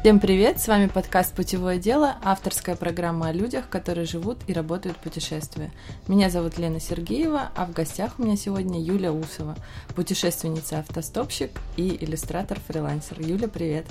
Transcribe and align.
Всем 0.00 0.20
привет! 0.20 0.60
С 0.60 0.68
вами 0.68 0.86
подкаст 0.86 1.34
«Путевое 1.34 1.76
дело», 1.76 2.18
авторская 2.22 2.76
программа 2.76 3.28
о 3.28 3.32
людях, 3.32 3.68
которые 3.68 4.06
живут 4.06 4.38
и 4.46 4.52
работают 4.52 4.96
в 4.96 5.00
путешествии. 5.00 5.72
Меня 6.06 6.30
зовут 6.30 6.56
Лена 6.56 6.78
Сергеева, 6.78 7.50
а 7.56 7.66
в 7.66 7.72
гостях 7.72 8.14
у 8.18 8.22
меня 8.22 8.36
сегодня 8.36 8.80
Юля 8.80 9.12
Усова, 9.12 9.56
путешественница-автостопщик 9.96 11.50
и 11.76 11.98
иллюстратор-фрилансер. 12.00 13.20
Юля, 13.20 13.48
привет! 13.48 13.86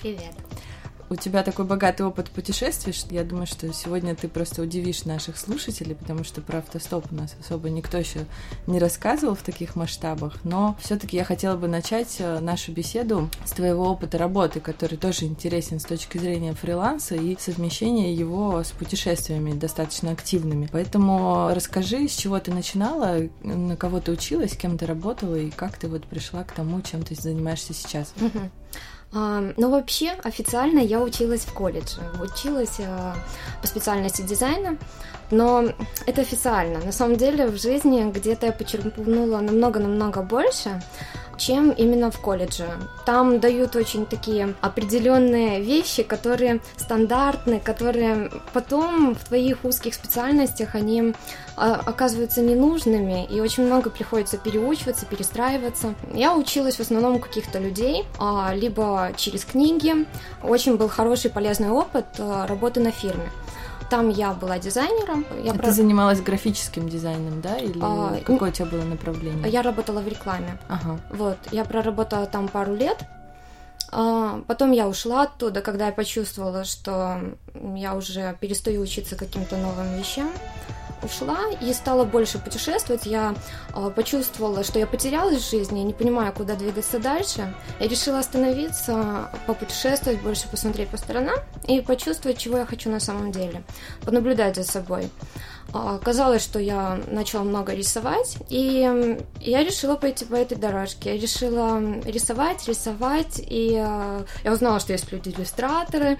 Привет! 0.00 0.32
У 1.10 1.16
тебя 1.16 1.42
такой 1.42 1.64
богатый 1.64 2.02
опыт 2.02 2.30
путешествий, 2.30 2.92
что 2.92 3.12
я 3.12 3.24
думаю, 3.24 3.46
что 3.46 3.70
сегодня 3.72 4.14
ты 4.14 4.28
просто 4.28 4.62
удивишь 4.62 5.04
наших 5.04 5.36
слушателей, 5.36 5.96
потому 5.96 6.22
что 6.22 6.40
про 6.40 6.58
автостоп 6.58 7.06
у 7.10 7.14
нас 7.16 7.34
особо 7.40 7.68
никто 7.68 7.98
еще 7.98 8.20
не 8.68 8.78
рассказывал 8.78 9.34
в 9.34 9.42
таких 9.42 9.74
масштабах. 9.74 10.36
Но 10.44 10.76
все-таки 10.80 11.16
я 11.16 11.24
хотела 11.24 11.56
бы 11.56 11.66
начать 11.66 12.16
э, 12.20 12.38
нашу 12.38 12.70
беседу 12.70 13.28
с 13.44 13.50
твоего 13.50 13.90
опыта 13.90 14.18
работы, 14.18 14.60
который 14.60 14.96
тоже 14.96 15.24
интересен 15.24 15.80
с 15.80 15.84
точки 15.84 16.16
зрения 16.18 16.54
фриланса 16.54 17.16
и 17.16 17.36
совмещения 17.40 18.14
его 18.14 18.62
с 18.62 18.70
путешествиями 18.70 19.52
достаточно 19.52 20.12
активными. 20.12 20.68
Поэтому 20.70 21.50
расскажи, 21.52 22.06
с 22.06 22.14
чего 22.14 22.38
ты 22.38 22.52
начинала, 22.52 23.28
на 23.42 23.76
кого 23.76 23.98
ты 23.98 24.12
училась, 24.12 24.56
кем 24.56 24.78
ты 24.78 24.86
работала 24.86 25.34
и 25.34 25.50
как 25.50 25.76
ты 25.76 25.88
вот 25.88 26.04
пришла 26.04 26.44
к 26.44 26.52
тому, 26.52 26.80
чем 26.82 27.02
ты 27.02 27.16
занимаешься 27.16 27.74
сейчас. 27.74 28.14
Ну, 29.12 29.70
вообще, 29.70 30.12
официально 30.22 30.78
я 30.78 31.00
училась 31.00 31.40
в 31.40 31.52
колледже. 31.52 32.00
Училась 32.22 32.76
э, 32.78 33.14
по 33.60 33.66
специальности 33.66 34.22
дизайна, 34.22 34.76
но 35.30 35.64
это 36.06 36.20
официально. 36.20 36.80
На 36.80 36.92
самом 36.92 37.16
деле, 37.16 37.46
в 37.46 37.56
жизни 37.56 38.10
где-то 38.10 38.46
я 38.46 38.52
почерпнула 38.52 39.40
намного-намного 39.40 40.22
больше 40.22 40.80
чем 41.40 41.70
именно 41.70 42.10
в 42.10 42.20
колледже. 42.20 42.68
Там 43.06 43.40
дают 43.40 43.74
очень 43.74 44.04
такие 44.06 44.54
определенные 44.60 45.62
вещи, 45.62 46.02
которые 46.02 46.60
стандартны, 46.76 47.60
которые 47.60 48.30
потом 48.52 49.14
в 49.14 49.24
твоих 49.24 49.64
узких 49.64 49.94
специальностях 49.94 50.74
они 50.74 51.14
а, 51.56 51.80
оказываются 51.86 52.42
ненужными, 52.42 53.26
и 53.26 53.40
очень 53.40 53.64
много 53.64 53.90
приходится 53.90 54.36
переучиваться, 54.36 55.06
перестраиваться. 55.06 55.94
Я 56.12 56.36
училась 56.36 56.76
в 56.76 56.80
основном 56.80 57.16
у 57.16 57.18
каких-то 57.18 57.58
людей, 57.58 58.04
а, 58.18 58.52
либо 58.54 59.12
через 59.16 59.44
книги. 59.44 60.06
Очень 60.42 60.76
был 60.76 60.88
хороший 60.88 61.30
полезный 61.30 61.70
опыт 61.70 62.06
а, 62.18 62.46
работы 62.46 62.80
на 62.80 62.90
фирме. 62.90 63.30
Там 63.90 64.08
я 64.08 64.32
была 64.32 64.58
дизайнером. 64.58 65.26
Я 65.42 65.50
а 65.52 65.54
про... 65.54 65.66
Ты 65.66 65.72
занималась 65.72 66.20
графическим 66.20 66.88
дизайном, 66.88 67.40
да? 67.40 67.58
Или 67.58 67.78
а, 67.82 68.20
какое 68.24 68.50
у 68.50 68.52
тебя 68.52 68.66
было 68.66 68.84
направление? 68.84 69.50
Я 69.50 69.62
работала 69.62 70.00
в 70.00 70.06
рекламе. 70.06 70.58
Ага. 70.68 71.00
Вот, 71.10 71.38
я 71.50 71.64
проработала 71.64 72.26
там 72.26 72.46
пару 72.46 72.74
лет. 72.74 73.04
А, 73.90 74.42
потом 74.46 74.70
я 74.70 74.86
ушла 74.86 75.22
оттуда, 75.22 75.60
когда 75.60 75.86
я 75.86 75.92
почувствовала, 75.92 76.64
что 76.64 77.20
я 77.74 77.96
уже 77.96 78.36
перестаю 78.40 78.82
учиться 78.82 79.16
каким-то 79.16 79.56
новым 79.56 79.98
вещам 79.98 80.30
ушла 81.02 81.38
и 81.60 81.72
стала 81.72 82.04
больше 82.04 82.38
путешествовать. 82.38 83.06
Я 83.06 83.34
э, 83.74 83.90
почувствовала, 83.94 84.64
что 84.64 84.78
я 84.78 84.86
потерялась 84.86 85.42
в 85.42 85.50
жизни, 85.50 85.80
не 85.80 85.92
понимаю, 85.92 86.32
куда 86.32 86.54
двигаться 86.54 86.98
дальше. 86.98 87.54
Я 87.78 87.88
решила 87.88 88.18
остановиться, 88.18 89.30
попутешествовать, 89.46 90.20
больше 90.20 90.48
посмотреть 90.48 90.88
по 90.88 90.96
сторонам 90.96 91.38
и 91.66 91.80
почувствовать, 91.80 92.38
чего 92.38 92.58
я 92.58 92.66
хочу 92.66 92.90
на 92.90 93.00
самом 93.00 93.32
деле, 93.32 93.62
понаблюдать 94.04 94.56
за 94.56 94.64
собой. 94.64 95.10
Оказалось, 95.72 96.42
что 96.42 96.58
я 96.58 96.98
начала 97.08 97.44
много 97.44 97.74
рисовать, 97.74 98.38
и 98.48 99.24
я 99.40 99.62
решила 99.62 99.94
пойти 99.94 100.24
по 100.24 100.34
этой 100.34 100.56
дорожке. 100.58 101.14
Я 101.14 101.20
решила 101.20 101.80
рисовать, 102.04 102.66
рисовать, 102.66 103.38
и 103.38 103.80
э, 103.80 104.24
я 104.42 104.52
узнала, 104.52 104.80
что 104.80 104.92
есть 104.92 105.12
люди-иллюстраторы, 105.12 106.18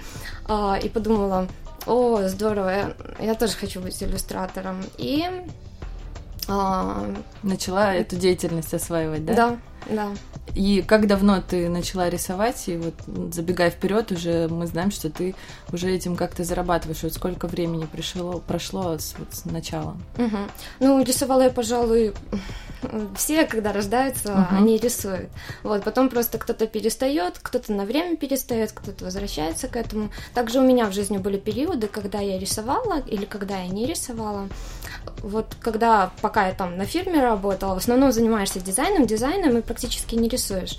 и 0.83 0.89
подумала, 0.89 1.49
о, 1.87 2.29
здорово, 2.29 2.69
я, 2.69 2.93
я 3.21 3.35
тоже 3.35 3.55
хочу 3.55 3.81
быть 3.81 4.03
иллюстратором. 4.03 4.83
И 4.99 5.27
а... 6.49 7.15
начала 7.43 7.95
эту 7.95 8.17
деятельность 8.17 8.75
осваивать, 8.75 9.25
да? 9.25 9.35
Да, 9.35 9.59
да. 9.89 10.09
И 10.55 10.83
как 10.83 11.07
давно 11.07 11.41
ты 11.41 11.69
начала 11.69 12.09
рисовать? 12.09 12.69
И 12.69 12.77
вот 12.77 12.95
забегая 13.33 13.71
вперед, 13.71 14.11
уже 14.11 14.49
мы 14.49 14.67
знаем, 14.67 14.91
что 14.91 15.11
ты 15.11 15.35
уже 15.73 15.91
этим 15.91 16.17
как-то 16.17 16.43
зарабатываешь. 16.43 17.03
Вот 17.03 17.15
сколько 17.15 17.47
времени 17.47 17.87
пришло, 17.87 18.41
прошло 18.41 18.99
с, 18.99 19.15
вот, 19.17 19.33
с 19.33 19.45
начала? 19.45 19.97
Угу. 20.19 20.39
Ну, 20.81 21.03
рисовала 21.03 21.43
я, 21.43 21.51
пожалуй, 21.51 22.15
все, 23.17 23.47
когда 23.47 23.73
рождаются, 23.73 24.29
uh-huh. 24.29 24.57
они 24.57 24.79
рисуют. 24.79 25.31
Вот, 25.63 25.85
потом 25.85 26.09
просто 26.09 26.39
кто-то 26.39 26.67
перестает, 26.67 27.39
кто-то 27.41 27.73
на 27.73 27.85
время 27.85 28.17
перестает, 28.17 28.73
кто-то 28.73 29.05
возвращается 29.05 29.69
к 29.69 29.77
этому. 29.77 30.11
Также 30.35 30.61
у 30.61 30.63
меня 30.63 30.87
в 30.87 30.93
жизни 30.93 31.19
были 31.19 31.39
периоды, 31.39 31.87
когда 31.89 32.21
я 32.21 32.39
рисовала 32.39 33.01
или 33.01 33.25
когда 33.25 33.59
я 33.59 33.69
не 33.69 33.87
рисовала. 33.87 34.49
Вот 35.19 35.55
когда, 35.61 36.13
пока 36.21 36.49
я 36.49 36.55
там 36.55 36.77
на 36.77 36.85
фирме 36.85 37.23
работала, 37.23 37.75
в 37.75 37.79
основном 37.79 38.13
занимаешься 38.13 38.61
дизайном, 38.61 39.07
дизайном 39.07 39.59
и 39.59 39.63
практически 39.63 40.15
не 40.15 40.29
рисуешь. 40.29 40.79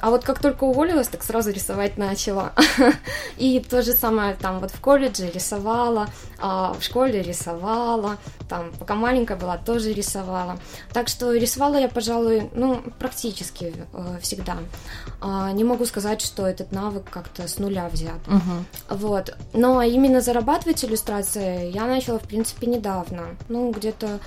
А 0.00 0.10
вот 0.10 0.24
как 0.24 0.40
только 0.40 0.64
уволилась, 0.64 1.08
так 1.08 1.22
сразу 1.22 1.50
рисовать 1.50 1.96
начала. 1.96 2.52
И 3.36 3.60
то 3.60 3.82
же 3.82 3.92
самое 3.92 4.34
там 4.34 4.60
вот 4.60 4.70
в 4.70 4.80
колледже 4.80 5.30
рисовала, 5.30 6.08
а 6.38 6.74
в 6.74 6.82
школе 6.82 7.22
рисовала, 7.22 8.18
там 8.48 8.72
пока 8.78 8.94
маленькая 8.94 9.36
была, 9.36 9.56
тоже 9.56 9.92
рисовала. 9.92 10.58
Так 10.92 11.08
что 11.08 11.32
рисовала 11.32 11.76
я, 11.76 11.88
пожалуй, 11.88 12.50
ну, 12.54 12.82
практически 12.98 13.74
э, 13.92 14.18
всегда. 14.20 14.56
А, 15.20 15.52
не 15.52 15.64
могу 15.64 15.84
сказать, 15.86 16.20
что 16.20 16.46
этот 16.46 16.72
навык 16.72 17.04
как-то 17.10 17.48
с 17.48 17.58
нуля 17.58 17.88
взят. 17.88 18.20
Угу. 18.26 18.96
Вот. 18.96 19.36
Но 19.52 19.82
именно 19.82 20.20
зарабатывать 20.20 20.84
иллюстрацией 20.84 21.70
я 21.70 21.86
начала, 21.86 22.18
в 22.18 22.24
принципе, 22.24 22.66
недавно. 22.66 23.36
Ну, 23.48 23.70
где-то 23.70 24.20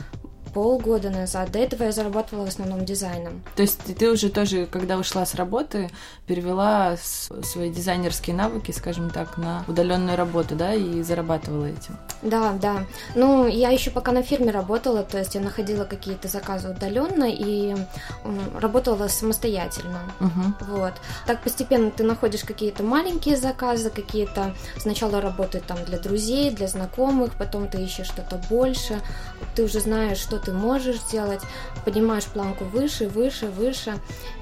полгода 0.54 1.10
назад. 1.10 1.52
До 1.52 1.60
этого 1.60 1.84
я 1.84 1.92
зарабатывала 1.92 2.46
в 2.46 2.50
основном 2.50 2.86
дизайном. 2.86 3.44
То 3.56 3.62
есть 3.62 3.80
ты 3.98 4.10
уже 4.10 4.30
тоже, 4.30 4.66
когда 4.66 4.98
ушла 4.98 5.26
с 5.26 5.36
работы, 5.36 5.90
перевела 6.26 6.98
свои 6.98 7.70
дизайнерские 7.70 8.36
навыки, 8.36 8.72
скажем 8.72 9.10
так, 9.10 9.38
на 9.38 9.64
удаленную 9.68 10.18
работу, 10.18 10.56
да, 10.56 10.74
и 10.74 11.02
зарабатывала 11.02 11.66
этим? 11.66 11.98
Да, 12.22 12.54
да. 12.54 12.86
Ну, 13.16 13.48
я 13.48 13.70
еще 13.70 13.92
пока 13.92 14.12
на 14.12 14.24
фирме 14.24 14.52
работала, 14.52 15.04
то 15.04 15.18
есть 15.18 15.36
я 15.36 15.42
находила 15.42 15.86
какие-то 15.86 16.28
заказы 16.28 16.70
удаленно 16.70 17.26
и 17.30 17.76
работала 18.60 19.08
самостоятельно. 19.08 20.02
Угу. 20.20 20.78
Вот. 20.78 20.94
Так 21.26 21.42
постепенно 21.44 21.92
ты 21.92 22.04
находишь 22.04 22.44
какие-то 22.44 22.84
маленькие 22.84 23.38
заказы, 23.38 23.90
какие-то 23.90 24.56
сначала 24.78 25.22
работают 25.22 25.66
там 25.66 25.84
для 25.86 26.00
друзей, 26.00 26.52
для 26.52 26.68
знакомых, 26.68 27.34
потом 27.38 27.68
ты 27.68 27.82
ищешь 27.82 28.08
что-то 28.08 28.42
больше, 28.50 29.00
ты 29.56 29.64
уже 29.64 29.80
знаешь, 29.80 30.18
что 30.18 30.39
ты 30.40 30.52
можешь 30.52 31.02
сделать, 31.02 31.42
поднимаешь 31.86 32.26
планку 32.26 32.66
выше, 32.66 33.08
выше, 33.08 33.48
выше, 33.48 33.96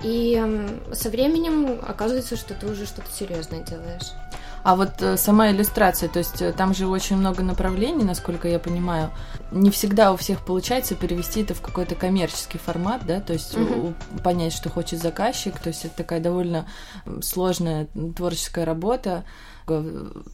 и 0.04 0.76
со 0.94 1.10
временем 1.10 1.80
оказывается, 1.86 2.36
что 2.36 2.54
ты 2.54 2.68
уже 2.68 2.86
что-то 2.86 3.12
серьезное 3.12 3.64
делаешь. 3.64 4.14
А 4.64 4.76
вот 4.76 5.02
э, 5.02 5.16
сама 5.16 5.52
иллюстрация, 5.52 6.10
то 6.10 6.20
есть 6.20 6.42
э, 6.42 6.52
там 6.52 6.74
же 6.74 6.88
очень 6.88 7.16
много 7.16 7.42
направлений, 7.42 8.04
насколько 8.04 8.50
я 8.50 8.60
понимаю. 8.60 9.12
Не 9.52 9.72
всегда 9.72 10.12
у 10.12 10.18
всех 10.18 10.46
получается 10.46 10.94
перевести 10.96 11.44
это 11.44 11.54
в 11.54 11.62
какой-то 11.62 11.96
коммерческий 11.96 12.58
формат, 12.58 13.06
да, 13.06 13.22
то 13.22 13.32
есть 13.32 13.56
угу. 13.56 13.94
понять, 14.24 14.52
что 14.52 14.70
хочет 14.70 15.02
заказчик, 15.02 15.58
то 15.58 15.70
есть 15.70 15.86
это 15.86 15.96
такая 15.96 16.20
довольно 16.20 16.68
сложная 17.22 17.88
творческая 18.16 18.66
работа 18.66 19.24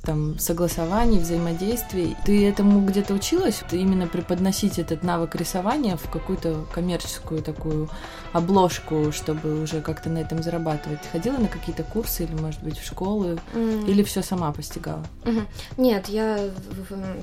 там 0.04 0.38
согласований, 0.40 1.20
взаимодействий. 1.20 2.16
Ты 2.26 2.48
этому 2.48 2.86
где-то 2.86 3.14
училась? 3.14 3.62
Ты 3.70 3.78
именно 3.78 4.08
преподносить 4.08 4.80
этот 4.80 5.04
навык 5.04 5.36
рисования 5.36 5.98
в 5.98 6.10
какую-то 6.10 6.66
коммерческую 6.72 7.42
такую 7.42 7.90
обложку, 8.32 9.12
чтобы 9.12 9.62
уже 9.64 9.82
как-то 9.82 10.10
на 10.10 10.20
этом 10.20 10.44
зарабатывать? 10.44 11.00
Ходила 11.12 11.38
на 11.38 11.48
какие-то 11.48 11.84
курсы 11.84 12.24
или, 12.24 12.34
может 12.34 12.62
быть, 12.64 12.78
в 12.78 12.86
школы? 12.86 13.40
Mm. 13.54 13.90
Или 13.90 14.04
все 14.04 14.22
сама 14.22 14.52
постигала? 14.52 15.04
Mm-hmm. 15.24 15.46
Нет, 15.78 16.10
я 16.10 16.50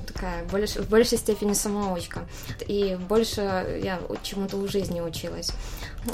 такая 0.05 0.43
больш, 0.51 0.75
в 0.75 0.89
большей 0.89 1.17
степени 1.17 1.53
самоучка. 1.53 2.21
И 2.67 2.97
больше 3.07 3.79
я 3.83 3.99
чему-то 4.21 4.57
у 4.57 4.67
жизни 4.67 5.01
училась. 5.01 5.51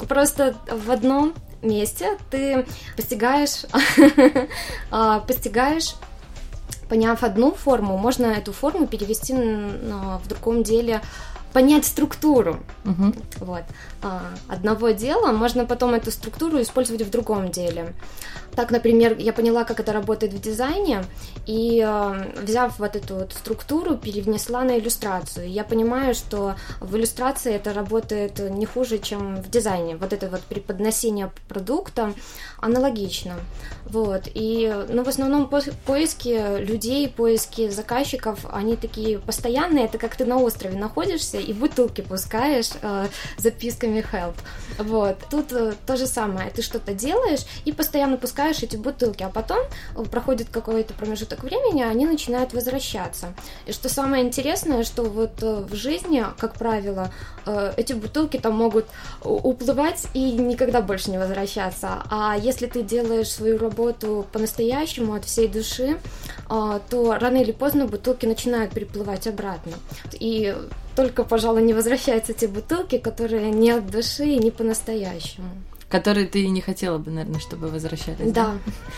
Просто 0.08 0.54
в 0.70 0.90
одном 0.90 1.34
месте 1.62 2.18
ты 2.30 2.66
постигаешь, 2.96 3.64
а, 4.90 5.20
постигаешь 5.20 5.94
поняв 6.88 7.22
одну 7.22 7.52
форму, 7.52 7.98
можно 7.98 8.26
эту 8.26 8.52
форму 8.52 8.86
перевести 8.86 9.34
в 9.34 10.26
другом 10.26 10.62
деле 10.62 11.02
понять 11.52 11.84
структуру 11.84 12.60
Мгм. 12.84 13.14
вот, 13.40 13.62
одного 14.48 14.90
дела, 14.90 15.32
можно 15.32 15.64
потом 15.66 15.94
эту 15.94 16.10
структуру 16.10 16.60
использовать 16.60 17.02
в 17.02 17.10
другом 17.10 17.50
деле. 17.50 17.94
Так, 18.58 18.72
например, 18.72 19.16
я 19.18 19.32
поняла, 19.32 19.62
как 19.62 19.78
это 19.78 19.92
работает 19.92 20.32
в 20.32 20.40
дизайне, 20.40 21.04
и 21.46 21.80
э, 21.86 22.42
взяв 22.42 22.76
вот 22.80 22.96
эту 22.96 23.14
вот 23.14 23.32
структуру, 23.32 23.96
перенесла 23.96 24.64
на 24.64 24.78
иллюстрацию. 24.78 25.48
Я 25.48 25.62
понимаю, 25.62 26.12
что 26.12 26.56
в 26.80 26.96
иллюстрации 26.96 27.54
это 27.54 27.72
работает 27.72 28.40
не 28.40 28.66
хуже, 28.66 28.98
чем 28.98 29.36
в 29.36 29.48
дизайне. 29.48 29.96
Вот 29.96 30.12
это 30.12 30.28
вот 30.28 30.40
преподносение 30.40 31.30
продукта 31.48 32.14
аналогично. 32.60 33.36
Вот. 33.86 34.22
И, 34.34 34.74
ну, 34.88 35.04
в 35.04 35.08
основном 35.08 35.48
по- 35.48 35.62
поиски 35.86 36.58
людей, 36.58 37.08
поиски 37.08 37.68
заказчиков, 37.68 38.40
они 38.50 38.74
такие 38.76 39.20
постоянные. 39.20 39.84
Это 39.84 39.98
как 39.98 40.16
ты 40.16 40.24
на 40.24 40.38
острове 40.38 40.76
находишься 40.76 41.38
и 41.38 41.52
бутылки 41.52 42.00
пускаешь 42.00 42.70
э, 42.82 43.06
записками 43.36 43.87
help. 43.96 44.34
Вот. 44.78 45.16
Тут 45.30 45.52
э, 45.52 45.74
то 45.86 45.96
же 45.96 46.06
самое. 46.06 46.50
Ты 46.50 46.62
что-то 46.62 46.94
делаешь 46.94 47.40
и 47.64 47.72
постоянно 47.72 48.16
пускаешь 48.16 48.62
эти 48.62 48.76
бутылки, 48.76 49.22
а 49.22 49.28
потом 49.28 49.58
э, 49.96 50.02
проходит 50.04 50.48
какой-то 50.50 50.94
промежуток 50.94 51.42
времени, 51.42 51.82
они 51.82 52.06
начинают 52.06 52.52
возвращаться. 52.52 53.34
И 53.66 53.72
что 53.72 53.88
самое 53.88 54.24
интересное, 54.24 54.84
что 54.84 55.02
вот 55.04 55.42
э, 55.42 55.66
в 55.68 55.74
жизни, 55.74 56.24
как 56.38 56.54
правило, 56.54 57.12
эти 57.78 57.94
бутылки 57.94 58.36
там 58.36 58.54
могут 58.54 58.86
уплывать 59.24 60.06
и 60.12 60.32
никогда 60.32 60.82
больше 60.82 61.10
не 61.10 61.18
возвращаться. 61.18 62.02
А 62.10 62.36
если 62.38 62.66
ты 62.66 62.82
делаешь 62.82 63.30
свою 63.30 63.56
работу 63.56 64.26
по-настоящему, 64.32 65.14
от 65.14 65.24
всей 65.24 65.48
души, 65.48 65.98
то 66.46 67.18
рано 67.18 67.38
или 67.38 67.52
поздно 67.52 67.86
бутылки 67.86 68.26
начинают 68.26 68.72
переплывать 68.72 69.26
обратно. 69.26 69.72
И 70.12 70.54
только, 70.98 71.22
пожалуй, 71.22 71.62
не 71.62 71.74
возвращаются 71.74 72.34
те 72.34 72.48
бутылки, 72.48 72.98
которые 72.98 73.52
не 73.52 73.70
от 73.70 73.88
души 73.88 74.24
и 74.24 74.36
не 74.36 74.50
по-настоящему. 74.50 75.46
Которые 75.88 76.26
ты 76.26 76.46
не 76.48 76.60
хотела 76.60 76.98
бы, 76.98 77.10
наверное, 77.10 77.40
чтобы 77.40 77.68
возвращались. 77.68 78.30
Да, 78.32 78.52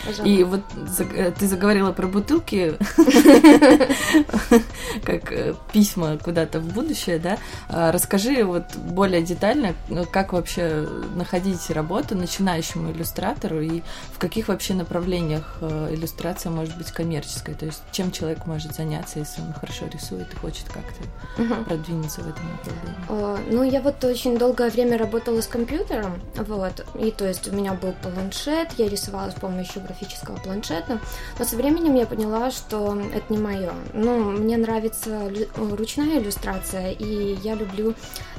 пожалуй. 0.04 0.32
И 0.32 0.42
вот 0.42 0.62
э, 0.98 1.30
ты 1.30 1.46
заговорила 1.46 1.92
про 1.92 2.08
бутылки, 2.08 2.74
как 5.04 5.32
э, 5.32 5.54
письма 5.72 6.18
куда-то 6.18 6.58
в 6.58 6.72
будущее, 6.72 7.20
да? 7.20 7.38
А 7.68 7.92
Расскажи 7.92 8.42
вот 8.42 8.74
более 8.76 9.22
детально, 9.22 9.76
э, 9.88 10.04
как 10.10 10.32
вообще 10.32 10.88
находить 11.14 11.70
работу 11.70 12.16
начинающему 12.16 12.90
иллюстратору 12.90 13.60
и 13.60 13.82
в 14.12 14.18
каких 14.18 14.48
вообще 14.48 14.74
направлениях 14.74 15.58
э, 15.60 15.90
иллюстрация 15.92 16.50
может 16.50 16.76
быть 16.76 16.90
коммерческой, 16.90 17.54
то 17.54 17.66
есть 17.66 17.82
чем 17.92 18.10
человек 18.10 18.46
может 18.46 18.74
заняться, 18.74 19.20
если 19.20 19.42
он 19.42 19.52
хорошо 19.52 19.86
рисует 19.92 20.26
и 20.32 20.36
хочет 20.36 20.64
как-то 20.68 21.54
продвинуться 21.66 22.22
в 22.22 22.28
этом 22.28 22.42
направлении. 22.50 23.54
Ну, 23.54 23.62
я 23.62 23.80
вот 23.80 24.02
очень 24.04 24.36
долгое 24.36 24.70
время 24.70 24.98
работала 24.98 25.40
с 25.40 25.46
компьютером, 25.46 26.20
вот, 26.34 26.79
и 26.98 27.10
то 27.10 27.26
есть 27.26 27.48
у 27.48 27.52
меня 27.52 27.74
был 27.74 27.94
планшет, 28.02 28.68
я 28.78 28.88
рисовала 28.88 29.30
с 29.30 29.34
помощью 29.34 29.82
графического 29.82 30.36
планшета, 30.36 31.00
но 31.38 31.44
со 31.44 31.56
временем 31.56 31.94
я 31.94 32.06
поняла, 32.06 32.50
что 32.50 33.00
это 33.14 33.32
не 33.32 33.38
мое. 33.38 33.72
Ну, 33.92 34.30
мне 34.30 34.56
нравится 34.56 35.30
ручная 35.56 36.18
иллюстрация, 36.18 36.92
и 36.92 37.36
я 37.42 37.54
люблю 37.54 37.94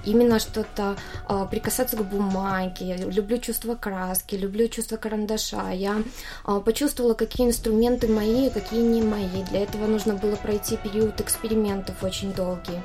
именно 0.06 0.40
что-то 0.40 0.96
э, 1.30 1.46
прикасаться 1.50 1.98
к 1.98 2.04
бумаге, 2.04 2.96
люблю 2.98 3.38
чувство 3.38 3.76
краски, 3.76 4.36
люблю 4.36 4.68
чувство 4.68 4.98
карандаша. 4.98 5.72
Я 5.72 6.02
э, 6.46 6.62
почувствовала, 6.64 7.14
какие 7.14 7.48
инструменты 7.48 8.08
мои, 8.08 8.50
какие 8.50 8.82
не 8.82 9.02
мои. 9.02 9.44
Для 9.50 9.64
этого 9.64 9.88
нужно 9.88 10.16
было 10.16 10.36
пройти 10.36 10.78
период 10.78 11.20
экспериментов 11.22 12.04
очень 12.04 12.34
долгий. 12.34 12.80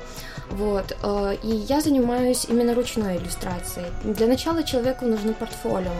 Вот. 0.51 0.95
э, 1.03 1.35
И 1.43 1.47
я 1.47 1.81
занимаюсь 1.81 2.45
именно 2.49 2.73
ручной 2.73 3.17
иллюстрацией. 3.17 3.87
Для 4.03 4.27
начала 4.27 4.63
человеку 4.63 5.05
нужно 5.05 5.33
портфолио. 5.33 5.91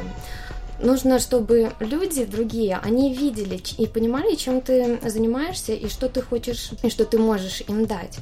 Нужно, 0.80 1.18
чтобы 1.18 1.72
люди 1.80 2.24
другие, 2.26 2.80
они 2.84 3.12
видели 3.12 3.60
и 3.80 3.88
понимали, 3.88 4.36
чем 4.36 4.62
ты 4.62 5.00
занимаешься 5.10 5.74
и 5.74 5.90
что 5.90 6.08
ты 6.08 6.22
хочешь, 6.22 6.70
и 6.84 6.90
что 6.90 7.04
ты 7.06 7.18
можешь 7.18 7.62
им 7.68 7.88
дать. 7.88 8.20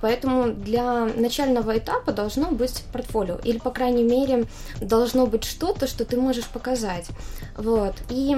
Поэтому 0.00 0.52
для 0.52 1.04
начального 1.04 1.78
этапа 1.78 2.12
должно 2.12 2.50
быть 2.50 2.82
портфолио, 2.92 3.38
или, 3.44 3.58
по 3.58 3.70
крайней 3.70 4.02
мере, 4.02 4.46
должно 4.80 5.26
быть 5.26 5.44
что-то, 5.44 5.86
что 5.86 6.04
ты 6.04 6.16
можешь 6.16 6.46
показать. 6.46 7.06
Вот. 7.56 7.94
И 8.10 8.36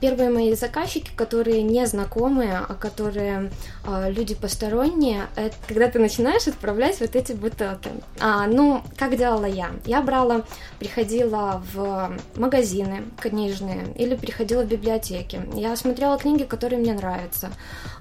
Первые 0.00 0.30
мои 0.30 0.54
заказчики, 0.54 1.10
которые 1.14 1.62
не 1.62 1.86
знакомые, 1.86 2.58
а 2.58 2.74
которые 2.74 3.50
а, 3.84 4.08
люди 4.08 4.34
посторонние, 4.34 5.26
это 5.36 5.54
когда 5.66 5.88
ты 5.88 5.98
начинаешь 5.98 6.46
отправлять 6.46 7.00
вот 7.00 7.14
эти 7.14 7.32
бутылки. 7.32 7.90
А, 8.20 8.46
ну, 8.46 8.82
как 8.96 9.16
делала 9.16 9.44
я? 9.44 9.70
Я 9.84 10.02
брала, 10.02 10.44
приходила 10.78 11.62
в 11.72 12.12
магазины 12.36 13.04
книжные 13.20 13.92
или 13.96 14.14
приходила 14.14 14.62
в 14.62 14.68
библиотеки. 14.68 15.42
Я 15.54 15.76
смотрела 15.76 16.18
книги, 16.18 16.44
которые 16.44 16.78
мне 16.80 16.94
нравятся, 16.94 17.50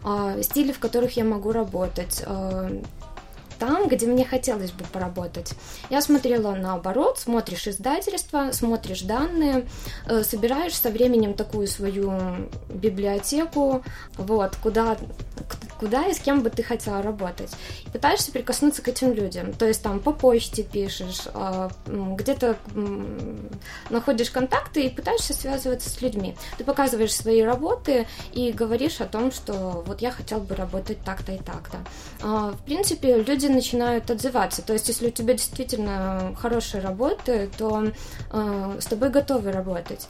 а, 0.04 0.42
стили, 0.42 0.72
в 0.72 0.80
которых 0.80 1.18
я 1.18 1.24
могу 1.24 1.52
работать, 1.52 2.24
а, 2.26 2.70
там, 3.60 3.88
где 3.88 4.08
мне 4.08 4.26
хотелось 4.26 4.72
бы 4.72 4.84
поработать. 4.86 5.54
Я 5.90 6.02
смотрела 6.02 6.56
наоборот, 6.56 7.20
смотришь 7.20 7.68
издательства, 7.68 8.50
смотришь 8.52 9.02
данные, 9.02 9.68
э, 10.08 10.24
собираешь 10.24 10.76
со 10.76 10.90
временем 10.90 11.34
такую 11.34 11.68
свою 11.68 12.12
библиотеку, 12.70 13.84
вот, 14.18 14.56
куда, 14.58 14.98
куда 15.80 16.08
и 16.08 16.14
с 16.14 16.20
кем 16.20 16.42
бы 16.42 16.50
ты 16.50 16.64
хотела 16.64 17.02
работать. 17.02 17.52
И 17.86 17.90
пытаешься 17.90 18.32
прикоснуться 18.32 18.82
к 18.82 18.88
этим 18.88 19.14
людям. 19.14 19.54
То 19.54 19.66
есть 19.66 19.82
там 19.82 20.00
по 20.00 20.12
почте 20.12 20.64
пишешь, 20.64 21.24
э, 21.34 21.70
где-то 21.88 22.58
находишь 23.90 24.30
контакты 24.30 24.84
и 24.84 24.90
пытаешься 24.90 25.34
связываться 25.34 25.90
с 25.90 26.02
людьми. 26.02 26.36
Ты 26.58 26.64
показываешь 26.64 27.14
свои 27.14 27.42
работы 27.42 28.08
и 28.34 28.52
говоришь 28.52 29.02
о 29.02 29.06
том, 29.06 29.32
что 29.32 29.84
вот 29.86 30.02
я 30.02 30.12
хотел 30.12 30.40
бы 30.40 30.56
работать 30.56 31.00
так-то 31.04 31.32
и 31.32 31.38
так-то. 31.38 31.78
А, 32.22 32.52
В 32.52 32.66
принципе, 32.66 33.22
люди 33.22 33.47
начинают 33.50 34.10
отзываться. 34.10 34.62
То 34.62 34.74
есть, 34.74 34.88
если 34.88 35.08
у 35.08 35.12
тебя 35.12 35.34
действительно 35.34 36.36
хорошие 36.38 36.82
работы, 36.82 37.50
то 37.58 37.92
э, 38.32 38.78
с 38.80 38.86
тобой 38.86 39.10
готовы 39.10 39.52
работать. 39.52 40.08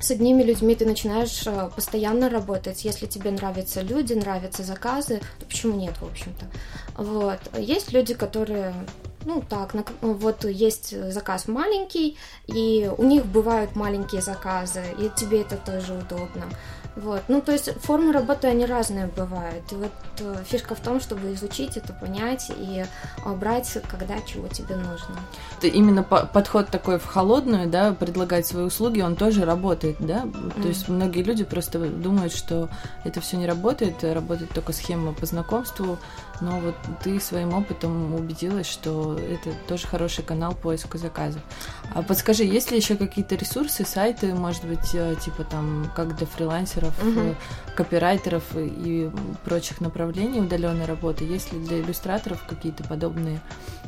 С 0.00 0.10
одними 0.10 0.42
людьми 0.42 0.74
ты 0.74 0.86
начинаешь 0.86 1.42
э, 1.46 1.70
постоянно 1.74 2.28
работать. 2.28 2.84
Если 2.84 3.06
тебе 3.06 3.30
нравятся 3.30 3.80
люди, 3.82 4.14
нравятся 4.14 4.62
заказы, 4.62 5.20
то 5.38 5.46
почему 5.46 5.76
нет, 5.76 5.94
в 6.00 6.06
общем-то. 6.06 6.46
Вот. 7.02 7.38
Есть 7.58 7.92
люди, 7.92 8.14
которые 8.14 8.74
ну 9.24 9.42
так, 9.48 9.74
на- 9.74 9.84
вот 10.00 10.44
есть 10.44 10.96
заказ 11.12 11.46
маленький, 11.48 12.16
и 12.46 12.90
у 12.98 13.04
них 13.04 13.24
бывают 13.26 13.76
маленькие 13.76 14.20
заказы, 14.20 14.82
и 14.98 15.10
тебе 15.16 15.42
это 15.42 15.56
тоже 15.56 15.94
удобно. 15.94 16.44
Вот. 16.96 17.22
Ну, 17.28 17.40
то 17.40 17.52
есть 17.52 17.72
формы 17.80 18.12
работы, 18.12 18.48
они 18.48 18.66
разные 18.66 19.06
бывают. 19.06 19.70
И 19.72 19.76
вот 19.76 19.92
э, 20.20 20.36
фишка 20.44 20.74
в 20.74 20.80
том, 20.80 21.00
чтобы 21.00 21.32
изучить 21.32 21.76
это, 21.76 21.92
понять 21.92 22.50
и 22.54 22.84
э, 23.24 23.34
брать, 23.34 23.78
когда 23.90 24.20
чего 24.20 24.46
тебе 24.48 24.76
нужно. 24.76 25.16
Это 25.58 25.68
именно 25.68 26.02
по- 26.02 26.26
подход 26.26 26.68
такой 26.68 26.98
в 26.98 27.06
холодную, 27.06 27.68
да, 27.68 27.92
предлагать 27.92 28.46
свои 28.46 28.64
услуги, 28.64 29.00
он 29.00 29.16
тоже 29.16 29.44
работает, 29.44 29.96
да? 30.00 30.26
То 30.60 30.68
есть 30.68 30.88
многие 30.88 31.22
люди 31.22 31.44
просто 31.44 31.78
думают, 31.78 32.34
что 32.34 32.68
это 33.04 33.20
все 33.20 33.36
не 33.38 33.46
работает, 33.46 34.04
работает 34.04 34.50
только 34.50 34.72
схема 34.72 35.12
по 35.14 35.24
знакомству, 35.24 35.98
но 36.42 36.58
вот 36.58 36.74
ты 37.02 37.20
своим 37.20 37.54
опытом 37.54 38.14
убедилась, 38.14 38.66
что 38.66 39.16
это 39.16 39.52
тоже 39.68 39.86
хороший 39.86 40.24
канал 40.24 40.54
поиска 40.54 40.98
заказов. 40.98 41.40
А 41.94 42.02
подскажи, 42.02 42.44
есть 42.44 42.70
ли 42.70 42.76
еще 42.76 42.96
какие-то 42.96 43.36
ресурсы, 43.36 43.84
сайты, 43.84 44.34
может 44.34 44.64
быть, 44.64 44.94
э, 44.94 45.14
типа 45.24 45.44
там, 45.44 45.90
как 45.94 46.16
для 46.16 46.26
фрилансеров, 46.26 46.94
э, 47.02 47.34
копирайтеров 47.76 48.42
и 48.56 49.10
прочих 49.44 49.80
направлений 49.80 50.40
удаленной 50.40 50.86
работы? 50.86 51.24
Есть 51.24 51.52
ли 51.52 51.60
для 51.64 51.80
иллюстраторов 51.80 52.44
какие-то 52.46 52.82
подобные 52.84 53.40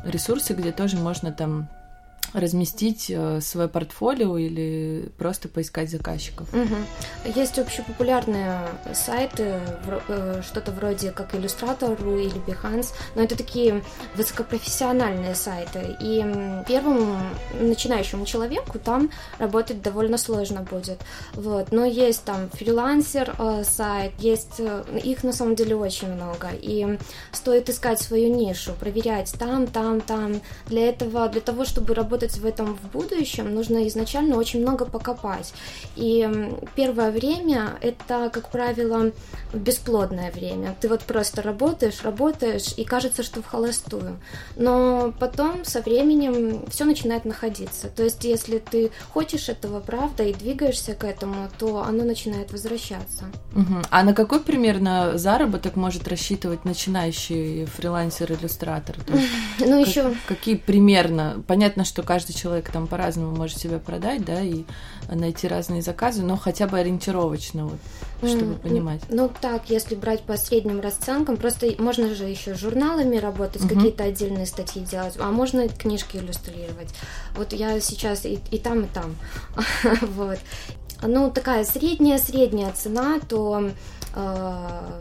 ресурсы, 0.05 0.55
где 0.55 0.71
тоже 0.71 0.97
можно 0.97 1.33
там 1.33 1.69
разместить 2.35 3.07
э, 3.09 3.41
свое 3.41 3.69
портфолио 3.69 4.37
или 4.37 5.09
просто 5.17 5.49
поискать 5.49 5.89
заказчиков? 5.89 6.53
Мгм. 6.53 6.85
Есть 7.35 7.59
общепопулярные 7.59 8.59
сайты, 8.93 9.61
э, 10.09 10.43
что-то 10.45 10.73
вроде 10.73 11.13
как 11.13 11.35
Illustrator.ru 11.35 12.21
или 12.21 12.41
Behance, 12.45 12.89
но 13.15 13.23
это 13.23 13.37
такие 13.37 13.83
высокопрофессиональные 14.17 15.35
сайты. 15.37 15.97
И 16.01 16.25
первому 16.67 17.17
начинающему 17.61 18.27
человеку 18.27 18.79
там 18.79 19.11
работать 19.39 19.81
довольно 19.81 20.19
сложно 20.19 20.63
будет. 20.63 21.01
Вот. 21.35 21.71
Но 21.71 21.85
есть 21.85 22.25
там 22.25 22.51
фрилансер 22.51 23.35
э, 23.39 23.63
сайт, 23.65 24.13
есть 24.19 24.61
их 25.05 25.23
на 25.23 25.33
самом 25.33 25.55
деле 25.55 25.77
очень 25.77 26.13
много. 26.13 26.49
И 26.61 26.99
стоит 27.33 27.69
искать 27.69 28.01
свою 28.01 28.35
нишу, 28.35 28.73
проверять 28.73 29.33
там, 29.39 29.67
там, 29.69 30.01
там. 30.01 30.41
Для 30.67 30.89
этого, 30.89 31.29
для 31.29 31.41
того, 31.41 31.65
чтобы 31.65 31.95
работать 31.95 32.24
заработать 32.25 32.39
в 32.39 32.47
этом 32.47 32.77
в 32.77 32.91
будущем, 32.93 33.55
нужно 33.55 33.87
изначально 33.89 34.37
очень 34.37 34.61
много 34.61 34.85
покопать. 34.85 35.53
И 35.97 36.29
первое 36.75 37.11
время 37.11 37.79
это, 37.81 38.31
как 38.33 38.51
правило, 38.51 39.13
бесплодное 39.53 40.31
время. 40.33 40.75
Ты 40.81 40.89
вот 40.89 41.03
просто 41.03 41.43
работаешь, 41.43 42.03
работаешь, 42.03 42.75
и 42.77 42.85
кажется, 42.85 43.23
что 43.23 43.43
в 43.43 43.47
холостую. 43.47 44.19
Но 44.57 45.13
потом 45.19 45.65
со 45.65 45.81
временем 45.81 46.65
все 46.69 46.85
начинает 46.85 47.25
находиться. 47.25 47.89
То 47.89 48.05
есть, 48.05 48.25
если 48.25 48.59
ты 48.59 48.91
хочешь 49.13 49.49
этого, 49.49 49.81
правда, 49.81 50.25
и 50.25 50.33
двигаешься 50.33 50.95
к 50.95 51.05
этому, 51.05 51.49
то 51.59 51.83
оно 51.89 52.05
начинает 52.05 52.53
возвращаться. 52.53 53.25
Угу. 53.55 53.83
А 53.91 54.03
на 54.03 54.15
какой 54.15 54.41
примерно 54.41 55.19
заработок 55.19 55.77
может 55.77 56.09
рассчитывать 56.09 56.65
начинающий 56.65 57.67
фрилансер-иллюстратор? 57.67 58.97
Ну, 59.59 59.81
еще... 59.81 60.15
Какие 60.27 60.57
примерно? 60.57 61.43
Понятно, 61.47 61.85
что 61.85 62.03
каждый 62.15 62.33
человек 62.33 62.71
там 62.71 62.87
по-разному 62.87 63.35
может 63.35 63.59
себя 63.59 63.81
продать, 63.81 64.25
да, 64.25 64.41
и 64.41 64.63
найти 65.09 65.49
разные 65.49 65.83
заказы, 65.83 66.23
но 66.23 66.37
хотя 66.37 66.69
бы 66.69 66.79
ориентировочно, 66.79 67.67
вот, 67.67 68.31
чтобы 68.31 68.55
понимать. 68.55 69.01
Ну, 69.09 69.29
так, 69.41 69.69
если 69.69 69.97
брать 69.97 70.23
по 70.23 70.37
средним 70.37 70.81
расценкам, 70.81 71.37
просто 71.37 71.75
можно 71.79 72.15
же 72.15 72.23
еще 72.23 72.55
журналами 72.55 73.17
работать, 73.17 73.65
угу. 73.65 73.75
какие-то 73.75 74.05
отдельные 74.05 74.47
статьи 74.47 74.85
делать, 74.85 75.15
а 75.19 75.33
можно 75.33 75.67
книжки 75.69 76.17
иллюстрировать. 76.17 76.95
Вот 77.37 77.53
я 77.53 77.81
сейчас 77.81 78.25
и, 78.27 78.39
и 78.53 78.59
там, 78.59 78.83
и 78.83 78.87
там. 78.87 79.17
вот. 80.03 80.39
Ну, 81.03 81.33
такая 81.33 81.65
средняя-средняя 81.65 82.71
цена, 82.71 83.19
то 83.29 83.71
э, 84.15 85.01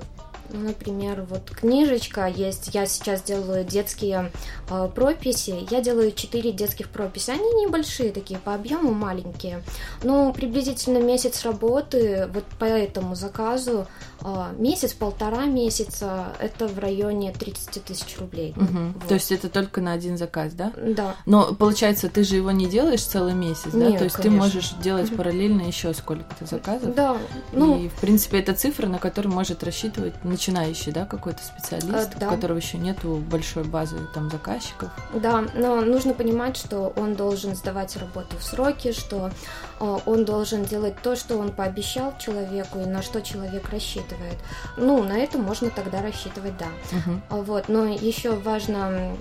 ну, 0.53 0.67
например, 0.67 1.25
вот 1.27 1.49
книжечка 1.49 2.27
есть, 2.27 2.69
я 2.73 2.85
сейчас 2.85 3.23
делаю 3.23 3.65
детские 3.65 4.31
э, 4.69 4.89
прописи, 4.93 5.67
я 5.71 5.81
делаю 5.81 6.11
4 6.11 6.51
детских 6.51 6.89
прописи, 6.89 7.31
они 7.31 7.65
небольшие 7.65 8.11
такие, 8.11 8.39
по 8.39 8.53
объему 8.53 8.93
маленькие, 8.93 9.63
ну, 10.03 10.31
приблизительно 10.31 10.99
месяц 10.99 11.43
работы 11.43 12.29
вот 12.31 12.43
по 12.59 12.65
этому 12.65 13.15
заказу, 13.15 13.87
э, 14.23 14.45
месяц-полтора 14.59 15.45
месяца, 15.45 16.33
это 16.39 16.67
в 16.67 16.77
районе 16.77 17.31
30 17.31 17.83
тысяч 17.83 18.15
рублей. 18.19 18.53
Угу. 18.55 18.93
Вот. 18.93 19.07
То 19.07 19.15
есть 19.15 19.31
это 19.31 19.49
только 19.49 19.81
на 19.81 19.93
один 19.93 20.17
заказ, 20.17 20.53
да? 20.53 20.71
Да. 20.77 21.15
Но, 21.25 21.55
получается, 21.55 22.09
ты 22.09 22.23
же 22.23 22.35
его 22.35 22.51
не 22.51 22.67
делаешь 22.67 23.03
целый 23.03 23.33
месяц, 23.33 23.73
Нет, 23.73 23.93
да? 23.93 23.97
То 23.97 24.03
есть 24.03 24.15
конечно. 24.17 24.21
ты 24.21 24.29
можешь 24.29 24.73
делать 24.83 25.15
параллельно 25.15 25.63
еще 25.63 25.95
сколько-то 25.95 26.45
заказов? 26.45 26.93
Да. 26.93 27.17
Ну... 27.51 27.79
И, 27.79 27.89
в 27.89 27.93
принципе, 27.93 28.39
это 28.39 28.53
цифра, 28.53 28.85
на 28.85 28.99
которую 28.99 29.33
может 29.33 29.63
рассчитывать 29.63 30.13
начинающий, 30.23 30.42
да, 30.51 31.05
какой-то 31.05 31.43
специалист, 31.43 32.15
а, 32.15 32.19
да. 32.19 32.27
у 32.27 32.31
которого 32.31 32.57
еще 32.57 32.77
нету 32.77 33.15
большой 33.29 33.63
базы 33.63 33.97
там 34.13 34.29
заказчиков. 34.29 34.89
Да, 35.13 35.45
но 35.53 35.81
нужно 35.81 36.13
понимать, 36.13 36.57
что 36.57 36.93
он 36.95 37.15
должен 37.15 37.55
сдавать 37.55 37.95
работу 37.97 38.37
в 38.37 38.43
сроки, 38.43 38.91
что 38.91 39.31
э, 39.79 39.97
он 40.05 40.25
должен 40.25 40.63
делать 40.63 40.95
то, 41.01 41.15
что 41.15 41.37
он 41.37 41.51
пообещал 41.51 42.13
человеку 42.17 42.79
и 42.79 42.85
на 42.85 43.01
что 43.01 43.21
человек 43.21 43.69
рассчитывает. 43.69 44.37
Ну, 44.77 45.03
на 45.03 45.17
это 45.17 45.37
можно 45.37 45.69
тогда 45.69 46.01
рассчитывать, 46.01 46.53
да. 46.57 46.67
Угу. 46.97 47.43
Вот, 47.43 47.69
но 47.69 47.85
еще 47.85 48.31
важно, 48.35 49.15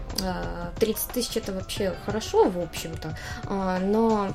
30 0.79 1.11
э, 1.11 1.13
тысяч 1.13 1.37
это 1.37 1.53
вообще 1.53 1.95
хорошо, 2.07 2.49
в 2.49 2.59
общем-то, 2.59 3.17
э, 3.45 3.79
но 3.83 4.33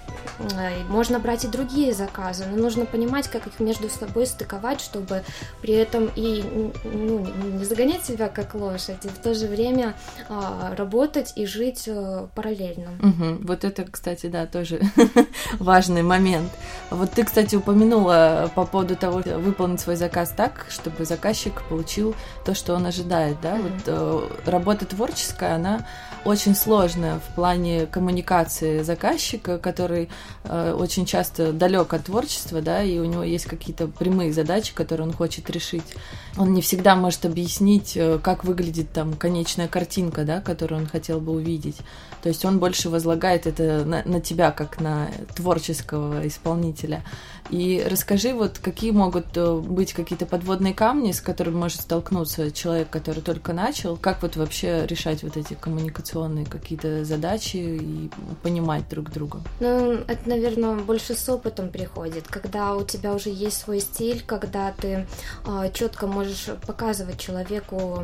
можно 0.89 1.20
брать 1.20 1.46
и 1.46 1.48
другие 1.48 1.94
заказы, 1.94 2.46
но 2.46 2.58
нужно 2.58 2.86
понимать, 2.86 3.27
как 3.27 3.48
их 3.48 3.60
между 3.60 3.89
собой 3.89 4.27
стыковать, 4.27 4.82
чтобы 4.82 5.24
при 5.62 5.74
этом 5.74 6.10
и 6.15 6.67
ну, 6.84 7.20
не 7.54 7.66
загонять 7.66 8.06
себя 8.06 8.28
как 8.28 8.56
лошадь, 8.56 9.06
и 9.06 9.08
в 9.08 9.18
то 9.18 9.34
же 9.34 9.48
время 9.48 9.96
а, 10.30 10.74
работать 10.76 11.34
и 11.36 11.46
жить 11.46 11.88
а, 11.88 12.28
параллельно. 12.36 12.92
Угу. 13.02 13.48
Вот 13.48 13.64
это, 13.64 13.86
кстати, 13.86 14.28
да, 14.28 14.46
тоже 14.46 14.82
важный 15.60 16.04
момент. 16.04 16.52
Вот 16.90 17.12
ты, 17.12 17.24
кстати, 17.24 17.56
упомянула 17.56 18.52
по 18.56 18.66
поводу 18.66 18.96
того, 18.96 19.22
выполнить 19.40 19.80
свой 19.80 19.96
заказ 19.96 20.34
так, 20.36 20.68
чтобы 20.70 21.06
заказчик 21.06 21.62
получил 21.70 22.16
то, 22.46 22.54
что 22.54 22.76
он 22.76 22.86
ожидает, 22.86 23.38
да? 23.42 23.56
Угу. 23.56 23.64
Вот 23.64 23.82
э, 23.86 24.30
работа 24.46 24.86
творческая, 24.86 25.56
она 25.56 25.86
очень 26.26 26.56
сложная 26.56 27.20
в 27.20 27.36
плане 27.36 27.86
коммуникации 27.86 28.82
заказчика, 28.84 29.58
который 29.58 30.10
э, 30.44 30.74
очень 30.74 31.06
часто 31.06 31.54
далек 31.54 31.94
от 31.94 32.06
творчества, 32.06 32.62
да, 32.62 32.84
и 32.84 33.00
у 33.00 33.06
него 33.06 33.24
есть 33.24 33.46
какие-то 33.46 33.88
прямые 33.88 34.34
задачи, 34.34 34.74
которые 34.74 35.08
он 35.08 35.14
хочет 35.14 35.50
решить. 35.50 35.96
Он 36.38 36.54
не 36.54 36.62
всегда 36.62 36.96
может 36.96 37.26
объяснить, 37.26 37.94
э, 37.96 38.20
как 38.22 38.44
выглядит 38.44 38.92
там 38.92 39.14
конечная 39.14 39.68
картинка, 39.68 40.24
да, 40.24 40.42
которую 40.42 40.82
он 40.82 40.88
хотел 40.88 41.20
бы 41.20 41.34
увидеть. 41.34 41.78
То 42.22 42.30
есть 42.30 42.44
он 42.46 42.60
больше 42.60 42.90
возлагает 42.90 43.48
это 43.48 43.86
на, 43.86 44.04
на 44.04 44.22
тебя, 44.22 44.52
как 44.52 44.80
на 44.82 45.08
творческого 45.36 46.28
исполнителя. 46.28 47.04
И 47.50 47.86
расскажи, 47.88 48.34
вот 48.34 48.60
какие 48.60 48.92
могут 48.92 49.38
э, 49.38 49.56
быть 49.56 49.94
какие-то 49.94 50.25
подводные 50.25 50.74
камни, 50.74 51.12
с 51.12 51.22
которыми 51.22 51.56
может 51.56 51.82
столкнуться 51.82 52.51
человек, 52.51 52.89
который 52.89 53.22
только 53.22 53.54
начал, 53.54 53.98
как 53.98 54.22
вот 54.22 54.36
вообще 54.36 54.86
решать 54.86 55.24
вот 55.24 55.38
эти 55.38 55.54
коммуникационные 55.54 56.46
какие-то 56.46 57.06
задачи 57.06 57.58
и 57.58 58.10
понимать 58.44 58.88
друг 58.89 59.12
друга? 59.12 59.39
Ну, 59.60 59.94
это, 59.94 60.27
наверное, 60.27 60.75
больше 60.75 61.16
с 61.16 61.30
опытом 61.30 61.70
приходит, 61.70 62.27
когда 62.27 62.75
у 62.75 62.84
тебя 62.84 63.13
уже 63.13 63.30
есть 63.30 63.58
свой 63.58 63.80
стиль, 63.80 64.24
когда 64.25 64.72
ты 64.72 64.88
э, 64.88 65.06
а, 65.46 65.70
четко 65.70 66.08
можешь 66.08 66.48
показывать 66.66 67.20
человеку. 67.20 68.04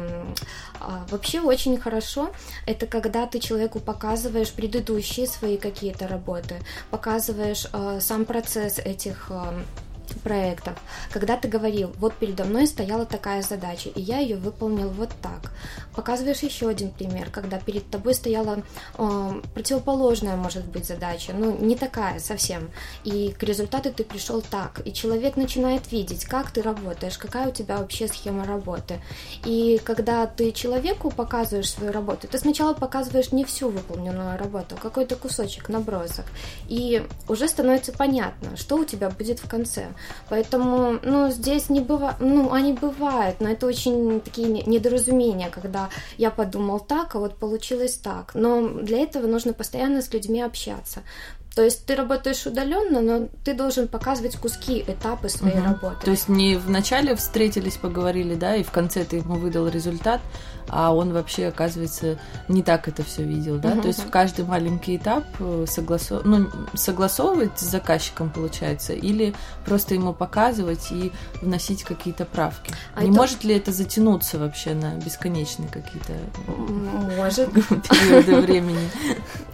Э, 0.80 1.06
вообще 1.10 1.42
очень 1.42 1.78
хорошо, 1.78 2.32
это 2.66 2.88
когда 2.88 3.26
ты 3.28 3.40
человеку 3.40 3.80
показываешь 3.80 4.52
предыдущие 4.52 5.28
свои 5.28 5.58
какие-то 5.58 6.08
работы, 6.08 6.56
показываешь 6.92 7.68
э, 7.74 8.00
сам 8.02 8.26
процесс 8.26 8.80
этих 8.80 9.32
um, 9.34 9.66
проектов, 10.24 10.78
когда 11.12 11.38
ты 11.38 11.48
говорил, 11.48 11.94
вот 11.98 12.14
передо 12.14 12.44
мной 12.46 12.68
стояла 12.68 13.06
такая 13.06 13.42
задача, 13.42 13.90
и 13.90 14.02
я 14.02 14.20
ее 14.20 14.38
выполнил 14.38 14.90
вот 14.90 15.10
так. 15.22 15.52
Показываешь 15.96 16.40
еще 16.40 16.70
один 16.70 16.92
пример, 16.92 17.30
когда 17.30 17.60
перед 17.60 17.90
тобой 17.90 18.14
стояла 18.14 18.64
э, 18.98 19.42
противоположная, 19.54 20.36
может 20.36 20.66
быть, 20.66 20.86
задача, 20.86 21.34
ну, 21.34 21.58
не 21.58 21.76
такая 21.76 22.20
совсем, 22.20 22.70
и 23.04 23.36
к 23.38 23.44
результату 23.44 23.92
ты 23.94 24.04
пришел 24.04 24.42
так, 24.42 24.82
и 24.86 24.94
человек 24.94 25.38
начинает 25.38 25.92
видеть, 25.92 26.26
как 26.26 26.52
ты 26.52 26.62
работаешь, 26.62 27.18
какая 27.18 27.50
у 27.50 27.52
тебя 27.52 27.78
вообще 27.78 28.08
схема 28.08 28.46
работы. 28.46 29.02
И 29.46 29.80
когда 29.84 30.26
ты 30.26 30.52
человеку 30.52 31.12
показываешь 31.12 31.70
свою 31.70 31.92
работу, 31.92 32.28
ты 32.28 32.38
сначала 32.38 32.74
показываешь 32.74 33.32
не 33.32 33.46
всю 33.46 33.70
выполненную 33.70 34.38
работу, 34.38 34.76
а 34.78 34.82
какой-то 34.82 35.16
кусочек, 35.16 35.70
набросок, 35.70 36.26
и 36.68 37.06
уже 37.28 37.48
становится 37.48 37.92
понятно, 37.92 38.58
что 38.58 38.78
у 38.78 38.86
тебя 38.86 39.10
будет 39.10 39.40
в 39.40 39.48
конце. 39.48 39.88
Поэтому, 40.30 41.00
ну, 41.04 41.30
здесь 41.30 41.70
не 41.70 41.82
бывает, 41.82 42.18
ну, 42.20 42.52
они 42.52 42.74
бывают, 42.74 43.40
но 43.40 43.50
это 43.50 43.68
очень 43.68 44.22
такие 44.22 44.48
недоразумения, 44.48 45.50
когда 45.50 45.90
я 46.18 46.32
подумал 46.32 46.80
так, 46.80 47.16
а 47.16 47.20
вот 47.20 47.38
получилось 47.38 47.96
так. 47.96 48.32
Но 48.34 48.68
для 48.68 49.00
этого 49.00 49.28
нужно 49.28 49.54
постоянно 49.54 50.02
с 50.02 50.14
людьми 50.14 50.42
общаться. 50.42 51.04
То 51.56 51.64
есть 51.64 51.86
ты 51.86 51.96
работаешь 51.96 52.46
удаленно, 52.48 53.02
но 53.02 53.28
ты 53.44 53.54
должен 53.54 53.88
показывать 53.88 54.38
куски, 54.38 54.84
этапы 54.88 55.30
своей 55.30 55.60
угу. 55.60 55.66
работы. 55.66 56.06
То 56.06 56.12
есть 56.12 56.28
не 56.28 56.56
вначале 56.56 57.16
встретились, 57.16 57.78
поговорили, 57.78 58.34
да, 58.34 58.56
и 58.56 58.64
в 58.64 58.72
конце 58.72 59.04
ты 59.04 59.18
ему 59.18 59.36
выдал 59.36 59.68
результат, 59.68 60.22
а 60.70 60.94
он 60.94 61.14
вообще, 61.14 61.48
оказывается, 61.48 62.18
не 62.48 62.64
так 62.64 62.88
это 62.88 63.04
все 63.04 63.24
видел, 63.24 63.58
да? 63.58 63.74
Угу. 63.74 63.82
То 63.82 63.88
есть 63.88 64.04
в 64.06 64.10
каждый 64.10 64.46
маленький 64.46 64.98
этап 64.98 65.24
э, 65.40 65.66
согласов... 65.68 66.24
ну, 66.26 66.50
согласовывать 66.74 67.60
с 67.60 67.64
заказчиком, 67.64 68.30
получается, 68.30 68.94
или 68.94 69.34
просто 69.66 69.94
ему 69.94 70.14
показывать 70.14 70.92
и 70.92 71.12
вносить 71.42 71.84
какие-то 71.84 72.26
правки. 72.26 72.74
А 72.96 73.04
не 73.04 73.10
это... 73.10 73.18
может 73.18 73.44
ли 73.44 73.56
это 73.56 73.72
затянуться 73.72 74.40
вообще 74.40 74.74
на 74.74 74.96
бесконечные 74.96 75.70
какие-то 75.70 76.14
может. 77.18 77.52
периоды 77.54 78.42
времени? 78.42 78.90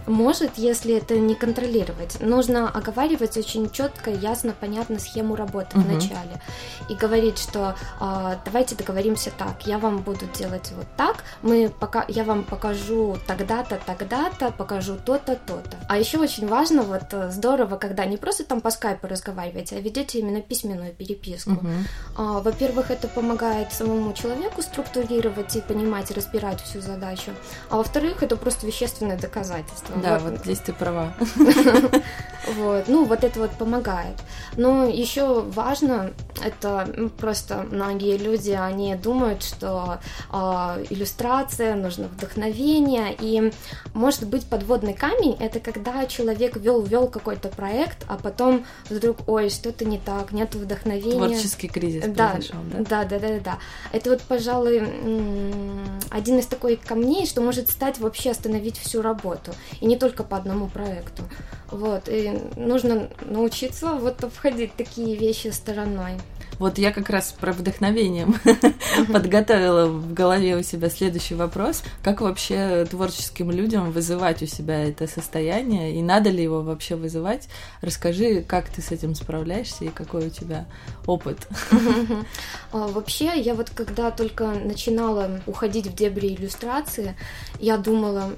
Может, 0.06 0.52
если 0.56 0.96
это 0.96 1.18
не 1.18 1.34
контролировать. 1.34 2.20
Нужно 2.20 2.68
оговаривать 2.68 3.36
очень 3.36 3.70
четко, 3.70 4.10
ясно, 4.10 4.54
понятно 4.58 4.98
схему 4.98 5.36
работы 5.36 5.78
угу. 5.78 5.86
в 5.86 5.92
начале. 5.92 6.40
И 6.88 6.94
говорить, 6.94 7.38
что 7.38 7.76
э, 8.00 8.36
давайте 8.44 8.74
договоримся 8.74 9.30
так, 9.36 9.66
я 9.66 9.78
вам 9.78 9.98
буду 9.98 10.26
делать 10.34 10.72
вот 10.76 10.86
так, 11.00 11.24
мы 11.40 11.70
пока, 11.80 12.04
я 12.08 12.24
вам 12.24 12.44
покажу 12.44 13.16
тогда-то, 13.26 13.80
тогда-то, 13.86 14.50
покажу 14.50 14.96
то-то, 15.02 15.34
то-то. 15.34 15.78
А 15.88 15.96
еще 15.96 16.18
очень 16.18 16.46
важно, 16.46 16.82
вот 16.82 17.04
э, 17.12 17.30
здорово, 17.30 17.76
когда 17.76 18.04
не 18.04 18.18
просто 18.18 18.44
там 18.44 18.60
по 18.60 18.70
скайпу 18.70 19.06
разговариваете, 19.06 19.76
а 19.76 19.80
ведете 19.80 20.18
именно 20.18 20.42
письменную 20.42 20.92
переписку. 20.92 21.52
Угу. 21.52 21.68
А, 22.18 22.40
во-первых, 22.40 22.90
это 22.90 23.08
помогает 23.08 23.72
самому 23.72 24.12
человеку 24.12 24.60
структурировать 24.60 25.56
и 25.56 25.62
понимать, 25.62 26.10
разбирать 26.10 26.60
всю 26.60 26.82
задачу. 26.82 27.30
А 27.70 27.78
во-вторых, 27.78 28.22
это 28.22 28.36
просто 28.36 28.66
вещественное 28.66 29.16
доказательство. 29.16 29.96
Да, 30.02 30.18
вот, 30.18 30.32
вот 30.32 30.40
здесь 30.40 30.58
ты 30.58 30.74
права. 30.74 31.14
Вот, 32.56 32.88
ну, 32.88 33.04
вот 33.04 33.22
это 33.22 33.38
вот 33.38 33.50
помогает. 33.50 34.16
Но 34.56 34.86
еще 34.86 35.42
важно, 35.42 36.12
это 36.42 37.10
просто 37.18 37.66
многие 37.70 38.16
люди, 38.16 38.50
они 38.50 38.94
думают, 38.94 39.42
что 39.42 40.00
э, 40.32 40.84
иллюстрация, 40.90 41.74
нужно 41.74 42.08
вдохновение, 42.08 43.16
и 43.18 43.52
может 43.94 44.26
быть 44.26 44.44
подводный 44.46 44.94
камень, 44.94 45.36
это 45.40 45.60
когда 45.60 46.04
человек 46.06 46.56
вел-вел 46.56 47.08
какой-то 47.08 47.48
проект, 47.48 48.04
а 48.08 48.16
потом 48.16 48.66
вдруг, 48.88 49.18
ой, 49.26 49.50
что-то 49.50 49.84
не 49.84 49.98
так, 49.98 50.32
нет 50.32 50.54
вдохновения. 50.54 51.28
Творческий 51.28 51.68
кризис 51.68 52.04
да, 52.08 52.30
произошел, 52.30 52.60
да? 52.72 53.04
Да, 53.04 53.04
да, 53.04 53.18
да, 53.18 53.40
да. 53.40 53.58
Это 53.92 54.10
вот, 54.10 54.22
пожалуй, 54.22 54.80
один 56.10 56.38
из 56.38 56.46
таких 56.46 56.80
камней, 56.80 57.26
что 57.26 57.40
может 57.40 57.70
стать 57.70 57.98
вообще 57.98 58.30
остановить 58.30 58.78
всю 58.78 59.02
работу, 59.02 59.52
и 59.80 59.86
не 59.86 59.96
только 59.96 60.24
по 60.24 60.36
одному 60.36 60.68
проекту. 60.68 61.22
Вот, 61.70 62.08
и 62.08 62.36
нужно 62.56 63.08
научиться 63.20 63.94
вот 63.94 64.24
обходить 64.24 64.74
такие 64.74 65.16
вещи 65.16 65.48
стороной. 65.48 66.14
Вот 66.60 66.76
я 66.76 66.92
как 66.92 67.08
раз 67.08 67.32
про 67.32 67.52
вдохновение 67.52 68.28
подготовила 69.10 69.86
в 69.86 70.12
голове 70.12 70.56
у 70.58 70.62
себя 70.62 70.90
следующий 70.90 71.34
вопрос. 71.34 71.82
Как 72.02 72.20
вообще 72.20 72.84
творческим 72.84 73.50
людям 73.50 73.90
вызывать 73.92 74.42
у 74.42 74.46
себя 74.46 74.84
это 74.84 75.06
состояние? 75.06 75.94
И 75.94 76.02
надо 76.02 76.28
ли 76.28 76.42
его 76.42 76.60
вообще 76.60 76.96
вызывать? 76.96 77.48
Расскажи, 77.80 78.42
как 78.42 78.68
ты 78.68 78.82
с 78.82 78.92
этим 78.92 79.14
справляешься 79.14 79.86
и 79.86 79.88
какой 79.88 80.26
у 80.26 80.30
тебя 80.30 80.66
опыт? 81.06 81.48
А, 82.72 82.88
вообще, 82.88 83.40
я 83.40 83.54
вот 83.54 83.70
когда 83.70 84.10
только 84.10 84.44
начинала 84.44 85.40
уходить 85.46 85.86
в 85.86 85.94
дебри 85.94 86.34
иллюстрации, 86.34 87.16
я 87.58 87.78
думала, 87.78 88.34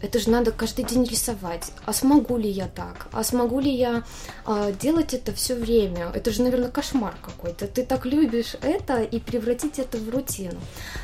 это 0.00 0.18
же 0.18 0.30
надо 0.30 0.52
каждый 0.52 0.84
день 0.84 1.04
рисовать. 1.04 1.72
А 1.86 1.92
смогу 1.92 2.36
ли 2.36 2.48
я 2.48 2.68
так? 2.68 3.08
А 3.12 3.24
смогу 3.24 3.60
ли 3.60 3.70
я 3.70 4.04
э, 4.46 4.72
делать 4.80 5.14
это 5.14 5.32
все 5.32 5.54
время? 5.54 6.10
Это 6.14 6.30
же, 6.30 6.42
наверное, 6.42 6.70
кошмар 6.70 7.14
какой-то. 7.22 7.66
Ты 7.66 7.84
так 7.84 8.06
любишь 8.06 8.56
это 8.62 9.02
и 9.02 9.18
превратить 9.18 9.78
это 9.78 9.98
в 9.98 10.08
рутину. 10.10 10.58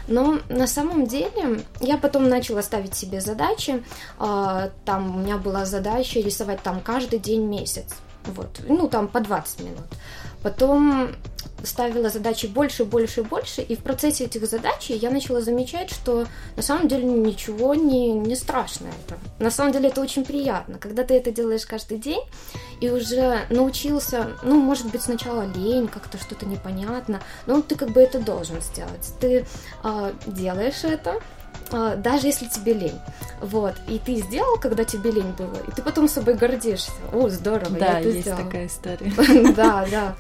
Но 0.09 0.39
на 0.49 0.67
самом 0.67 1.07
деле 1.07 1.65
я 1.81 1.99
потом 1.99 2.29
начала 2.29 2.63
ставить 2.63 2.95
себе 2.95 3.21
задачи. 3.21 3.83
Э, 4.19 4.71
там 4.85 5.17
у 5.17 5.19
меня 5.21 5.39
была 5.39 5.65
задача 5.65 6.21
рисовать 6.21 6.63
там 6.63 6.81
каждый 6.81 7.19
день 7.19 7.47
месяц. 7.47 7.87
Вот, 8.27 8.61
ну 8.69 8.89
там 8.89 9.09
по 9.09 9.21
20 9.21 9.61
минут. 9.61 9.87
Потом 10.43 11.11
ставила 11.65 12.09
задачи 12.09 12.47
больше, 12.47 12.85
больше, 12.85 13.23
больше, 13.23 13.63
и 13.63 13.77
в 13.77 13.81
процессе 13.81 14.25
этих 14.25 14.47
задач 14.47 14.91
я 14.91 15.11
начала 15.11 15.41
замечать, 15.41 15.91
что 15.91 16.27
на 16.57 16.63
самом 16.63 16.89
деле 16.89 17.05
ничего 17.05 17.75
не, 17.75 18.13
не 18.13 18.37
страшно 18.37 18.89
это. 19.07 19.19
На 19.39 19.51
самом 19.51 19.73
деле 19.73 19.89
это 19.89 20.01
очень 20.01 20.25
приятно, 20.25 20.79
когда 20.79 21.05
ты 21.05 21.15
это 21.15 21.31
делаешь 21.31 21.67
каждый 21.67 21.99
день, 21.99 22.23
и 22.81 22.91
уже 22.91 23.41
научился, 23.51 24.33
ну, 24.43 24.61
может 24.61 24.87
быть, 24.91 25.03
сначала 25.03 25.47
лень, 25.55 25.89
как-то 25.89 26.19
что-то 26.19 26.47
непонятно, 26.47 27.21
но 27.47 27.63
ты 27.63 27.77
как 27.77 27.91
бы 27.91 28.01
это 28.01 28.19
должен 28.19 28.61
сделать. 28.61 29.13
Ты 29.21 29.47
э, 29.83 30.13
делаешь 30.27 30.85
это, 30.85 31.21
а, 31.71 31.97
даже 31.97 32.27
если 32.27 32.47
тебе 32.47 32.75
лень. 32.75 33.01
Вот. 33.41 33.75
И 33.89 33.99
ты 33.99 34.17
сделал, 34.17 34.59
когда 34.59 34.85
тебе 34.85 35.11
лень 35.11 35.33
было, 35.37 35.57
и 35.67 35.71
ты 35.73 35.83
потом 35.83 36.09
собой 36.09 36.35
гордишься. 36.35 36.93
О, 37.13 37.29
здорово, 37.29 37.79
да, 37.79 37.87
я 37.87 38.01
это 38.01 38.09
есть 38.09 38.21
сделал. 38.23 38.45
такая 38.45 38.67
история. 38.67 39.13
Да, 39.55 39.87
да. 39.91 40.17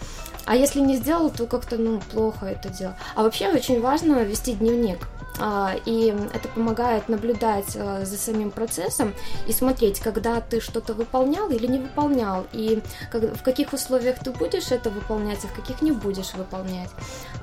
А 0.46 0.56
если 0.56 0.80
не 0.80 0.96
сделал, 0.96 1.30
то 1.30 1.46
как-то, 1.46 1.76
ну, 1.76 2.00
плохо 2.12 2.46
это 2.46 2.68
делал. 2.68 2.94
А 3.14 3.22
вообще 3.22 3.48
очень 3.48 3.80
важно 3.80 4.22
вести 4.24 4.52
дневник. 4.52 4.98
А, 5.40 5.74
и 5.84 6.14
это 6.32 6.48
помогает 6.48 7.08
наблюдать 7.08 7.76
а, 7.76 8.04
за 8.04 8.16
самим 8.16 8.50
процессом 8.50 9.14
и 9.48 9.52
смотреть, 9.52 9.98
когда 9.98 10.40
ты 10.40 10.60
что-то 10.60 10.94
выполнял 10.94 11.50
или 11.50 11.66
не 11.66 11.78
выполнял, 11.78 12.46
и 12.52 12.80
в 13.12 13.42
каких 13.42 13.72
условиях 13.72 14.20
ты 14.20 14.30
будешь 14.30 14.70
это 14.70 14.90
выполнять, 14.90 15.44
а 15.44 15.48
в 15.48 15.54
каких 15.54 15.82
не 15.82 15.90
будешь 15.90 16.34
выполнять. 16.34 16.90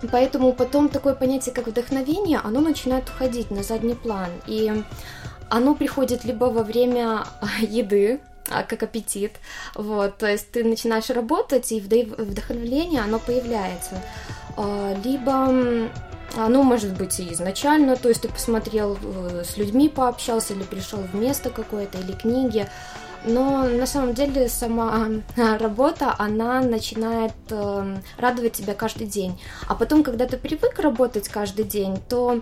Поэтому 0.10 0.54
потом 0.54 0.88
такое 0.88 1.16
понятие, 1.16 1.54
как 1.54 1.68
вдохновение, 1.68 2.40
оно 2.42 2.62
начинает 2.62 3.10
уходить 3.10 3.52
на 3.52 3.62
задний 3.62 3.96
план. 3.96 4.30
И 4.48 4.84
оно 5.50 5.76
приходит 5.76 6.24
либо 6.24 6.46
во 6.46 6.64
время 6.64 7.26
еды, 7.60 8.22
как 8.64 8.84
аппетит. 8.84 9.34
Вот, 9.76 10.18
то 10.18 10.28
есть 10.28 10.52
ты 10.52 10.64
начинаешь 10.64 11.10
работать, 11.10 11.72
и 11.72 11.80
вдохновление, 11.80 13.02
оно 13.02 13.20
появляется. 13.20 14.02
А, 14.58 14.96
либо 15.04 15.90
оно 16.38 16.64
может 16.64 16.98
быть 16.98 17.20
и 17.20 17.34
изначально, 17.34 17.98
то 17.98 18.10
есть 18.10 18.22
ты 18.22 18.30
посмотрел, 18.30 18.98
э, 19.04 19.44
с 19.46 19.58
людьми 19.58 19.90
пообщался, 19.90 20.54
или 20.54 20.64
пришел 20.64 21.00
в 21.00 21.14
место 21.16 21.50
какое-то, 21.50 21.98
или 21.98 22.14
книги, 22.14 22.68
но 23.26 23.64
на 23.64 23.86
самом 23.86 24.14
деле 24.14 24.50
сама 24.50 25.10
работа, 25.36 26.16
она 26.18 26.62
начинает 26.62 27.34
э, 27.50 27.98
радовать 28.18 28.54
тебя 28.54 28.74
каждый 28.74 29.08
день. 29.08 29.40
А 29.68 29.76
потом, 29.76 30.04
когда 30.04 30.26
ты 30.26 30.38
привык 30.38 30.80
работать 30.80 31.28
каждый 31.28 31.66
день, 31.66 32.00
то 32.10 32.42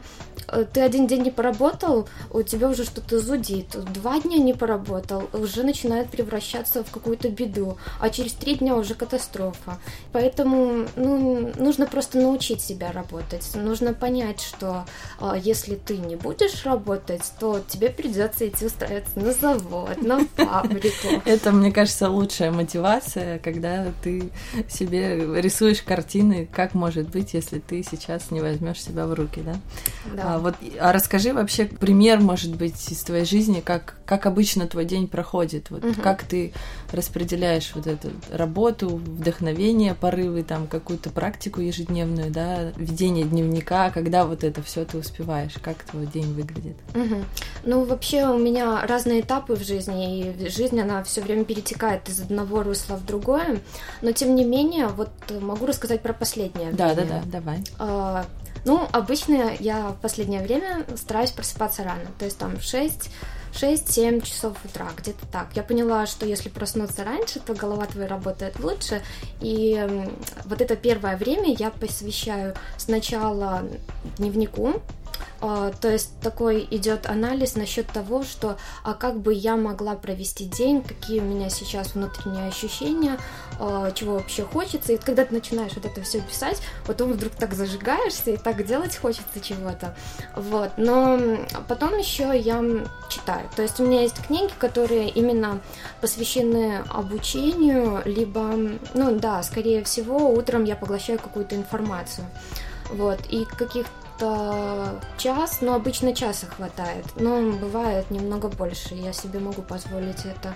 ты 0.74 0.82
один 0.82 1.08
день 1.08 1.24
не 1.24 1.32
поработал, 1.32 2.08
у 2.32 2.42
тебя 2.42 2.70
уже 2.70 2.84
что-то 2.84 3.20
зудит. 3.20 3.78
Два 3.94 4.20
дня 4.20 4.38
не 4.38 4.54
поработал, 4.54 5.30
уже 5.34 5.64
начинает 5.64 6.10
превращаться 6.10 6.84
в 6.84 6.92
какую-то 6.92 7.30
беду. 7.30 7.78
А 8.00 8.10
через 8.10 8.34
три 8.34 8.56
дня 8.56 8.76
уже 8.76 8.96
катастрофа. 8.96 9.80
Поэтому 10.12 10.86
ну, 10.96 11.52
нужно 11.58 11.86
просто 11.86 12.20
научить 12.20 12.62
себя 12.62 12.92
работать. 12.92 13.50
Нужно 13.56 13.94
понять, 13.94 14.42
что 14.42 14.86
э, 15.20 15.34
если 15.42 15.76
ты 15.76 15.98
не 15.98 16.16
будешь 16.16 16.66
работать, 16.66 17.24
то 17.40 17.62
тебе 17.68 17.90
придется 17.90 18.48
идти 18.48 18.66
устраиваться 18.66 19.20
на 19.20 19.34
завод, 19.34 20.02
на 20.02 20.20
фабрику 20.36 21.22
Это, 21.26 21.52
мне 21.52 21.72
кажется, 21.72 22.10
лучшая 22.10 22.52
мотивация, 22.52 23.40
когда 23.40 23.88
ты 24.04 24.32
себе 24.70 25.42
рисуешь 25.42 25.82
картины, 25.82 26.48
как 26.52 26.74
может 26.74 27.10
быть, 27.10 27.34
если 27.34 27.60
ты 27.60 27.84
сейчас 27.84 28.32
не 28.32 28.42
возьмешь 28.42 28.82
себя 28.82 29.06
в 29.06 29.14
руки, 29.14 29.42
да? 29.42 29.56
Да. 30.16 30.39
А, 30.40 30.42
вот, 30.42 30.56
а 30.80 30.92
расскажи 30.94 31.34
вообще 31.34 31.66
пример, 31.66 32.20
может 32.20 32.56
быть, 32.56 32.92
из 32.92 33.04
твоей 33.04 33.26
жизни, 33.26 33.62
как, 33.64 33.96
как 34.06 34.26
обычно 34.26 34.68
твой 34.68 34.86
день 34.86 35.08
проходит, 35.08 35.70
вот 35.70 35.84
угу. 35.84 36.02
как 36.02 36.24
ты 36.24 36.54
распределяешь 36.92 37.72
вот 37.76 37.88
эту 37.88 38.10
работу, 38.32 38.90
вдохновение, 38.90 39.94
порывы, 39.94 40.44
там, 40.44 40.68
какую-то 40.68 41.10
практику 41.10 41.62
ежедневную, 41.62 42.32
да, 42.32 42.72
ведение 42.78 43.26
дневника, 43.26 43.90
когда 43.92 44.26
вот 44.26 44.44
это 44.44 44.62
все 44.64 44.86
ты 44.86 44.98
успеваешь, 44.98 45.54
как 45.62 45.84
твой 45.84 46.06
день 46.06 46.34
выглядит? 46.34 46.78
Угу. 46.96 47.24
Ну, 47.66 47.84
вообще 47.84 48.28
у 48.28 48.38
меня 48.38 48.86
разные 48.86 49.22
этапы 49.22 49.56
в 49.56 49.64
жизни, 49.64 50.22
и 50.22 50.50
жизнь, 50.50 50.80
она 50.80 51.04
все 51.04 51.22
время 51.22 51.44
перетекает 51.44 52.08
из 52.08 52.22
одного 52.22 52.64
русла 52.64 52.96
в 52.96 53.06
другое, 53.06 53.60
но 54.02 54.12
тем 54.14 54.36
не 54.36 54.46
менее, 54.46 54.88
вот 54.88 55.10
могу 55.42 55.66
рассказать 55.66 56.02
про 56.02 56.14
последнее 56.14 56.72
да, 56.72 56.94
время. 56.94 57.10
Да, 57.10 57.16
да, 57.16 57.40
да, 57.40 57.40
давай. 57.78 58.30
Ну, 58.66 58.88
обычно 58.92 59.54
я 59.60 59.90
в 59.90 60.02
последнее 60.02 60.42
время 60.42 60.86
стараюсь 60.96 61.32
просыпаться 61.32 61.84
рано, 61.84 62.06
то 62.18 62.26
есть 62.26 62.38
там 62.38 62.58
в 62.58 62.64
6 62.64 63.10
6-7 63.54 64.24
часов 64.24 64.58
утра, 64.64 64.88
где-то 64.96 65.26
так. 65.28 65.48
Я 65.56 65.64
поняла, 65.64 66.06
что 66.06 66.26
если 66.26 66.50
проснуться 66.50 67.04
раньше, 67.04 67.40
то 67.40 67.54
голова 67.54 67.86
твоя 67.86 68.08
работает 68.08 68.60
лучше. 68.60 69.02
И 69.42 70.08
вот 70.46 70.62
это 70.62 70.76
первое 70.76 71.18
время 71.18 71.56
я 71.58 71.72
посвящаю 71.72 72.56
сначала 72.78 73.64
дневнику, 74.18 74.82
то 75.40 75.90
есть 75.90 76.20
такой 76.22 76.68
идет 76.70 77.06
анализ 77.06 77.56
насчет 77.56 77.88
того, 77.88 78.24
что 78.24 78.58
а 78.84 78.94
как 78.94 79.20
бы 79.20 79.34
я 79.34 79.56
могла 79.56 79.96
провести 79.96 80.46
день, 80.46 80.82
какие 80.82 81.20
у 81.20 81.24
меня 81.24 81.50
сейчас 81.50 81.96
внутренние 81.96 82.48
ощущения, 82.48 83.18
а, 83.60 83.92
чего 83.92 84.16
вообще 84.16 84.44
хочется. 84.44 84.94
И 84.94 84.98
когда 84.98 85.26
ты 85.26 85.34
начинаешь 85.34 85.74
вот 85.76 85.86
это 85.86 86.02
все 86.02 86.22
писать, 86.22 86.62
потом 86.86 87.14
вдруг 87.14 87.34
так 87.34 87.54
зажигаешься 87.54 88.32
и 88.32 88.38
так 88.38 88.66
делать 88.66 88.98
хочется 88.98 89.40
чего-то. 89.42 89.96
Вот. 90.36 90.72
Но 90.78 91.20
потом 91.68 91.98
еще 91.98 92.38
я 92.38 92.64
читаю. 93.10 93.50
То 93.56 93.62
есть 93.62 93.80
у 93.80 93.86
меня 93.86 94.02
есть 94.02 94.22
книги, 94.26 94.52
которые 94.58 95.10
именно 95.10 95.62
посвящены 96.02 96.84
обучению, 96.90 98.02
либо, 98.06 98.56
ну 98.94 99.20
да, 99.20 99.42
скорее 99.44 99.84
всего, 99.84 100.30
утром 100.30 100.66
я 100.66 100.76
поглощаю 100.76 101.20
какую-то 101.20 101.56
информацию. 101.56 102.26
Вот, 102.92 103.20
и 103.30 103.46
каких-то 103.46 103.92
где 104.20 105.00
час, 105.18 105.62
но 105.62 105.76
обычно 105.76 106.14
часа 106.14 106.48
хватает. 106.48 107.06
Но 107.16 107.52
бывает 107.52 108.10
немного 108.12 108.48
больше, 108.50 108.96
я 108.96 109.14
себе 109.14 109.40
могу 109.40 109.62
позволить 109.62 110.26
это 110.26 110.56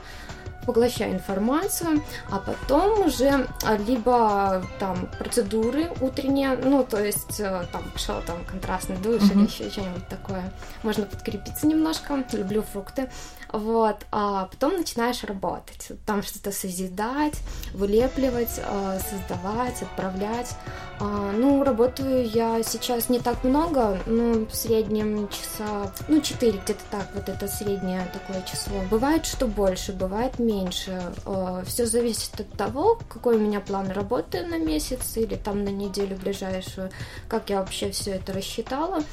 поглощаю 0.65 1.13
информацию, 1.15 2.01
а 2.29 2.39
потом 2.39 3.05
уже 3.05 3.47
а, 3.63 3.75
либо 3.75 4.65
там 4.79 5.09
процедуры 5.19 5.91
утренние, 5.99 6.55
ну, 6.55 6.85
то 6.85 7.03
есть 7.03 7.37
э, 7.41 7.65
там 7.73 7.83
пошел 7.91 8.21
там 8.25 8.45
контрастный 8.45 8.95
душ 8.95 9.23
mm-hmm. 9.23 9.33
или 9.33 9.45
еще 9.45 9.69
что-нибудь 9.69 10.07
такое. 10.07 10.53
Можно 10.83 11.05
подкрепиться 11.05 11.67
немножко, 11.67 12.23
люблю 12.31 12.61
фрукты. 12.61 13.09
Вот, 13.53 13.97
а 14.11 14.45
потом 14.45 14.77
начинаешь 14.77 15.23
работать, 15.23 15.91
там 16.07 16.23
что-то 16.23 16.51
созидать, 16.51 17.39
вылепливать, 17.75 18.57
э, 18.57 18.99
создавать, 19.07 19.79
отправлять. 19.79 20.55
А, 20.99 21.31
ну, 21.31 21.63
работаю 21.63 22.27
я 22.27 22.63
сейчас 22.63 23.09
не 23.09 23.19
так 23.19 23.43
много, 23.43 23.99
ну, 24.07 24.47
в 24.47 24.55
среднем 24.55 25.27
часа, 25.27 25.93
ну, 26.07 26.19
4 26.19 26.59
где-то 26.63 26.81
так, 26.89 27.07
вот 27.13 27.29
это 27.29 27.47
среднее 27.47 28.09
такое 28.11 28.41
число. 28.41 28.81
Бывает, 28.89 29.27
что 29.27 29.45
больше, 29.45 29.93
бывает 29.93 30.39
меньше. 30.39 31.13
А, 31.25 31.63
все 31.63 31.85
зависит 31.85 32.39
от 32.39 32.51
того, 32.53 32.99
какой 33.07 33.35
у 33.35 33.39
меня 33.39 33.59
план 33.59 33.91
работы 33.91 34.43
на 34.47 34.57
месяц 34.57 35.15
или 35.15 35.35
там 35.35 35.63
на 35.63 35.69
неделю 35.69 36.17
ближайшую, 36.17 36.89
как 37.27 37.51
я 37.51 37.59
вообще 37.59 37.91
все 37.91 38.13
это 38.15 38.33
рассчитала. 38.33 39.03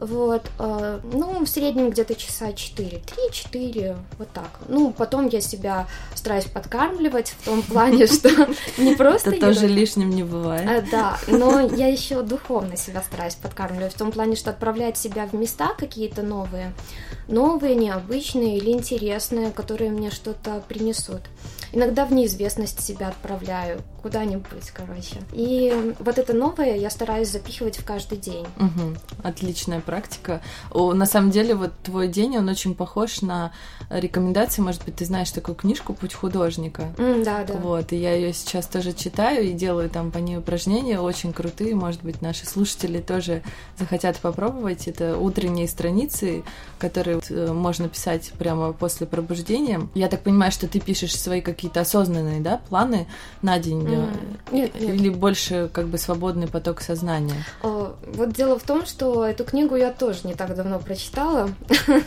Вот, 0.00 0.42
а, 0.58 1.00
ну, 1.12 1.44
в 1.44 1.48
среднем 1.48 1.90
где-то 1.90 2.14
часа 2.14 2.52
4, 2.52 3.02
3-4, 3.32 3.96
вот 4.18 4.28
так. 4.30 4.50
Ну, 4.68 4.92
потом 4.92 5.28
я 5.28 5.40
себя 5.40 5.88
стараюсь 6.14 6.44
подкармливать 6.44 7.30
в 7.30 7.44
том 7.44 7.62
плане, 7.62 8.06
что 8.06 8.28
не 8.78 8.94
просто... 8.94 9.30
Это 9.30 9.46
тоже 9.46 9.66
лишним 9.66 10.10
не 10.10 10.22
бывает. 10.22 10.68
А, 10.68 10.90
да, 10.90 11.18
но 11.26 11.60
я 11.60 11.88
еще 11.88 12.22
духовно 12.22 12.76
себя 12.76 13.02
стараюсь 13.02 13.34
подкармливать, 13.34 13.94
в 13.94 13.98
том 13.98 14.12
плане, 14.12 14.36
что 14.36 14.50
отправлять 14.50 14.96
себя 14.96 15.26
в 15.26 15.32
места 15.32 15.74
какие-то 15.76 16.22
новые, 16.22 16.72
новые, 17.26 17.74
необычные 17.74 18.58
или 18.58 18.70
интересные, 18.70 19.50
которые 19.50 19.90
мне 19.90 20.12
что-то 20.12 20.62
принесут. 20.68 21.22
Иногда 21.72 22.04
в 22.04 22.12
неизвестность 22.12 22.80
себя 22.80 23.08
отправляю 23.08 23.80
куда-нибудь, 24.02 24.70
короче. 24.72 25.16
И 25.32 25.94
вот 25.98 26.18
это 26.18 26.32
новое 26.32 26.76
я 26.76 26.90
стараюсь 26.90 27.30
запихивать 27.30 27.78
в 27.78 27.84
каждый 27.84 28.18
день. 28.18 28.46
Угу. 28.56 28.96
Отличная 29.22 29.80
практика. 29.80 30.40
О, 30.70 30.94
на 30.94 31.06
самом 31.06 31.30
деле, 31.30 31.54
вот 31.54 31.72
твой 31.82 32.08
день, 32.08 32.38
он 32.38 32.48
очень 32.48 32.74
похож 32.74 33.22
на 33.22 33.52
рекомендации. 33.90 34.62
Может 34.62 34.84
быть, 34.84 34.96
ты 34.96 35.04
знаешь 35.04 35.30
такую 35.30 35.56
книжку 35.56 35.94
«Путь 35.94 36.14
художника». 36.14 36.94
Mm, 36.96 37.24
да, 37.24 37.44
да. 37.44 37.54
Вот, 37.54 37.92
и 37.92 37.96
я 37.96 38.14
ее 38.14 38.32
сейчас 38.32 38.66
тоже 38.66 38.92
читаю 38.92 39.44
и 39.44 39.52
делаю 39.52 39.90
там 39.90 40.10
по 40.10 40.18
ней 40.18 40.38
упражнения 40.38 41.00
очень 41.00 41.32
крутые. 41.32 41.74
Может 41.74 42.02
быть, 42.02 42.22
наши 42.22 42.46
слушатели 42.46 43.00
тоже 43.00 43.42
захотят 43.78 44.16
попробовать. 44.18 44.88
Это 44.88 45.18
утренние 45.18 45.68
страницы, 45.68 46.44
которые 46.78 47.20
э, 47.28 47.52
можно 47.52 47.88
писать 47.88 48.32
прямо 48.38 48.72
после 48.72 49.06
пробуждения. 49.06 49.88
Я 49.94 50.08
так 50.08 50.22
понимаю, 50.22 50.52
что 50.52 50.68
ты 50.68 50.80
пишешь 50.80 51.18
свои 51.18 51.40
какие-то 51.58 51.80
осознанные, 51.80 52.40
да, 52.40 52.60
планы 52.68 53.08
на 53.42 53.58
день 53.58 53.88
Mm. 53.88 54.52
Нет, 54.52 54.74
нет. 54.80 54.94
Или 54.94 55.08
больше 55.08 55.68
как 55.72 55.88
бы 55.88 55.98
свободный 55.98 56.46
поток 56.46 56.80
сознания? 56.80 57.44
Вот 57.62 58.32
дело 58.32 58.58
в 58.58 58.62
том, 58.62 58.86
что 58.86 59.24
эту 59.24 59.44
книгу 59.44 59.76
я 59.76 59.90
тоже 59.90 60.20
не 60.24 60.34
так 60.34 60.54
давно 60.54 60.78
прочитала. 60.78 61.50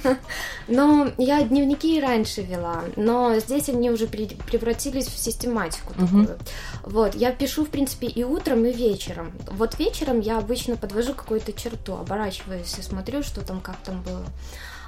но 0.67 1.09
я 1.17 1.43
дневники 1.43 1.97
и 1.97 2.01
раньше 2.01 2.41
вела, 2.41 2.83
но 2.95 3.37
здесь 3.39 3.69
они 3.69 3.91
уже 3.91 4.07
превратились 4.07 5.07
в 5.07 5.17
систематику 5.17 5.93
такую. 5.93 6.37
Вот, 6.83 7.15
я 7.15 7.31
пишу, 7.31 7.65
в 7.65 7.69
принципе, 7.69 8.07
и 8.07 8.23
утром, 8.23 8.65
и 8.65 8.71
вечером. 8.71 9.31
Вот 9.51 9.77
вечером 9.79 10.19
я 10.19 10.37
обычно 10.37 10.77
подвожу 10.77 11.13
какую-то 11.13 11.53
черту, 11.53 11.95
оборачиваюсь 11.95 12.77
и 12.77 12.81
смотрю, 12.81 13.23
что 13.23 13.41
там, 13.41 13.59
как 13.59 13.77
там 13.83 14.01
было. 14.01 14.25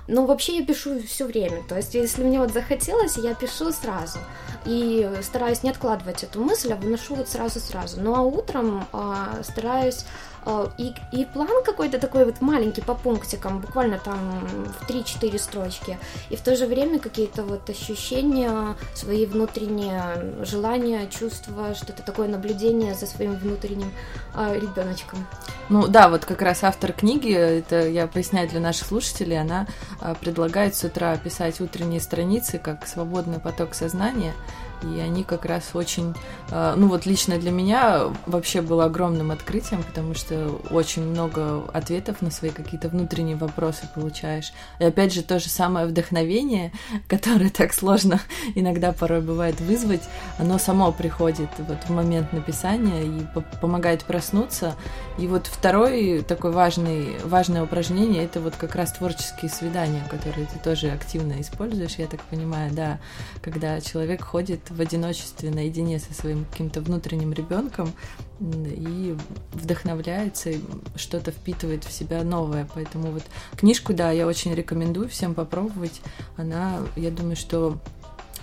Но 0.07 0.25
вообще 0.25 0.59
я 0.59 0.65
пишу 0.65 1.01
все 1.03 1.25
время. 1.25 1.63
То 1.67 1.75
есть, 1.75 1.93
если 1.93 2.23
мне 2.23 2.39
вот 2.39 2.51
захотелось, 2.51 3.17
я 3.17 3.33
пишу 3.33 3.71
сразу. 3.71 4.19
И 4.65 5.09
стараюсь 5.21 5.63
не 5.63 5.69
откладывать 5.69 6.23
эту 6.23 6.43
мысль, 6.43 6.73
а 6.73 6.75
выношу 6.75 7.15
вот 7.15 7.29
сразу-сразу. 7.29 7.99
Ну 8.01 8.15
а 8.15 8.21
утром 8.21 8.85
а, 8.91 9.41
стараюсь 9.43 10.05
Э, 10.05 10.32
и, 10.77 10.93
и 11.11 11.25
план 11.25 11.63
какой-то 11.63 11.99
такой 11.99 12.25
вот 12.25 12.41
маленький 12.41 12.81
по 12.81 12.95
пунктикам, 12.95 13.59
буквально 13.59 13.99
там 13.99 14.17
в 14.79 14.89
3-4 14.89 15.37
строчки. 15.37 15.97
И 16.29 16.35
в 16.35 16.41
то 16.41 16.55
же 16.55 16.65
время 16.65 16.99
какие-то 16.99 17.43
вот 17.43 17.69
ощущения, 17.69 18.75
свои 18.93 19.25
внутренние 19.25 20.43
желания, 20.43 21.07
чувства, 21.07 21.75
что-то 21.75 22.03
такое 22.03 22.27
наблюдение 22.27 22.93
за 22.93 23.05
своим 23.05 23.35
внутренним 23.35 23.91
э, 24.35 24.59
ребеночком. 24.59 25.25
Ну 25.69 25.87
да, 25.87 26.09
вот 26.09 26.25
как 26.25 26.41
раз 26.41 26.63
автор 26.63 26.91
книги, 26.93 27.33
это 27.33 27.87
я 27.87 28.07
поясняю 28.07 28.49
для 28.49 28.59
наших 28.59 28.87
слушателей, 28.87 29.39
она 29.39 29.67
э, 30.01 30.13
предлагает 30.19 30.75
с 30.75 30.83
утра 30.83 31.15
писать 31.17 31.61
утренние 31.61 32.01
страницы 32.01 32.57
как 32.57 32.85
свободный 32.85 33.39
поток 33.39 33.73
сознания 33.73 34.33
и 34.83 34.99
они 34.99 35.23
как 35.23 35.45
раз 35.45 35.71
очень, 35.73 36.13
э, 36.49 36.73
ну 36.75 36.87
вот 36.87 37.05
лично 37.05 37.37
для 37.37 37.51
меня 37.51 38.03
вообще 38.25 38.61
было 38.61 38.85
огромным 38.85 39.31
открытием, 39.31 39.83
потому 39.83 40.13
что 40.13 40.59
очень 40.69 41.03
много 41.03 41.63
ответов 41.73 42.21
на 42.21 42.31
свои 42.31 42.51
какие-то 42.51 42.89
внутренние 42.89 43.35
вопросы 43.35 43.87
получаешь. 43.93 44.53
И 44.79 44.83
опять 44.83 45.13
же, 45.13 45.23
то 45.23 45.39
же 45.39 45.49
самое 45.49 45.85
вдохновение, 45.85 46.71
которое 47.07 47.49
так 47.49 47.73
сложно 47.73 48.19
иногда 48.55 48.91
порой 48.91 49.21
бывает 49.21 49.59
вызвать, 49.61 50.03
оно 50.37 50.57
само 50.57 50.91
приходит 50.91 51.49
вот 51.57 51.83
в 51.83 51.89
момент 51.89 52.33
написания 52.33 53.03
и 53.03 53.25
помогает 53.61 54.03
проснуться. 54.03 54.75
И 55.17 55.27
вот 55.27 55.47
второй 55.47 56.23
такой 56.23 56.51
важный, 56.51 57.17
важное 57.23 57.63
упражнение, 57.63 58.23
это 58.23 58.39
вот 58.39 58.55
как 58.55 58.75
раз 58.75 58.93
творческие 58.93 59.49
свидания, 59.49 60.01
которые 60.09 60.47
ты 60.47 60.59
тоже 60.59 60.89
активно 60.89 61.39
используешь, 61.39 61.95
я 61.97 62.07
так 62.07 62.21
понимаю, 62.21 62.71
да, 62.73 62.99
когда 63.41 63.79
человек 63.79 64.23
ходит 64.23 64.61
в 64.75 64.81
одиночестве, 64.81 65.49
наедине 65.51 65.99
со 65.99 66.13
своим 66.13 66.45
каким-то 66.45 66.81
внутренним 66.81 67.33
ребенком 67.33 67.91
и 68.39 69.15
вдохновляется, 69.53 70.49
и 70.49 70.59
что-то 70.95 71.31
впитывает 71.31 71.83
в 71.83 71.91
себя 71.91 72.23
новое. 72.23 72.67
Поэтому 72.73 73.11
вот 73.11 73.23
книжку, 73.55 73.93
да, 73.93 74.11
я 74.11 74.27
очень 74.27 74.53
рекомендую 74.53 75.07
всем 75.09 75.33
попробовать. 75.33 76.01
Она, 76.37 76.79
я 76.95 77.11
думаю, 77.11 77.35
что 77.35 77.77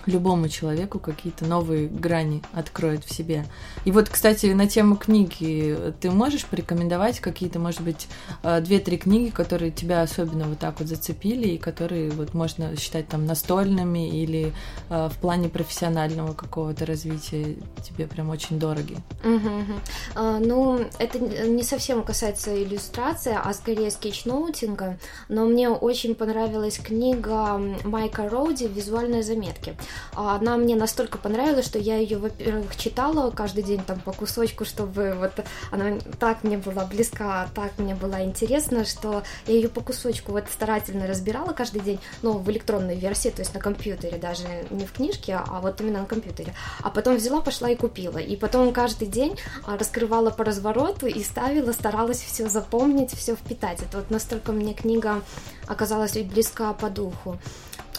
любому 0.07 0.49
человеку 0.49 0.99
какие-то 0.99 1.45
новые 1.45 1.87
грани 1.87 2.41
откроет 2.53 3.03
в 3.03 3.13
себе. 3.13 3.45
И 3.85 3.91
вот, 3.91 4.09
кстати, 4.09 4.47
на 4.47 4.67
тему 4.67 4.95
книги, 4.95 5.77
ты 5.99 6.11
можешь 6.11 6.45
порекомендовать 6.45 7.19
какие-то, 7.19 7.59
может 7.59 7.81
быть, 7.81 8.07
э, 8.43 8.61
две-три 8.61 8.97
книги, 8.97 9.29
которые 9.29 9.71
тебя 9.71 10.01
особенно 10.01 10.45
вот 10.45 10.59
так 10.59 10.79
вот 10.79 10.87
зацепили 10.87 11.49
и 11.49 11.57
которые 11.57 12.11
вот 12.11 12.33
можно 12.33 12.75
считать 12.77 13.07
там 13.07 13.25
настольными 13.25 14.09
или 14.09 14.53
э, 14.89 15.09
в 15.09 15.17
плане 15.19 15.49
профессионального 15.49 16.33
какого-то 16.33 16.85
развития 16.85 17.57
тебе 17.83 18.07
прям 18.07 18.29
очень 18.29 18.59
дороги? 18.59 18.97
Угу, 19.23 19.33
угу. 19.33 19.73
А, 20.15 20.39
ну, 20.39 20.79
это 20.99 21.19
не 21.19 21.63
совсем 21.63 22.03
касается 22.03 22.61
иллюстрации, 22.63 23.37
а 23.41 23.53
скорее 23.53 23.91
скетчноутинга, 23.91 24.97
но 25.29 25.45
мне 25.45 25.69
очень 25.69 26.15
понравилась 26.15 26.77
книга 26.77 27.61
Майка 27.83 28.29
Роуди 28.29 28.67
«Визуальные 28.67 29.23
заметки». 29.23 29.75
А 30.13 30.35
она 30.35 30.57
мне 30.57 30.75
настолько 30.75 31.17
понравилась, 31.17 31.65
что 31.65 31.79
я 31.79 31.97
ее, 31.97 32.17
во-первых, 32.17 32.75
читала 32.75 33.31
каждый 33.31 33.63
день 33.63 33.81
там 33.85 33.99
по 33.99 34.11
кусочку, 34.11 34.65
чтобы 34.65 35.15
вот 35.17 35.45
она 35.71 35.99
так 36.19 36.43
мне 36.43 36.57
была 36.57 36.85
близка, 36.85 37.47
так 37.55 37.71
мне 37.77 37.95
была 37.95 38.23
интересна, 38.23 38.85
что 38.85 39.23
я 39.47 39.55
ее 39.55 39.69
по 39.69 39.81
кусочку 39.81 40.31
вот 40.31 40.45
старательно 40.51 41.07
разбирала 41.07 41.53
каждый 41.53 41.81
день, 41.81 41.99
но 42.21 42.33
в 42.33 42.49
электронной 42.51 42.95
версии, 42.95 43.29
то 43.29 43.41
есть 43.41 43.53
на 43.53 43.59
компьютере, 43.59 44.17
даже 44.17 44.43
не 44.69 44.85
в 44.85 44.91
книжке, 44.91 45.35
а 45.35 45.59
вот 45.61 45.79
именно 45.81 45.99
на 45.99 46.05
компьютере. 46.05 46.53
А 46.83 46.89
потом 46.89 47.15
взяла, 47.15 47.41
пошла 47.41 47.69
и 47.69 47.75
купила. 47.75 48.17
И 48.17 48.35
потом 48.35 48.73
каждый 48.73 49.07
день 49.07 49.37
а, 49.65 49.77
раскрывала 49.77 50.29
по 50.29 50.43
развороту 50.43 51.07
и 51.07 51.23
ставила, 51.23 51.71
старалась 51.71 52.21
все 52.21 52.49
запомнить, 52.49 53.13
все 53.13 53.35
впитать. 53.35 53.81
Это 53.81 53.97
вот 53.97 54.09
настолько 54.09 54.51
мне 54.51 54.73
книга 54.73 55.21
оказалась 55.67 56.13
близка 56.13 56.73
по 56.73 56.89
духу. 56.89 57.39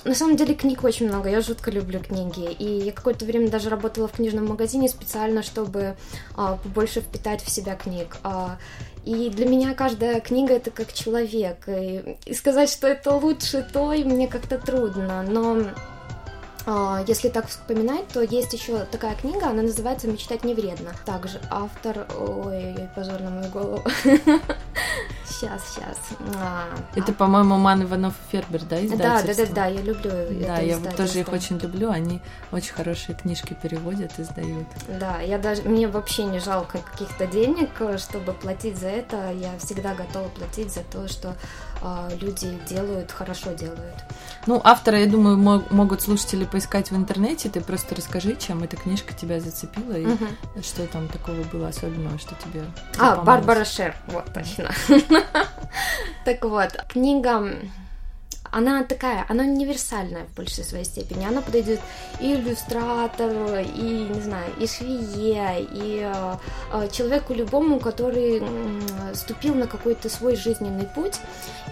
На 0.04 0.16
самом 0.16 0.36
деле 0.36 0.54
книг 0.54 0.82
очень 0.82 1.06
много, 1.06 1.28
я 1.28 1.40
жутко 1.40 1.70
люблю 1.70 2.00
книги. 2.00 2.50
И 2.58 2.64
я 2.64 2.92
какое-то 2.92 3.24
время 3.24 3.50
даже 3.50 3.70
работала 3.70 4.08
в 4.08 4.12
книжном 4.12 4.46
магазине 4.46 4.88
специально, 4.88 5.42
чтобы 5.42 5.96
а, 6.34 6.56
побольше 6.56 7.00
впитать 7.00 7.42
в 7.42 7.48
себя 7.48 7.76
книг. 7.76 8.16
А, 8.24 8.58
и 9.04 9.30
для 9.30 9.46
меня 9.46 9.74
каждая 9.74 10.20
книга 10.20 10.54
это 10.54 10.70
как 10.70 10.92
человек. 10.92 11.68
И, 11.68 12.16
и 12.26 12.34
сказать, 12.34 12.68
что 12.68 12.88
это 12.88 13.12
лучше 13.12 13.66
той, 13.72 14.02
мне 14.02 14.26
как-то 14.26 14.58
трудно. 14.58 15.22
Но 15.22 15.70
если 17.06 17.28
так 17.28 17.48
вспоминать, 17.48 18.06
то 18.08 18.22
есть 18.22 18.52
еще 18.52 18.84
такая 18.84 19.14
книга, 19.16 19.48
она 19.48 19.62
называется 19.62 20.06
«Мечтать 20.08 20.44
не 20.44 20.54
вредно». 20.54 20.92
Также 21.04 21.40
автор... 21.50 22.06
Ой, 22.18 22.88
позор 22.94 23.20
на 23.20 23.30
мою 23.30 23.50
голову. 23.50 23.82
Сейчас, 25.24 25.74
сейчас. 25.74 25.98
А, 26.36 26.66
это, 26.94 27.10
а... 27.10 27.14
по-моему, 27.14 27.56
Ман 27.56 27.82
Иванов 27.82 28.14
и 28.14 28.30
Фербер, 28.30 28.62
да, 28.62 28.84
издательство? 28.84 28.98
Да, 28.98 29.22
да, 29.22 29.46
да, 29.46 29.54
да, 29.54 29.66
я 29.66 29.80
люблю 29.80 30.10
Да, 30.46 30.58
я 30.58 30.78
тоже 30.78 31.20
их 31.20 31.32
очень 31.32 31.58
люблю, 31.58 31.90
они 31.90 32.20
очень 32.52 32.72
хорошие 32.72 33.16
книжки 33.16 33.56
переводят, 33.60 34.12
издают. 34.18 34.66
Да, 35.00 35.20
я 35.20 35.38
даже, 35.38 35.62
мне 35.62 35.88
вообще 35.88 36.24
не 36.24 36.38
жалко 36.38 36.78
каких-то 36.78 37.26
денег, 37.26 37.70
чтобы 37.98 38.34
платить 38.34 38.78
за 38.78 38.88
это, 38.88 39.32
я 39.32 39.58
всегда 39.58 39.94
готова 39.94 40.28
платить 40.28 40.72
за 40.72 40.82
то, 40.82 41.08
что 41.08 41.34
люди 42.20 42.58
делают, 42.68 43.10
хорошо 43.10 43.52
делают. 43.52 43.96
Ну, 44.46 44.60
автора, 44.62 45.00
я 45.00 45.06
думаю, 45.06 45.36
могут 45.70 46.02
слушатели 46.02 46.44
поискать 46.52 46.90
в 46.90 46.96
интернете, 46.96 47.48
ты 47.48 47.62
просто 47.62 47.94
расскажи, 47.94 48.36
чем 48.36 48.62
эта 48.62 48.76
книжка 48.76 49.14
тебя 49.14 49.40
зацепила 49.40 49.94
и 49.94 50.04
угу. 50.04 50.26
что 50.62 50.86
там 50.86 51.08
такого 51.08 51.42
было 51.44 51.68
особенного, 51.68 52.18
что 52.18 52.34
тебе 52.44 52.62
А, 52.98 53.16
Барбара 53.22 53.64
Шер, 53.64 53.96
вот 54.08 54.32
точно. 54.32 54.70
Так 56.24 56.44
вот, 56.44 56.76
книга 56.88 57.56
она 58.52 58.84
такая, 58.84 59.24
она 59.28 59.44
универсальная 59.44 60.26
в 60.26 60.36
большей 60.36 60.62
своей 60.62 60.84
степени. 60.84 61.24
Она 61.24 61.40
подойдет 61.40 61.80
и 62.20 62.34
иллюстратору, 62.34 63.56
и, 63.56 64.08
не 64.12 64.20
знаю, 64.20 64.52
и 64.60 64.66
швее, 64.66 65.66
и 65.72 66.12
э, 66.72 66.88
человеку 66.92 67.32
любому, 67.32 67.80
который 67.80 68.40
э, 68.42 69.14
ступил 69.14 69.54
на 69.54 69.66
какой-то 69.66 70.10
свой 70.10 70.36
жизненный 70.36 70.86
путь 70.86 71.18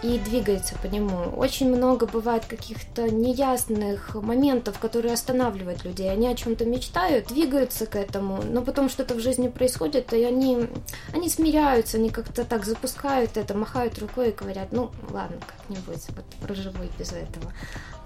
и 0.02 0.18
двигается 0.18 0.74
по 0.76 0.86
нему. 0.86 1.36
Очень 1.36 1.68
много 1.68 2.06
бывает 2.06 2.46
каких-то 2.46 3.10
неясных 3.10 4.14
моментов, 4.14 4.78
которые 4.78 5.12
останавливают 5.12 5.84
людей. 5.84 6.10
Они 6.10 6.28
о 6.28 6.34
чем-то 6.34 6.64
мечтают, 6.64 7.26
двигаются 7.26 7.84
к 7.84 7.94
этому, 7.94 8.42
но 8.42 8.62
потом 8.62 8.88
что-то 8.88 9.14
в 9.14 9.20
жизни 9.20 9.48
происходит, 9.48 10.14
и 10.14 10.24
они, 10.24 10.66
они 11.12 11.28
смиряются, 11.28 11.98
они 11.98 12.08
как-то 12.08 12.44
так 12.44 12.64
запускают 12.64 13.36
это, 13.36 13.54
махают 13.54 13.98
рукой 13.98 14.30
и 14.30 14.32
говорят, 14.32 14.72
ну 14.72 14.90
ладно, 15.10 15.36
как-нибудь, 15.46 16.06
вот 16.16 16.24
проживу 16.40 16.69
и 16.82 16.98
без 16.98 17.12
этого. 17.12 17.52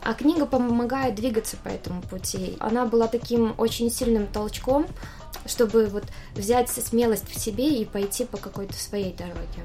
А 0.03 0.15
книга 0.15 0.45
помогает 0.47 1.15
двигаться 1.15 1.57
по 1.57 1.69
этому 1.69 2.03
пути. 2.03 2.57
Она 2.61 2.85
была 2.85 3.07
таким 3.07 3.55
очень 3.57 3.91
сильным 3.91 4.27
толчком, 4.27 4.87
чтобы 5.47 5.87
вот 5.87 6.05
взять 6.35 6.71
смелость 6.71 7.29
в 7.29 7.39
себе 7.41 7.81
и 7.81 7.85
пойти 7.85 8.25
по 8.25 8.37
какой-то 8.37 8.75
своей 8.75 9.15
дороге. 9.15 9.63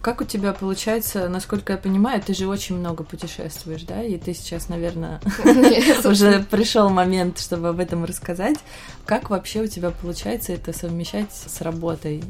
Как 0.00 0.22
у 0.22 0.24
тебя 0.24 0.54
получается, 0.54 1.28
насколько 1.28 1.74
я 1.74 1.78
понимаю, 1.78 2.22
ты 2.22 2.32
же 2.32 2.48
очень 2.48 2.78
много 2.78 3.04
путешествуешь, 3.04 3.82
да? 3.82 4.02
И 4.02 4.16
ты 4.16 4.32
сейчас, 4.32 4.70
наверное, 4.70 5.20
уже 6.04 6.42
пришел 6.50 6.88
момент, 6.88 7.38
чтобы 7.38 7.68
об 7.68 7.80
этом 7.80 8.06
рассказать. 8.06 8.56
Как 9.04 9.28
вообще 9.28 9.62
у 9.62 9.66
тебя 9.66 9.90
получается 9.90 10.52
это 10.52 10.72
совмещать 10.72 11.32
с 11.32 11.60
работой? 11.60 12.24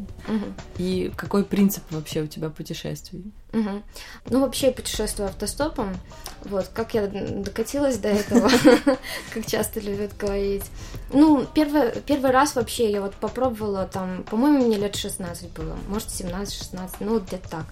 И 0.78 1.12
какой 1.16 1.44
принцип 1.44 1.84
вообще 1.90 2.22
у 2.22 2.26
тебя 2.26 2.50
путешествий? 2.50 3.32
Угу. 3.52 3.82
Ну, 4.30 4.40
вообще, 4.40 4.66
я 4.66 4.72
путешествую 4.72 5.28
автостопом. 5.28 5.96
Вот, 6.44 6.68
как 6.72 6.94
я 6.94 7.06
докатилась 7.06 7.98
до 7.98 8.08
этого, 8.10 8.50
как 9.34 9.46
часто 9.46 9.80
любят 9.80 10.16
говорить. 10.16 10.64
Ну, 11.12 11.46
первый, 11.54 12.00
первый 12.06 12.30
раз 12.30 12.54
вообще 12.54 12.90
я 12.90 13.00
вот 13.00 13.14
попробовала 13.14 13.86
там, 13.86 14.22
по-моему, 14.24 14.66
мне 14.66 14.76
лет 14.76 14.94
16 14.94 15.50
было, 15.50 15.76
может, 15.88 16.08
17-16, 16.08 16.90
ну, 17.00 17.18
где-то 17.18 17.48
так. 17.48 17.64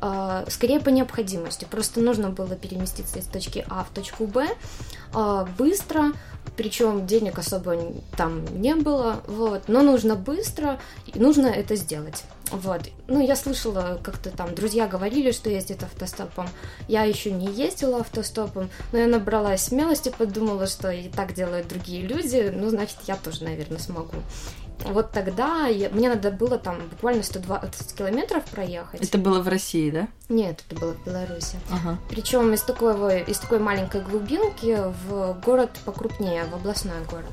А, 0.00 0.44
скорее 0.48 0.80
по 0.80 0.88
необходимости. 0.88 1.66
Просто 1.70 2.00
нужно 2.00 2.30
было 2.30 2.56
переместиться 2.56 3.18
из 3.18 3.26
точки 3.26 3.64
А 3.68 3.84
в 3.84 3.90
точку 3.90 4.26
Б 4.26 4.48
а, 5.12 5.46
быстро, 5.58 6.12
причем 6.56 7.06
денег 7.06 7.38
особо 7.38 7.76
там 8.16 8.44
не 8.60 8.74
было, 8.74 9.22
вот, 9.26 9.68
но 9.68 9.82
нужно 9.82 10.14
быстро, 10.14 10.78
нужно 11.14 11.46
это 11.46 11.76
сделать. 11.76 12.24
Вот. 12.50 12.82
Ну, 13.08 13.20
я 13.20 13.34
слышала, 13.34 13.98
как-то 14.02 14.30
там 14.30 14.54
друзья 14.54 14.86
говорили, 14.86 15.32
что 15.32 15.50
ездит 15.50 15.82
автостопом. 15.82 16.48
Я 16.86 17.02
еще 17.02 17.32
не 17.32 17.48
ездила 17.48 18.00
автостопом, 18.00 18.70
но 18.92 18.98
я 18.98 19.06
набралась 19.06 19.62
смелости, 19.62 20.12
подумала, 20.16 20.66
что 20.66 20.90
и 20.90 21.08
так 21.08 21.34
делают 21.34 21.68
другие 21.68 22.02
люди, 22.02 22.52
ну, 22.54 22.70
значит, 22.70 22.98
я 23.06 23.16
тоже, 23.16 23.44
наверное, 23.44 23.78
смогу. 23.78 24.16
Вот 24.84 25.10
тогда 25.10 25.66
я, 25.66 25.88
мне 25.88 26.08
надо 26.08 26.30
было 26.30 26.58
там 26.58 26.88
буквально 26.88 27.22
120 27.22 27.94
километров 27.94 28.44
проехать. 28.44 29.02
Это 29.02 29.18
было 29.18 29.40
в 29.40 29.48
России, 29.48 29.90
да? 29.90 30.08
Нет, 30.28 30.62
это 30.68 30.80
было 30.80 30.92
в 30.92 31.04
Беларуси. 31.04 31.56
Ага. 31.70 31.98
Причем 32.08 32.52
из 32.52 32.62
такой, 32.62 33.22
из 33.22 33.38
такой 33.38 33.58
маленькой 33.58 34.02
глубинки 34.02 34.78
в 35.08 35.36
город 35.44 35.70
покрупнее, 35.84 36.44
в 36.44 36.54
областной 36.54 37.02
город. 37.10 37.32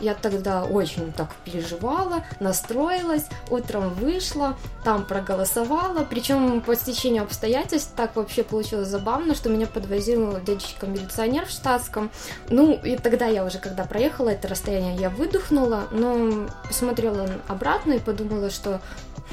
Я 0.00 0.14
тогда 0.14 0.64
очень 0.64 1.12
так 1.12 1.34
переживала, 1.44 2.24
настроилась, 2.40 3.26
утром 3.50 3.90
вышла, 3.94 4.56
там 4.84 5.04
проголосовала, 5.04 6.04
причем 6.08 6.60
по 6.60 6.74
стечению 6.76 7.22
обстоятельств 7.22 7.92
так 7.96 8.16
вообще 8.16 8.42
получилось 8.42 8.88
забавно, 8.88 9.34
что 9.34 9.48
меня 9.48 9.66
подвозил 9.66 10.40
дядечка-милиционер 10.40 11.46
в 11.46 11.50
штатском. 11.50 12.10
Ну, 12.48 12.74
и 12.82 12.96
тогда 12.96 13.26
я 13.26 13.44
уже, 13.44 13.58
когда 13.58 13.84
проехала 13.84 14.30
это 14.30 14.48
расстояние, 14.48 14.96
я 14.96 15.10
выдохнула, 15.10 15.84
но 15.90 16.48
посмотрела 16.66 17.28
обратно 17.48 17.94
и 17.94 17.98
подумала, 17.98 18.50
что 18.50 18.80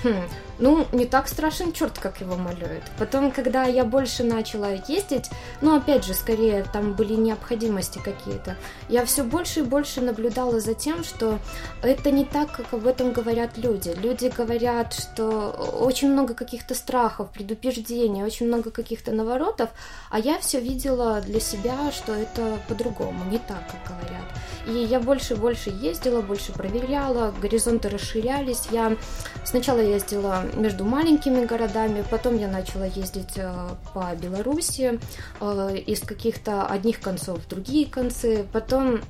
Хм, 0.03 0.23
ну, 0.57 0.87
не 0.93 1.05
так 1.05 1.27
страшен 1.27 1.73
черт, 1.73 1.99
как 1.99 2.21
его 2.21 2.35
малюют. 2.35 2.83
Потом, 2.97 3.31
когда 3.31 3.65
я 3.65 3.83
больше 3.83 4.23
начала 4.23 4.71
ездить, 4.87 5.29
ну, 5.61 5.75
опять 5.75 6.05
же, 6.05 6.13
скорее, 6.13 6.65
там 6.71 6.93
были 6.93 7.13
необходимости 7.13 7.99
какие-то, 7.99 8.55
я 8.89 9.05
все 9.05 9.23
больше 9.23 9.59
и 9.59 9.63
больше 9.63 10.01
наблюдала 10.01 10.59
за 10.59 10.73
тем, 10.73 11.03
что 11.03 11.39
это 11.83 12.09
не 12.09 12.25
так, 12.25 12.51
как 12.51 12.73
об 12.73 12.87
этом 12.87 13.11
говорят 13.11 13.57
люди. 13.57 13.89
Люди 14.01 14.31
говорят, 14.35 14.93
что 14.93 15.49
очень 15.79 16.11
много 16.11 16.33
каких-то 16.33 16.73
страхов, 16.73 17.29
предупреждений, 17.31 18.23
очень 18.23 18.47
много 18.47 18.71
каких-то 18.71 19.11
наворотов, 19.11 19.69
а 20.09 20.19
я 20.19 20.39
все 20.39 20.59
видела 20.59 21.21
для 21.21 21.39
себя, 21.39 21.91
что 21.91 22.13
это 22.13 22.59
по-другому, 22.67 23.23
не 23.29 23.37
так, 23.39 23.63
как 23.67 23.97
говорят. 23.97 24.25
И 24.67 24.83
я 24.83 24.99
больше 24.99 25.33
и 25.33 25.37
больше 25.37 25.69
ездила, 25.69 26.21
больше 26.21 26.53
проверяла, 26.53 27.33
горизонты 27.41 27.89
расширялись. 27.89 28.67
Я 28.71 28.95
сначала 29.43 29.80
ездила 29.81 30.43
между 30.55 30.85
маленькими 30.85 31.45
городами, 31.45 32.03
потом 32.09 32.37
я 32.37 32.47
начала 32.47 32.85
ездить 32.85 33.37
э, 33.37 33.69
по 33.93 34.15
Беларуси 34.15 34.99
э, 35.39 35.77
из 35.85 36.01
каких-то 36.01 36.65
одних 36.65 36.99
концов 36.99 37.39
в 37.39 37.47
другие 37.47 37.85
концы. 37.85 38.45
Потом 38.53 39.01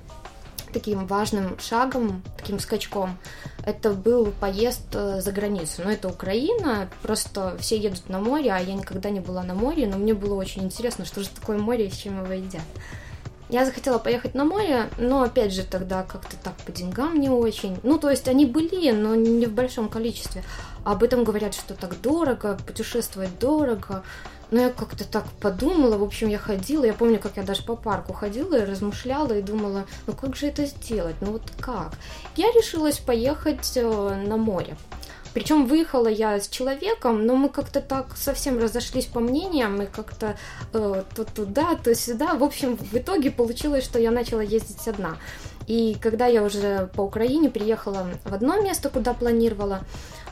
таким 0.73 1.05
важным 1.05 1.59
шагом, 1.59 2.23
таким 2.37 2.59
скачком, 2.59 3.17
это 3.65 3.91
был 3.91 4.31
поезд 4.39 4.83
э, 4.93 5.21
за 5.21 5.31
границу. 5.31 5.81
Но 5.83 5.91
это 5.91 6.07
Украина, 6.09 6.89
просто 7.01 7.57
все 7.59 7.77
едут 7.77 8.09
на 8.09 8.19
море, 8.19 8.51
а 8.51 8.59
я 8.59 8.73
никогда 8.73 9.09
не 9.09 9.19
была 9.19 9.43
на 9.43 9.53
море, 9.53 9.87
но 9.87 9.97
мне 9.97 10.13
было 10.13 10.35
очень 10.35 10.63
интересно, 10.63 11.05
что 11.05 11.21
же 11.21 11.29
такое 11.29 11.57
море 11.57 11.87
и 11.87 11.91
с 11.91 11.95
чем 11.95 12.23
его 12.23 12.33
едят. 12.33 12.61
Я 13.51 13.65
захотела 13.65 13.97
поехать 13.97 14.33
на 14.33 14.45
море, 14.45 14.89
но 14.97 15.23
опять 15.23 15.51
же 15.51 15.63
тогда 15.63 16.03
как-то 16.03 16.37
так 16.41 16.55
по 16.65 16.71
деньгам 16.71 17.19
не 17.19 17.29
очень. 17.29 17.77
Ну, 17.83 17.99
то 17.99 18.09
есть 18.09 18.29
они 18.29 18.45
были, 18.45 18.91
но 18.91 19.13
не 19.13 19.45
в 19.45 19.51
большом 19.51 19.89
количестве. 19.89 20.41
Об 20.85 21.03
этом 21.03 21.25
говорят, 21.25 21.53
что 21.53 21.73
так 21.73 21.99
дорого, 21.99 22.57
путешествовать 22.65 23.37
дорого. 23.39 24.03
Но 24.51 24.61
я 24.61 24.69
как-то 24.69 25.05
так 25.05 25.25
подумала, 25.41 25.97
в 25.97 26.03
общем, 26.03 26.29
я 26.29 26.37
ходила, 26.37 26.85
я 26.85 26.93
помню, 26.93 27.19
как 27.19 27.35
я 27.35 27.43
даже 27.43 27.63
по 27.63 27.75
парку 27.75 28.13
ходила 28.13 28.55
и 28.55 28.65
размышляла, 28.65 29.33
и 29.33 29.41
думала, 29.41 29.85
ну 30.07 30.13
как 30.13 30.37
же 30.37 30.47
это 30.47 30.65
сделать, 30.65 31.15
ну 31.21 31.33
вот 31.33 31.43
как? 31.59 31.93
Я 32.35 32.47
решилась 32.51 32.99
поехать 32.99 33.71
э, 33.75 34.23
на 34.27 34.37
море. 34.37 34.77
Причем 35.33 35.65
выехала 35.65 36.07
я 36.07 36.39
с 36.39 36.47
человеком, 36.49 37.25
но 37.25 37.35
мы 37.35 37.49
как-то 37.49 37.81
так 37.81 38.17
совсем 38.17 38.59
разошлись 38.59 39.05
по 39.05 39.19
мнениям, 39.19 39.81
и 39.81 39.85
как-то 39.85 40.37
э, 40.73 41.03
то 41.15 41.23
туда, 41.23 41.75
то 41.75 41.95
сюда. 41.95 42.35
В 42.35 42.43
общем, 42.43 42.77
в 42.77 42.95
итоге 42.95 43.31
получилось, 43.31 43.85
что 43.85 43.99
я 43.99 44.11
начала 44.11 44.41
ездить 44.41 44.87
одна. 44.87 45.17
И 45.67 45.95
когда 46.01 46.27
я 46.27 46.43
уже 46.43 46.89
по 46.95 47.01
Украине 47.01 47.49
приехала 47.49 48.07
в 48.25 48.33
одно 48.33 48.61
место, 48.61 48.89
куда 48.89 49.13
планировала, 49.13 49.81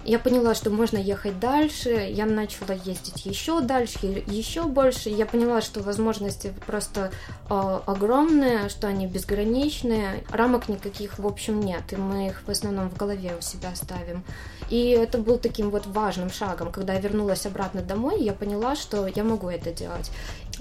я 0.06 0.20
поняла, 0.20 0.56
что 0.56 0.70
можно 0.70 0.98
ехать 0.98 1.40
дальше, 1.40 1.90
я 1.90 2.26
начала 2.26 2.74
ездить 2.74 3.26
еще 3.26 3.62
дальше, 3.62 4.24
еще 4.28 4.64
больше. 4.64 5.10
Я 5.10 5.26
поняла, 5.26 5.62
что 5.62 5.82
возможности 5.82 6.54
просто 6.66 7.12
э, 7.50 7.80
огромные, 7.86 8.70
что 8.70 8.88
они 8.88 9.08
безграничные, 9.08 10.24
рамок 10.32 10.70
никаких 10.70 11.20
в 11.20 11.28
общем 11.28 11.60
нет, 11.60 11.92
и 11.92 11.96
мы 11.98 12.28
их 12.28 12.44
в 12.46 12.50
основном 12.50 12.90
в 12.90 12.98
голове 12.98 13.34
у 13.38 13.42
себя 13.42 13.76
ставим. 13.76 14.24
И 14.70 14.90
это 14.92 15.18
был 15.18 15.38
таким 15.38 15.70
вот 15.70 15.86
важным 15.88 16.32
шагом. 16.32 16.72
Когда 16.72 16.94
я 16.94 17.00
вернулась 17.00 17.46
обратно 17.46 17.82
домой, 17.82 18.22
я 18.24 18.34
поняла, 18.34 18.76
что 18.76 19.08
я 19.08 19.24
могу 19.24 19.50
это 19.50 19.72
делать. 19.72 20.12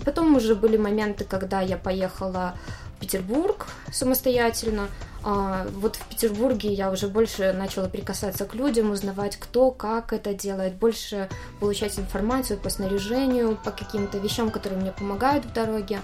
Потом 0.05 0.37
уже 0.37 0.55
были 0.55 0.77
моменты, 0.77 1.25
когда 1.25 1.61
я 1.61 1.77
поехала 1.77 2.55
в 2.97 3.01
Петербург 3.01 3.67
самостоятельно. 3.93 4.89
А, 5.25 5.67
вот 5.75 5.97
в 5.97 6.07
Петербурге 6.07 6.73
я 6.73 6.91
уже 6.91 7.09
больше 7.09 7.53
начала 7.53 7.89
прикасаться 7.89 8.45
к 8.45 8.55
людям, 8.55 8.91
узнавать, 8.91 9.37
кто, 9.37 9.71
как 9.71 10.13
это 10.13 10.35
делает, 10.35 10.75
больше 10.75 11.29
получать 11.61 11.99
информацию 11.99 12.59
по 12.59 12.71
снаряжению, 12.71 13.59
по 13.65 13.71
каким-то 13.71 14.19
вещам, 14.19 14.51
которые 14.51 14.81
мне 14.81 14.93
помогают 14.93 15.45
в 15.45 15.53
дороге. 15.53 16.01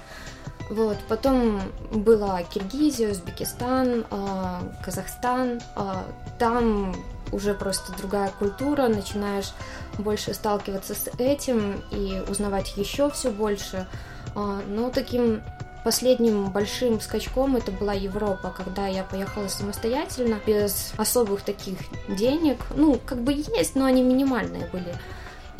Вот, 0.70 0.96
потом 1.08 1.60
была 1.92 2.42
Киргизия, 2.42 3.10
Узбекистан, 3.10 4.06
а, 4.10 4.62
Казахстан. 4.84 5.60
А, 5.76 6.04
там 6.38 6.96
уже 7.32 7.54
просто 7.54 7.92
другая 7.96 8.30
культура, 8.38 8.88
начинаешь 8.88 9.52
больше 9.98 10.34
сталкиваться 10.34 10.94
с 10.94 11.08
этим 11.18 11.82
и 11.90 12.22
узнавать 12.28 12.76
еще 12.76 13.10
все 13.10 13.30
больше. 13.30 13.86
А, 14.34 14.60
но 14.66 14.90
таким 14.90 15.42
последним 15.84 16.50
большим 16.50 17.00
скачком 17.00 17.56
это 17.56 17.70
была 17.70 17.92
Европа, 17.92 18.52
когда 18.56 18.86
я 18.86 19.04
поехала 19.04 19.48
самостоятельно, 19.48 20.40
без 20.44 20.92
особых 20.96 21.42
таких 21.42 21.78
денег. 22.08 22.58
Ну, 22.74 22.98
как 23.04 23.22
бы 23.22 23.32
есть, 23.32 23.76
но 23.76 23.84
они 23.84 24.02
минимальные 24.02 24.68
были. 24.72 24.94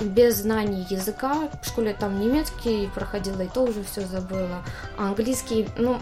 Без 0.01 0.39
знаний 0.39 0.85
языка. 0.91 1.49
В 1.63 1.67
школе 1.67 1.95
там 1.95 2.19
немецкий 2.19 2.89
проходила, 2.95 3.43
и 3.43 3.49
то 3.49 3.63
уже 3.63 3.85
все 3.85 4.01
забыла. 4.01 4.65
А 4.97 5.09
английский, 5.09 5.69
ну, 5.77 5.99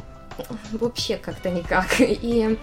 вообще 0.72 1.16
как-то 1.16 1.50
никак. 1.50 1.86
И 2.00 2.58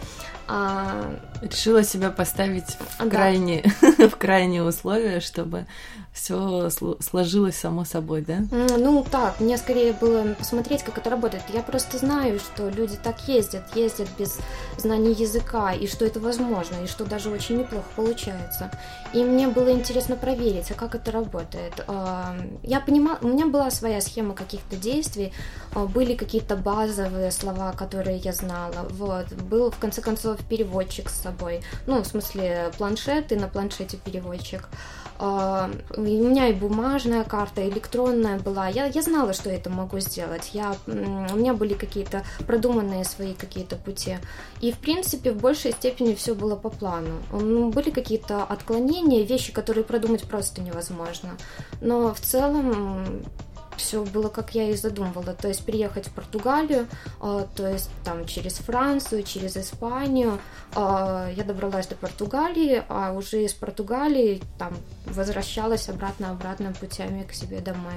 А... 0.50 1.20
Решила 1.42 1.84
себя 1.84 2.10
поставить 2.10 2.78
в, 2.98 2.98
да. 2.98 3.10
крайние, 3.10 3.64
в 3.82 4.16
крайние 4.18 4.64
условия, 4.64 5.20
чтобы 5.20 5.68
все 6.14 6.70
сложилось 7.00 7.56
само 7.56 7.86
собой, 7.86 8.22
да? 8.22 8.40
Ну 8.52 9.06
так, 9.10 9.40
мне 9.40 9.58
скорее 9.58 9.94
было 9.94 10.34
посмотреть, 10.34 10.84
как 10.84 10.98
это 10.98 11.10
работает. 11.10 11.44
Я 11.54 11.62
просто 11.62 11.98
знаю, 11.98 12.40
что 12.40 12.70
люди 12.70 12.98
так 13.02 13.28
ездят, 13.28 13.76
ездят 13.76 14.10
без 14.18 14.38
знания 14.78 15.12
языка, 15.12 15.74
и 15.74 15.88
что 15.88 16.06
это 16.06 16.20
возможно, 16.20 16.84
и 16.84 16.88
что 16.88 17.06
даже 17.06 17.30
очень 17.30 17.60
неплохо 17.60 17.86
получается. 17.96 18.72
И 19.14 19.24
мне 19.24 19.48
было 19.48 19.72
интересно 19.72 20.16
проверить, 20.16 20.72
а 20.72 20.74
как 20.74 20.96
это 20.96 21.12
работает. 21.12 21.84
А, 21.88 22.36
я 22.64 22.80
понимала, 22.80 23.18
у 23.22 23.28
меня 23.28 23.48
была 23.48 23.72
своя 23.72 24.02
схема 24.02 24.34
каких-то 24.34 24.76
действий, 24.76 25.34
а, 25.74 25.86
были 25.86 26.16
какие-то 26.16 26.56
базовые 26.56 27.32
слова, 27.32 27.72
которые 27.74 28.18
я 28.18 28.34
знала. 28.34 28.88
Вот. 28.92 29.32
Был, 29.34 29.72
в 29.72 29.78
конце 29.78 30.02
концов, 30.02 30.38
переводчик 30.48 31.10
с 31.10 31.22
собой. 31.22 31.62
Ну, 31.88 32.02
в 32.02 32.06
смысле, 32.06 32.72
планшет 32.78 33.32
и 33.32 33.36
на 33.36 33.48
планшете 33.48 33.98
переводчик. 33.98 34.68
Uh, 35.20 35.70
у 35.98 36.02
меня 36.02 36.48
и 36.48 36.54
бумажная 36.54 37.26
карта, 37.26 37.60
и 37.62 37.70
электронная 37.70 38.40
была. 38.40 38.70
Я, 38.70 38.86
я 38.86 39.02
знала, 39.02 39.34
что 39.34 39.50
это 39.50 39.70
могу 39.70 40.00
сделать. 40.00 40.52
Я, 40.54 40.78
у 40.88 40.92
меня 40.92 41.54
были 41.54 41.74
какие-то 41.74 42.24
продуманные 42.48 43.04
свои 43.04 43.34
какие-то 43.34 43.76
пути. 43.76 44.18
И, 44.62 44.72
в 44.72 44.80
принципе, 44.80 45.34
в 45.34 45.38
большей 45.38 45.74
степени 45.74 46.16
все 46.16 46.36
было 46.36 46.56
по 46.56 46.70
плану. 46.70 47.22
Ну, 47.34 47.70
были 47.70 47.90
какие-то 47.90 48.44
отклонения, 48.44 49.26
вещи, 49.26 49.52
которые 49.52 49.84
продумать 49.84 50.24
просто 50.24 50.62
невозможно. 50.62 51.32
Но 51.82 52.14
в 52.14 52.22
целом 52.22 53.22
все 53.80 54.04
было, 54.04 54.30
как 54.30 54.54
я 54.54 54.70
и 54.70 54.76
задумывала. 54.76 55.34
То 55.34 55.48
есть 55.48 55.66
приехать 55.66 56.08
в 56.08 56.12
Португалию, 56.12 56.88
а, 57.20 57.48
то 57.56 57.68
есть 57.68 57.90
там 58.04 58.26
через 58.26 58.56
Францию, 58.56 59.24
через 59.24 59.58
Испанию. 59.58 60.40
А, 60.76 61.30
я 61.36 61.44
добралась 61.44 61.88
до 61.88 61.96
Португалии, 61.96 62.84
а 62.90 63.14
уже 63.14 63.44
из 63.44 63.54
Португалии 63.54 64.42
там 64.58 64.78
возвращалась 65.06 65.90
обратно-обратно 65.90 66.74
путями 66.80 67.24
к 67.24 67.34
себе 67.34 67.60
домой. 67.60 67.96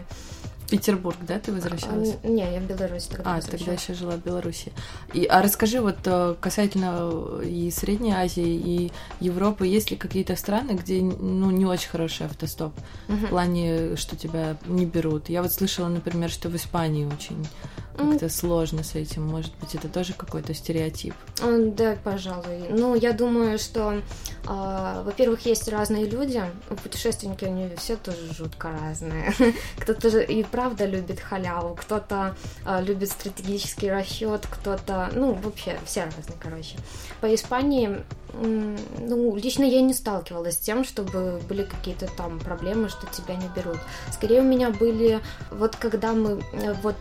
Петербург, 0.72 1.18
да, 1.20 1.38
ты 1.38 1.52
возвращалась? 1.52 2.16
А, 2.22 2.26
не, 2.26 2.50
я 2.50 2.58
в 2.58 2.64
Беларуси 2.64 3.08
тогда 3.10 3.36
А, 3.36 3.40
тогда 3.42 3.72
еще 3.72 3.92
жила 3.92 4.12
в 4.12 4.24
Беларуси. 4.24 4.72
И, 5.12 5.26
а 5.26 5.42
расскажи 5.42 5.82
вот 5.82 5.98
э, 6.06 6.34
касательно 6.40 7.42
и 7.44 7.70
Средней 7.70 8.12
Азии, 8.12 8.42
и 8.42 8.92
Европы, 9.20 9.66
есть 9.66 9.90
ли 9.90 9.98
какие-то 9.98 10.34
страны, 10.34 10.72
где 10.72 11.02
ну, 11.02 11.50
не 11.50 11.66
очень 11.66 11.90
хороший 11.90 12.24
автостоп? 12.24 12.72
Угу. 13.08 13.16
В 13.16 13.28
плане, 13.28 13.96
что 13.96 14.16
тебя 14.16 14.56
не 14.66 14.86
берут. 14.86 15.28
Я 15.28 15.42
вот 15.42 15.52
слышала, 15.52 15.88
например, 15.88 16.30
что 16.30 16.48
в 16.48 16.56
Испании 16.56 17.04
очень 17.04 17.46
как-то 17.96 18.28
сложно 18.28 18.82
с 18.82 18.94
этим. 18.94 19.26
Может 19.26 19.52
быть, 19.60 19.74
это 19.74 19.88
тоже 19.88 20.14
какой-то 20.14 20.54
стереотип? 20.54 21.14
Да, 21.40 21.96
пожалуй. 22.02 22.68
Ну, 22.70 22.94
я 22.94 23.12
думаю, 23.12 23.58
что, 23.58 23.94
э, 23.94 25.02
во-первых, 25.04 25.44
есть 25.46 25.68
разные 25.68 26.06
люди. 26.06 26.42
Путешественники, 26.82 27.44
они 27.44 27.70
все 27.76 27.96
тоже 27.96 28.32
жутко 28.32 28.70
разные. 28.70 29.32
Кто-то 29.78 30.10
же 30.10 30.24
и 30.24 30.42
правда 30.44 30.86
любит 30.86 31.20
халяву, 31.20 31.74
кто-то 31.74 32.36
э, 32.64 32.82
любит 32.82 33.10
стратегический 33.10 33.90
расчет, 33.90 34.46
кто-то, 34.50 35.10
ну, 35.14 35.32
вообще, 35.34 35.78
все 35.84 36.04
разные, 36.04 36.36
короче. 36.40 36.76
По 37.20 37.32
Испании 37.34 38.02
ну, 38.34 39.36
лично 39.36 39.64
я 39.64 39.82
не 39.82 39.94
сталкивалась 39.94 40.54
с 40.54 40.58
тем, 40.58 40.84
чтобы 40.84 41.40
были 41.48 41.64
какие-то 41.64 42.06
там 42.06 42.38
проблемы, 42.38 42.88
что 42.88 43.06
тебя 43.06 43.36
не 43.36 43.48
берут. 43.48 43.78
Скорее 44.10 44.40
у 44.40 44.44
меня 44.44 44.70
были, 44.70 45.20
вот 45.50 45.76
когда 45.76 46.12
мы, 46.12 46.42
э, 46.52 46.74
вот 46.82 46.96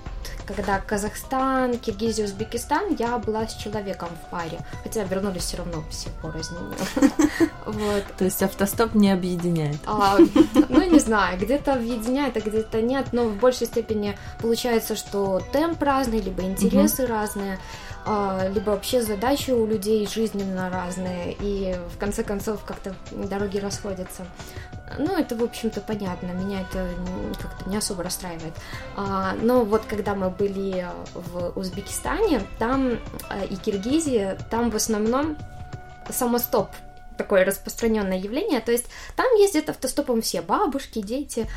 когда 0.45 0.79
Казахстан, 0.79 1.77
Киргизия, 1.77 2.25
Узбекистан, 2.25 2.95
я 2.95 3.17
была 3.17 3.47
с 3.47 3.55
человеком 3.55 4.09
в 4.09 4.29
паре, 4.29 4.59
хотя 4.83 5.03
вернулись 5.03 5.43
все 5.43 5.57
равно 5.57 5.83
все 5.89 6.09
порознь. 6.21 6.55
Вот. 7.65 8.03
То 8.17 8.25
есть 8.25 8.41
автостоп 8.43 8.95
не 8.95 9.11
объединяет? 9.11 9.77
А, 9.85 10.17
ну, 10.69 10.91
не 10.91 10.99
знаю, 10.99 11.39
где-то 11.39 11.73
объединяет, 11.73 12.35
а 12.35 12.41
где-то 12.41 12.81
нет, 12.81 13.07
но 13.13 13.25
в 13.25 13.37
большей 13.37 13.67
степени 13.67 14.17
получается, 14.41 14.95
что 14.95 15.41
темп 15.53 15.81
разный, 15.81 16.19
либо 16.19 16.43
интересы 16.43 17.05
разные. 17.05 17.59
А, 18.05 18.47
либо 18.47 18.71
вообще 18.71 19.01
задачи 19.01 19.51
у 19.51 19.65
людей 19.65 20.07
жизненно 20.07 20.69
разные, 20.69 21.35
и 21.39 21.75
в 21.93 21.97
конце 21.97 22.23
концов 22.23 22.63
как-то 22.63 22.95
дороги 23.11 23.57
расходятся. 23.57 24.25
Ну, 24.97 25.17
это, 25.17 25.35
в 25.35 25.43
общем-то, 25.43 25.81
понятно, 25.81 26.27
меня 26.27 26.61
это 26.61 26.87
как-то 27.39 27.69
не 27.69 27.77
особо 27.77 28.03
расстраивает. 28.03 28.53
А, 28.97 29.33
но 29.41 29.63
вот 29.63 29.83
когда 29.87 30.15
мы 30.15 30.29
были 30.29 30.87
в 31.13 31.57
Узбекистане, 31.57 32.41
там 32.59 32.99
а, 33.29 33.43
и 33.45 33.55
Киргизии, 33.55 34.37
там 34.49 34.71
в 34.71 34.75
основном 34.75 35.37
самостоп 36.09 36.69
такое 37.17 37.45
распространенное 37.45 38.17
явление. 38.17 38.61
То 38.61 38.71
есть 38.71 38.85
там 39.15 39.27
ездят 39.35 39.69
автостопом 39.69 40.21
все 40.21 40.41
бабушки, 40.41 41.01
дети. 41.01 41.47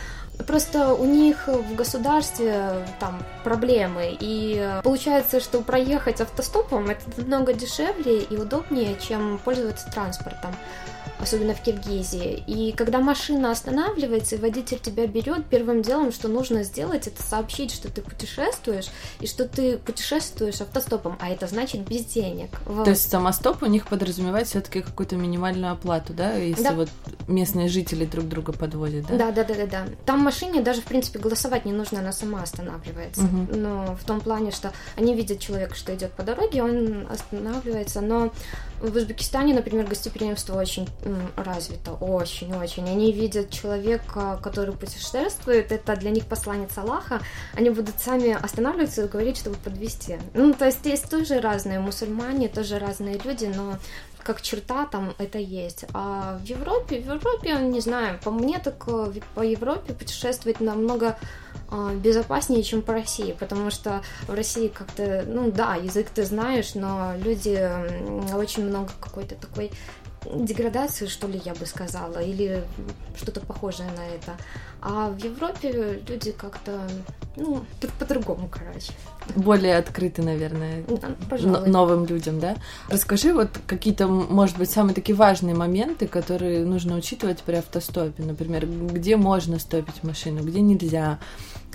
Просто 0.46 0.94
у 0.94 1.04
них 1.04 1.46
в 1.46 1.74
государстве 1.74 2.86
там 3.00 3.22
проблемы, 3.44 4.16
и 4.18 4.80
получается, 4.82 5.40
что 5.40 5.60
проехать 5.60 6.20
автостопом 6.20 6.90
это 6.90 7.02
намного 7.16 7.52
дешевле 7.54 8.20
и 8.20 8.36
удобнее, 8.36 8.96
чем 9.00 9.38
пользоваться 9.44 9.90
транспортом 9.90 10.54
особенно 11.18 11.55
в 11.55 11.62
Киргизии. 11.62 12.42
И 12.46 12.72
когда 12.72 13.00
машина 13.00 13.50
останавливается, 13.50 14.37
и 14.37 14.38
водитель 14.38 14.79
тебя 14.79 15.07
берет, 15.07 15.46
первым 15.46 15.83
делом, 15.83 16.12
что 16.12 16.29
нужно 16.29 16.64
сделать, 16.64 17.07
это 17.07 17.22
сообщить, 17.22 17.72
что 17.72 17.90
ты 17.90 18.03
путешествуешь, 18.03 18.87
и 19.20 19.27
что 19.27 19.48
ты 19.48 19.79
путешествуешь 19.79 20.61
автостопом, 20.61 21.16
а 21.20 21.31
это 21.31 21.46
значит 21.46 21.88
без 21.88 22.05
денег. 22.05 22.50
Вот. 22.66 22.85
То 22.85 22.90
есть 22.90 23.11
самостоп 23.11 23.62
у 23.62 23.66
них 23.66 23.87
подразумевает 23.87 24.48
все-таки 24.48 24.83
какую-то 24.83 25.16
минимальную 25.16 25.72
оплату, 25.72 26.12
да, 26.12 26.35
если 26.35 26.64
да. 26.64 26.72
вот 26.72 26.88
местные 27.29 27.68
жители 27.68 28.05
друг 28.05 28.29
друга 28.29 28.53
подводят, 28.53 29.07
да? 29.07 29.16
Да, 29.16 29.33
да, 29.33 29.44
да, 29.44 29.55
да, 29.55 29.66
да. 29.66 29.87
Там 30.07 30.20
машине 30.20 30.62
даже, 30.62 30.81
в 30.81 30.85
принципе, 30.85 31.18
голосовать 31.18 31.64
не 31.64 31.72
нужно, 31.72 32.00
она 32.00 32.12
сама 32.12 32.42
останавливается. 32.42 33.22
Угу. 33.22 33.57
Но 33.57 33.96
в 34.00 34.05
том 34.05 34.20
плане, 34.20 34.50
что 34.50 34.72
они 34.96 35.14
видят 35.14 35.40
человека, 35.40 35.74
что 35.74 35.94
идет 35.94 36.12
по 36.12 36.22
дороге, 36.22 36.62
он 36.62 37.07
останавливается, 37.11 38.00
но 38.00 38.33
в 38.81 38.96
Узбекистане, 38.96 39.55
например, 39.55 39.87
гостеприимство 39.87 40.59
очень 40.61 40.88
развито, 41.36 41.92
очень-очень. 41.92 42.88
Они 42.88 43.12
видят 43.12 43.50
человека, 43.50 44.38
который 44.42 44.74
путешествует, 44.74 45.72
это 45.72 45.96
для 45.96 46.10
них 46.10 46.26
посланец 46.26 46.76
Аллаха, 46.76 47.20
они 47.54 47.70
будут 47.70 47.98
сами 48.00 48.32
останавливаться 48.32 49.04
и 49.04 49.08
говорить, 49.08 49.38
чтобы 49.38 49.56
подвести. 49.56 50.18
Ну, 50.34 50.52
то 50.54 50.66
есть 50.66 50.84
есть 50.84 51.10
тоже 51.10 51.40
разные 51.40 51.78
мусульмане, 51.80 52.48
тоже 52.48 52.78
разные 52.78 53.18
люди, 53.24 53.46
но 53.46 53.78
как 54.24 54.40
черта 54.40 54.86
там 54.86 55.14
это 55.18 55.38
есть. 55.38 55.84
А 55.92 56.38
в 56.38 56.44
Европе, 56.44 57.00
в 57.00 57.06
Европе, 57.06 57.52
не 57.56 57.80
знаю, 57.80 58.18
по 58.24 58.30
мне 58.30 58.58
так 58.58 58.82
э, 58.86 59.12
по 59.34 59.42
Европе 59.42 59.92
путешествовать 59.92 60.60
намного 60.60 61.18
а, 61.70 61.94
безопаснее, 61.94 62.62
чем 62.62 62.82
по 62.82 62.92
России, 62.92 63.36
потому 63.38 63.70
что 63.70 64.02
в 64.26 64.34
России 64.34 64.68
как-то, 64.68 65.24
ну 65.26 65.50
да, 65.50 65.74
язык 65.74 66.08
ты 66.08 66.24
знаешь, 66.24 66.74
но 66.74 67.14
люди 67.16 67.58
очень 68.34 68.64
много 68.66 68.92
какой-то 69.00 69.34
такой 69.34 69.70
деградации, 70.32 71.06
что 71.06 71.26
ли, 71.26 71.40
я 71.44 71.54
бы 71.54 71.66
сказала, 71.66 72.18
или 72.18 72.64
что-то 73.16 73.40
похожее 73.40 73.88
на 73.90 74.06
это. 74.06 74.37
А 74.80 75.10
в 75.10 75.16
Европе 75.18 76.02
люди 76.06 76.32
как-то, 76.32 76.87
ну, 77.37 77.64
тут 77.80 77.90
по-другому, 77.92 78.48
короче. 78.50 78.92
Более 79.34 79.78
открыты, 79.78 80.22
наверное, 80.22 80.84
да, 80.87 81.60
новым 81.66 82.04
людям, 82.06 82.38
да? 82.38 82.56
Расскажи 82.88 83.32
вот 83.32 83.48
какие-то, 83.66 84.06
может 84.06 84.58
быть, 84.58 84.70
самые 84.70 84.94
такие 84.94 85.14
важные 85.14 85.54
моменты, 85.54 86.06
которые 86.06 86.64
нужно 86.66 86.96
учитывать 86.96 87.42
при 87.42 87.56
автостопе. 87.56 88.22
Например, 88.22 88.66
где 88.66 89.16
можно 89.16 89.58
стопить 89.58 90.04
машину, 90.04 90.42
где 90.42 90.60
нельзя, 90.60 91.18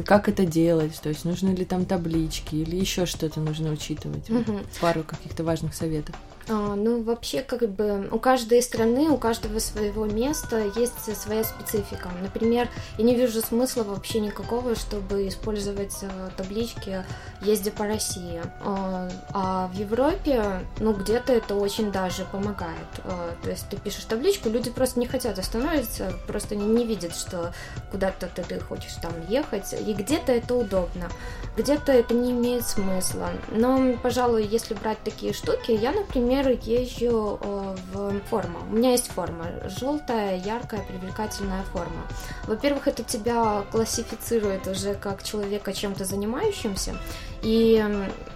как 0.05 0.29
это 0.29 0.45
делать, 0.45 0.99
то 1.01 1.09
есть 1.09 1.25
нужны 1.25 1.49
ли 1.49 1.65
там 1.65 1.85
таблички 1.85 2.55
или 2.55 2.75
еще 2.75 3.05
что-то 3.05 3.39
нужно 3.39 3.71
учитывать. 3.71 4.29
Угу. 4.29 4.59
Пару 4.81 5.03
каких-то 5.03 5.43
важных 5.43 5.73
советов. 5.73 6.15
А, 6.49 6.75
ну, 6.75 7.03
вообще, 7.03 7.41
как 7.41 7.69
бы 7.69 8.07
у 8.11 8.17
каждой 8.17 8.61
страны, 8.63 9.09
у 9.09 9.17
каждого 9.17 9.59
своего 9.59 10.05
места 10.05 10.63
есть 10.75 11.15
своя 11.15 11.43
специфика. 11.43 12.09
Например, 12.21 12.67
я 12.97 13.03
не 13.03 13.15
вижу 13.15 13.41
смысла 13.41 13.83
вообще 13.83 14.19
никакого, 14.19 14.75
чтобы 14.75 15.27
использовать 15.27 15.95
э, 16.01 16.29
таблички 16.35 17.05
«Езди 17.41 17.69
по 17.69 17.85
России». 17.85 18.41
А, 18.61 19.09
а 19.31 19.67
в 19.67 19.73
Европе, 19.77 20.43
ну, 20.79 20.93
где-то 20.93 21.33
это 21.33 21.53
очень 21.53 21.91
даже 21.91 22.25
помогает. 22.25 22.87
А, 23.03 23.35
то 23.43 23.49
есть 23.51 23.69
ты 23.69 23.77
пишешь 23.77 24.05
табличку, 24.05 24.49
люди 24.49 24.71
просто 24.71 24.99
не 24.99 25.05
хотят 25.05 25.37
остановиться, 25.37 26.13
просто 26.25 26.55
не, 26.55 26.65
не 26.65 26.85
видят, 26.85 27.15
что 27.15 27.53
куда-то 27.91 28.27
ты, 28.33 28.41
ты 28.41 28.59
хочешь 28.59 28.93
там 29.01 29.11
ехать, 29.29 29.73
и 29.73 29.93
где-то 29.93 30.31
это 30.31 30.55
удобно, 30.55 31.09
где-то 31.57 31.91
это 31.91 32.15
не 32.15 32.31
имеет 32.31 32.65
смысла. 32.65 33.29
Но, 33.51 33.93
пожалуй, 34.01 34.45
если 34.45 34.73
брать 34.73 34.97
такие 35.03 35.33
штуки, 35.33 35.71
я, 35.71 35.91
например, 35.91 36.38
например, 36.39 36.59
езжу 36.63 37.39
э, 37.41 37.75
в 37.91 38.19
форму. 38.29 38.59
У 38.71 38.75
меня 38.75 38.91
есть 38.91 39.07
форма. 39.07 39.47
Желтая, 39.65 40.37
яркая, 40.37 40.81
привлекательная 40.83 41.63
форма. 41.63 42.07
Во-первых, 42.47 42.87
это 42.87 43.03
тебя 43.03 43.63
классифицирует 43.71 44.67
уже 44.67 44.95
как 44.95 45.23
человека 45.23 45.73
чем-то 45.73 46.05
занимающимся. 46.05 46.95
И 47.41 47.83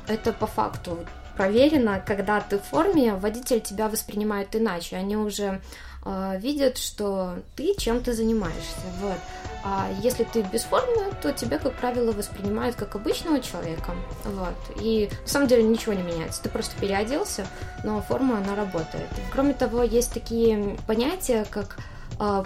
это 0.07 0.33
по 0.33 0.47
факту 0.47 0.99
проверено, 1.35 2.01
когда 2.05 2.41
ты 2.41 2.59
в 2.59 2.63
форме, 2.63 3.15
водитель 3.15 3.61
тебя 3.61 3.89
воспринимает 3.89 4.55
иначе. 4.55 4.97
Они 4.97 5.17
уже 5.17 5.61
э, 6.05 6.39
видят, 6.39 6.77
что 6.77 7.35
ты 7.55 7.75
чем-то 7.77 8.13
занимаешься. 8.13 8.81
Вот. 9.01 9.17
А 9.65 9.89
если 10.01 10.25
ты 10.25 10.41
без 10.41 10.63
формы, 10.63 11.13
то 11.21 11.31
тебя, 11.31 11.57
как 11.57 11.73
правило, 11.73 12.11
воспринимают 12.11 12.75
как 12.75 12.95
обычного 12.95 13.39
человека. 13.39 13.95
Вот. 14.25 14.55
И 14.81 15.09
на 15.21 15.27
самом 15.27 15.47
деле 15.47 15.63
ничего 15.63 15.93
не 15.93 16.03
меняется. 16.03 16.43
Ты 16.43 16.49
просто 16.49 16.75
переоделся, 16.79 17.47
но 17.83 18.01
форма, 18.01 18.37
она 18.39 18.55
работает. 18.55 19.07
Кроме 19.31 19.53
того, 19.53 19.83
есть 19.83 20.13
такие 20.13 20.77
понятия, 20.85 21.45
как 21.49 21.77
а, 21.77 21.81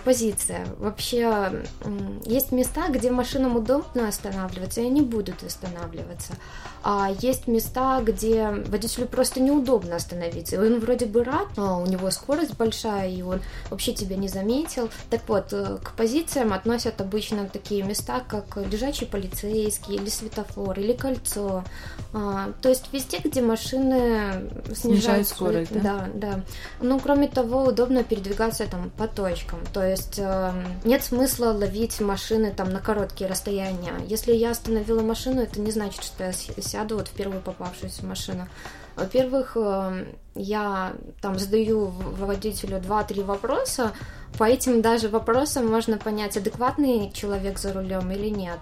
позиция. 0.03 0.65
Вообще 0.77 1.63
есть 2.25 2.51
места, 2.51 2.89
где 2.89 3.11
машинам 3.11 3.55
удобно 3.55 4.07
останавливаться, 4.07 4.81
и 4.81 4.85
они 4.85 5.01
будут 5.01 5.43
останавливаться. 5.43 6.33
А 6.83 7.11
есть 7.19 7.47
места, 7.47 8.01
где 8.01 8.49
водителю 8.49 9.07
просто 9.07 9.41
неудобно 9.41 9.97
остановиться. 9.97 10.55
И 10.55 10.59
он 10.59 10.79
вроде 10.79 11.05
бы 11.05 11.23
рад, 11.23 11.47
но 11.57 11.81
у 11.81 11.85
него 11.85 12.09
скорость 12.11 12.55
большая, 12.55 13.09
и 13.09 13.21
он 13.21 13.41
вообще 13.69 13.93
тебя 13.93 14.15
не 14.15 14.29
заметил. 14.29 14.89
Так 15.09 15.21
вот, 15.27 15.51
э, 15.51 15.79
к 15.83 15.93
позициям 15.95 16.53
относят 16.53 17.01
обычно 17.01 17.49
такие 17.49 17.83
места, 17.83 18.21
как 18.27 18.57
лежачий 18.57 19.05
полицейский, 19.05 19.95
или 19.95 20.09
светофор, 20.09 20.79
или 20.79 20.93
кольцо. 20.93 21.63
А, 22.13 22.53
то 22.61 22.69
есть 22.69 22.85
везде, 22.93 23.17
где 23.17 23.41
машины 23.41 24.49
снижают, 24.67 24.77
снижают 24.77 25.27
скорость. 25.27 25.73
Да? 25.73 25.81
да, 25.81 26.09
да. 26.13 26.41
Ну, 26.79 26.99
кроме 26.99 27.27
того, 27.27 27.65
удобно 27.65 28.03
передвигаться 28.03 28.65
там 28.65 28.91
по 28.91 29.07
точкам. 29.07 29.56
То 29.73 29.85
есть 29.85 30.19
э, 30.19 30.53
нет 30.83 31.03
смысла 31.03 31.47
ловить 31.47 31.99
машины 31.99 32.51
там 32.51 32.69
на 32.69 32.79
короткие 32.79 33.29
расстояния. 33.29 33.93
Если 34.07 34.33
я 34.33 34.51
остановила 34.51 35.01
машину, 35.01 35.41
это 35.41 35.59
не 35.59 35.71
значит, 35.71 36.03
что 36.03 36.25
я 36.25 36.33
сяду 36.33 36.97
вот 36.97 37.07
в 37.07 37.11
первую 37.11 37.41
попавшуюся 37.41 38.05
машину. 38.05 38.47
Во-первых, 38.95 39.53
э, 39.55 40.05
я 40.35 40.93
там 41.21 41.37
задаю 41.37 41.87
водителю 41.87 42.77
2-3 42.77 43.23
вопроса, 43.23 43.93
по 44.37 44.43
этим 44.43 44.81
даже 44.81 45.09
вопросам 45.09 45.67
можно 45.67 45.97
понять, 45.97 46.37
адекватный 46.37 47.11
человек 47.11 47.57
за 47.57 47.73
рулем 47.73 48.11
или 48.11 48.29
нет. 48.29 48.59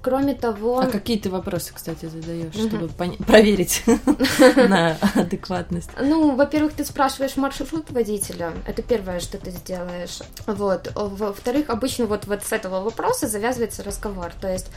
Кроме 0.00 0.34
того... 0.34 0.80
А 0.80 0.86
какие 0.86 1.18
ты 1.18 1.30
вопросы, 1.30 1.72
кстати, 1.74 2.06
задаешь, 2.06 2.54
угу. 2.54 2.68
чтобы 2.68 2.88
пон... 2.88 3.16
проверить 3.16 3.82
на 4.56 4.96
адекватность? 5.14 5.90
Ну, 6.00 6.34
во-первых, 6.34 6.72
ты 6.72 6.84
спрашиваешь 6.84 7.36
маршрут 7.36 7.90
водителя. 7.90 8.52
Это 8.66 8.82
первое, 8.82 9.20
что 9.20 9.38
ты 9.38 9.50
сделаешь. 9.50 10.20
Вот. 10.46 10.90
Во-вторых, 10.94 11.70
обычно 11.70 12.06
вот, 12.06 12.26
вот 12.26 12.42
с 12.42 12.52
этого 12.52 12.82
вопроса 12.82 13.28
завязывается 13.28 13.82
разговор. 13.82 14.32
То 14.40 14.52
есть, 14.52 14.70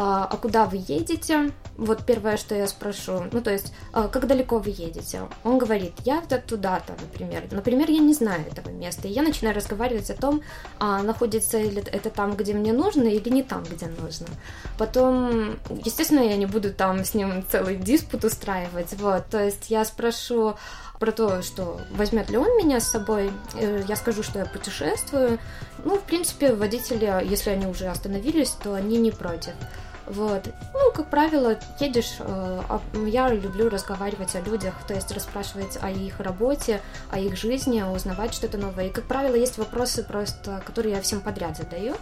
а, 0.00 0.28
а 0.30 0.36
куда 0.36 0.64
вы 0.66 0.76
едете? 0.86 1.50
Вот 1.76 2.06
первое, 2.06 2.36
что 2.36 2.54
я 2.54 2.68
спрошу. 2.68 3.24
Ну, 3.32 3.40
то 3.40 3.50
есть, 3.50 3.72
а, 3.92 4.06
как 4.06 4.28
далеко 4.28 4.60
вы 4.60 4.70
едете? 4.70 5.22
Он 5.42 5.58
говорит, 5.58 5.94
я 6.04 6.20
туда-то, 6.20 6.92
например. 7.00 7.42
Например, 7.50 7.90
я 7.90 7.98
не 7.98 8.14
знаю 8.14 8.44
этого 8.46 8.72
места. 8.72 9.08
И 9.08 9.10
я 9.10 9.22
начинаю 9.22 9.56
разговаривать 9.56 10.08
о 10.10 10.14
том, 10.14 10.42
а 10.78 11.02
находится 11.02 11.58
ли 11.58 11.82
это 11.90 12.10
там, 12.10 12.36
где 12.36 12.54
мне 12.54 12.72
нужно, 12.72 13.08
или 13.08 13.28
не 13.28 13.42
там, 13.42 13.64
где 13.64 13.86
нужно. 13.86 14.28
Потом, 14.78 15.58
естественно, 15.84 16.20
я 16.20 16.36
не 16.36 16.46
буду 16.46 16.72
там 16.72 17.04
с 17.04 17.14
ним 17.14 17.44
целый 17.50 17.74
диспут 17.74 18.22
устраивать, 18.22 18.94
вот, 19.00 19.26
то 19.26 19.44
есть 19.44 19.68
я 19.68 19.84
спрошу 19.84 20.54
про 20.98 21.12
то, 21.12 21.42
что 21.42 21.80
возьмет 21.90 22.30
ли 22.30 22.36
он 22.36 22.56
меня 22.56 22.80
с 22.80 22.88
собой, 22.88 23.30
э, 23.54 23.82
я 23.88 23.96
скажу, 23.96 24.22
что 24.22 24.40
я 24.40 24.46
путешествую. 24.46 25.38
Ну, 25.84 25.96
в 25.96 26.02
принципе, 26.02 26.52
водители, 26.52 27.24
если 27.24 27.50
они 27.50 27.66
уже 27.66 27.86
остановились, 27.86 28.50
то 28.50 28.74
они 28.74 28.98
не 28.98 29.10
против. 29.10 29.52
Вот. 30.08 30.48
Ну, 30.72 30.92
как 30.92 31.06
правило, 31.06 31.58
едешь, 31.80 32.16
э, 32.18 32.24
а, 32.26 32.80
я 33.06 33.28
люблю 33.28 33.68
разговаривать 33.68 34.34
о 34.36 34.40
людях, 34.40 34.74
то 34.86 34.94
есть 34.94 35.10
расспрашивать 35.12 35.78
о 35.82 35.90
их 35.90 36.20
работе, 36.20 36.80
о 37.10 37.18
их 37.18 37.36
жизни, 37.36 37.82
узнавать 37.82 38.32
что-то 38.32 38.58
новое. 38.58 38.86
И, 38.86 38.90
как 38.90 39.04
правило, 39.04 39.34
есть 39.34 39.58
вопросы 39.58 40.02
просто, 40.02 40.62
которые 40.64 40.94
я 40.94 41.02
всем 41.02 41.20
подряд 41.20 41.56
задаю. 41.56 41.94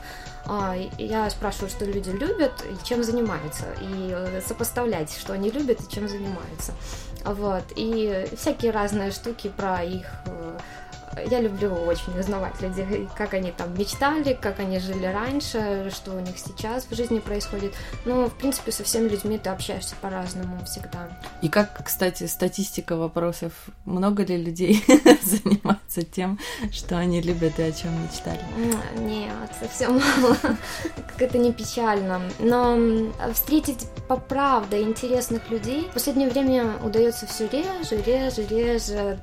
А, 0.46 0.76
я 0.98 1.28
спрашиваю, 1.30 1.68
что 1.68 1.84
люди 1.84 2.10
любят 2.10 2.52
и 2.64 2.86
чем 2.86 3.02
занимаются, 3.02 3.64
и 3.80 4.10
э, 4.10 4.40
сопоставлять, 4.46 5.10
что 5.16 5.32
они 5.32 5.50
любят 5.50 5.80
и 5.80 5.92
чем 5.92 6.08
занимаются. 6.08 6.72
Вот. 7.24 7.64
И 7.74 8.28
всякие 8.36 8.70
разные 8.70 9.10
штуки 9.10 9.48
про 9.48 9.82
их 9.82 10.06
э, 10.26 10.58
я 11.24 11.40
люблю 11.40 11.72
очень 11.72 12.18
узнавать 12.18 12.60
людей, 12.60 13.08
как 13.16 13.34
они 13.34 13.52
там 13.52 13.76
мечтали, 13.78 14.34
как 14.34 14.60
они 14.60 14.78
жили 14.78 15.06
раньше, 15.06 15.90
что 15.94 16.12
у 16.12 16.20
них 16.20 16.38
сейчас 16.38 16.86
в 16.88 16.94
жизни 16.94 17.18
происходит. 17.18 17.74
Ну, 18.04 18.26
в 18.26 18.34
принципе, 18.34 18.72
со 18.72 18.84
всеми 18.84 19.08
людьми 19.08 19.38
ты 19.38 19.50
общаешься 19.50 19.94
по-разному 20.00 20.64
всегда. 20.64 21.08
И 21.42 21.48
как, 21.48 21.84
кстати, 21.84 22.26
статистика 22.26 22.96
вопросов, 22.96 23.52
много 23.84 24.24
ли 24.24 24.36
людей 24.36 24.84
занимаются 25.96 26.02
тем, 26.02 26.38
что 26.72 26.98
они 26.98 27.20
любят 27.20 27.58
и 27.58 27.62
о 27.62 27.72
чем 27.72 27.90
мечтали? 28.02 28.40
Нет, 28.98 29.32
совсем 29.58 29.94
мало. 29.94 30.36
Как 30.94 31.22
это 31.22 31.38
не 31.38 31.52
печально. 31.52 32.20
Но 32.38 32.78
встретить 33.32 33.86
по 34.08 34.16
правде 34.16 34.82
интересных 34.82 35.50
людей 35.50 35.88
в 35.90 35.94
последнее 35.94 36.28
время 36.28 36.72
удается 36.84 37.26
все 37.26 37.48
реже, 37.48 38.02
реже, 38.04 38.46
реже. 38.46 39.18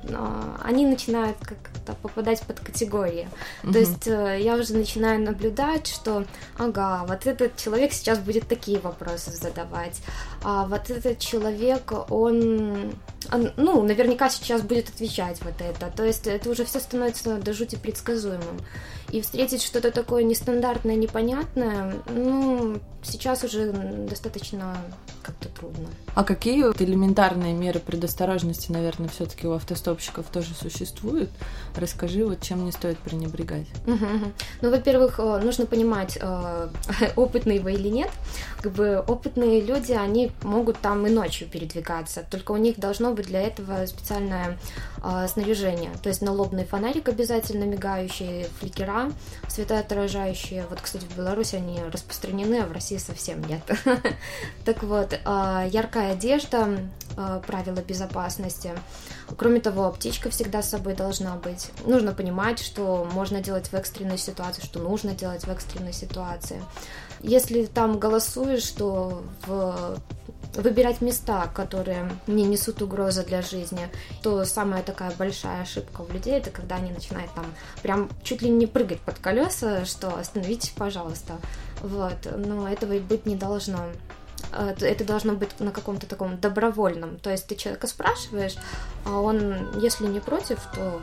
Они 0.62 0.86
начинают 0.86 1.36
как 1.40 1.58
как-то 1.84 2.00
попадать 2.00 2.40
под 2.42 2.60
категории. 2.60 3.28
То 3.62 3.78
есть 3.78 4.06
э, 4.06 4.38
я 4.40 4.56
уже 4.56 4.74
начинаю 4.74 5.20
наблюдать, 5.20 5.86
что, 5.86 6.24
ага, 6.58 7.04
вот 7.06 7.26
этот 7.26 7.56
человек 7.56 7.92
сейчас 7.92 8.18
будет 8.18 8.48
такие 8.48 8.78
вопросы 8.78 9.30
задавать, 9.30 10.00
а 10.42 10.66
вот 10.66 10.90
этот 10.90 11.18
человек, 11.18 11.92
он, 12.10 12.92
он 13.32 13.52
ну, 13.56 13.82
наверняка 13.82 14.28
сейчас 14.28 14.62
будет 14.62 14.88
отвечать 14.88 15.40
вот 15.42 15.60
это. 15.60 15.90
То 15.94 16.04
есть 16.04 16.26
это 16.26 16.50
уже 16.50 16.63
все 16.64 16.80
становится 16.80 17.36
до 17.38 17.52
жути 17.52 17.76
предсказуемым. 17.76 18.60
И 19.10 19.20
встретить 19.20 19.62
что-то 19.62 19.90
такое 19.90 20.22
нестандартное, 20.22 20.96
непонятное, 20.96 21.94
ну, 22.08 22.80
сейчас 23.02 23.44
уже 23.44 23.72
достаточно 24.08 24.76
как-то 25.22 25.48
трудно. 25.48 25.88
А 26.14 26.24
какие 26.24 26.62
вот 26.62 26.80
элементарные 26.82 27.54
меры 27.54 27.80
предосторожности, 27.80 28.70
наверное, 28.70 29.08
все-таки 29.08 29.46
у 29.46 29.52
автостопщиков 29.52 30.26
тоже 30.26 30.54
существуют? 30.54 31.30
Расскажи, 31.76 32.26
вот 32.26 32.40
чем 32.42 32.64
не 32.64 32.72
стоит 32.72 32.98
пренебрегать. 32.98 33.66
Ну, 33.86 34.70
во-первых, 34.70 35.18
э, 35.18 35.40
нужно 35.42 35.66
понимать, 35.66 36.18
э, 36.20 36.68
опытные 37.16 37.60
вы 37.60 37.74
или 37.74 37.88
нет. 37.88 38.10
Как 38.60 38.72
бы 38.72 39.02
опытные 39.06 39.60
люди, 39.60 39.92
они 39.92 40.32
могут 40.42 40.78
там 40.78 41.06
и 41.06 41.10
ночью 41.10 41.48
передвигаться, 41.48 42.24
только 42.30 42.52
у 42.52 42.56
них 42.56 42.78
должно 42.78 43.12
быть 43.12 43.26
для 43.26 43.42
этого 43.42 43.86
специальное 43.86 44.58
э, 45.02 45.26
снаряжение. 45.28 45.90
То 46.02 46.08
есть 46.08 46.22
налобный 46.22 46.64
фонарик 46.64 47.08
обязательно 47.08 47.64
мигающий, 47.64 48.46
фликера 48.60 49.03
светоотражающие. 49.48 50.66
Вот, 50.68 50.80
кстати, 50.80 51.04
в 51.04 51.16
Беларуси 51.16 51.56
они 51.56 51.80
распространены, 51.92 52.60
а 52.62 52.66
в 52.66 52.72
России 52.72 52.98
совсем 52.98 53.42
нет. 53.42 53.62
Так 54.64 54.82
вот, 54.82 55.12
яркая 55.12 56.12
одежда, 56.12 56.78
правила 57.46 57.80
безопасности. 57.80 58.72
Кроме 59.36 59.60
того, 59.60 59.86
аптечка 59.86 60.30
всегда 60.30 60.62
с 60.62 60.70
собой 60.70 60.94
должна 60.94 61.36
быть. 61.36 61.70
Нужно 61.84 62.12
понимать, 62.12 62.58
что 62.58 63.08
можно 63.12 63.40
делать 63.40 63.68
в 63.68 63.74
экстренной 63.74 64.18
ситуации, 64.18 64.62
что 64.62 64.80
нужно 64.80 65.14
делать 65.14 65.44
в 65.44 65.50
экстренной 65.50 65.92
ситуации. 65.92 66.62
Если 67.20 67.64
там 67.66 67.98
голосуешь, 67.98 68.68
то 68.70 69.22
в 69.46 69.98
выбирать 70.56 71.00
места, 71.00 71.48
которые 71.52 72.10
не 72.26 72.44
несут 72.44 72.82
угрозы 72.82 73.24
для 73.24 73.42
жизни, 73.42 73.88
то 74.22 74.44
самая 74.44 74.82
такая 74.82 75.12
большая 75.12 75.62
ошибка 75.62 76.02
у 76.02 76.12
людей, 76.12 76.34
это 76.34 76.50
когда 76.50 76.76
они 76.76 76.92
начинают 76.92 77.32
там 77.34 77.46
прям 77.82 78.08
чуть 78.22 78.42
ли 78.42 78.50
не 78.50 78.66
прыгать 78.66 79.00
под 79.00 79.18
колеса, 79.18 79.84
что 79.84 80.16
остановитесь, 80.16 80.70
пожалуйста. 80.70 81.34
Вот, 81.82 82.16
но 82.36 82.68
этого 82.68 82.98
быть 83.00 83.26
не 83.26 83.36
должно. 83.36 83.80
Э, 84.54 84.74
это 84.80 85.04
должно 85.04 85.34
быть 85.34 85.58
на 85.60 85.70
каком-то 85.70 86.06
таком 86.06 86.38
добровольном. 86.38 87.18
То 87.18 87.30
есть 87.30 87.46
ты 87.46 87.56
человека 87.56 87.86
спрашиваешь, 87.86 88.56
а 89.04 89.20
он, 89.20 89.78
если 89.78 90.06
не 90.06 90.20
против, 90.20 90.58
то 90.74 91.00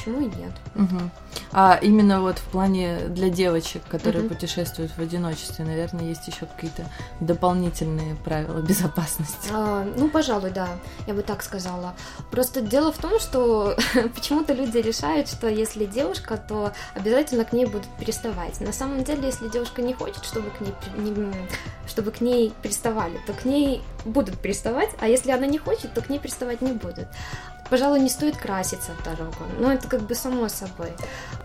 почему 0.00 0.20
и 0.20 0.24
нет. 0.24 0.52
Угу. 0.74 1.10
А 1.52 1.78
именно 1.82 2.20
вот 2.20 2.38
в 2.38 2.44
плане 2.44 3.00
для 3.08 3.28
девочек, 3.28 3.82
которые 3.88 4.24
угу. 4.24 4.34
путешествуют 4.34 4.92
в 4.92 5.00
одиночестве, 5.00 5.64
наверное, 5.64 6.04
есть 6.04 6.26
еще 6.26 6.46
какие-то 6.46 6.84
дополнительные 7.20 8.14
правила 8.16 8.60
безопасности. 8.68 9.48
А, 9.52 9.86
ну, 9.96 10.08
пожалуй, 10.08 10.50
да, 10.50 10.68
я 11.06 11.14
бы 11.14 11.22
так 11.22 11.42
сказала. 11.42 11.94
Просто 12.30 12.60
дело 12.60 12.92
в 12.92 12.98
том, 12.98 13.18
что 13.20 13.76
почему-то 14.14 14.52
люди 14.52 14.78
решают, 14.78 15.28
что 15.28 15.48
если 15.48 15.84
девушка, 15.84 16.36
то 16.36 16.72
обязательно 16.94 17.44
к 17.44 17.52
ней 17.52 17.66
будут 17.66 17.88
переставать. 17.98 18.60
На 18.60 18.72
самом 18.72 19.04
деле, 19.04 19.26
если 19.26 19.48
девушка 19.48 19.82
не 19.82 19.92
хочет, 19.92 20.24
чтобы 20.24 20.50
к 20.50 20.60
ней 20.60 20.74
чтобы 21.86 22.12
к 22.12 22.20
ней 22.20 22.52
приставали, 22.62 23.18
то 23.26 23.32
к 23.32 23.44
ней 23.44 23.82
будут 24.04 24.38
приставать, 24.38 24.90
а 25.00 25.08
если 25.08 25.32
она 25.32 25.46
не 25.46 25.58
хочет, 25.58 25.92
то 25.92 26.00
к 26.00 26.08
ней 26.08 26.20
приставать 26.20 26.60
не 26.60 26.72
будут. 26.72 27.08
Пожалуй, 27.70 28.00
не 28.00 28.08
стоит 28.08 28.36
краситься 28.36 28.92
в 28.92 29.04
дорогу, 29.04 29.44
но 29.60 29.72
это 29.72 29.86
как 29.86 30.02
бы 30.02 30.14
само 30.16 30.48
собой. 30.48 30.92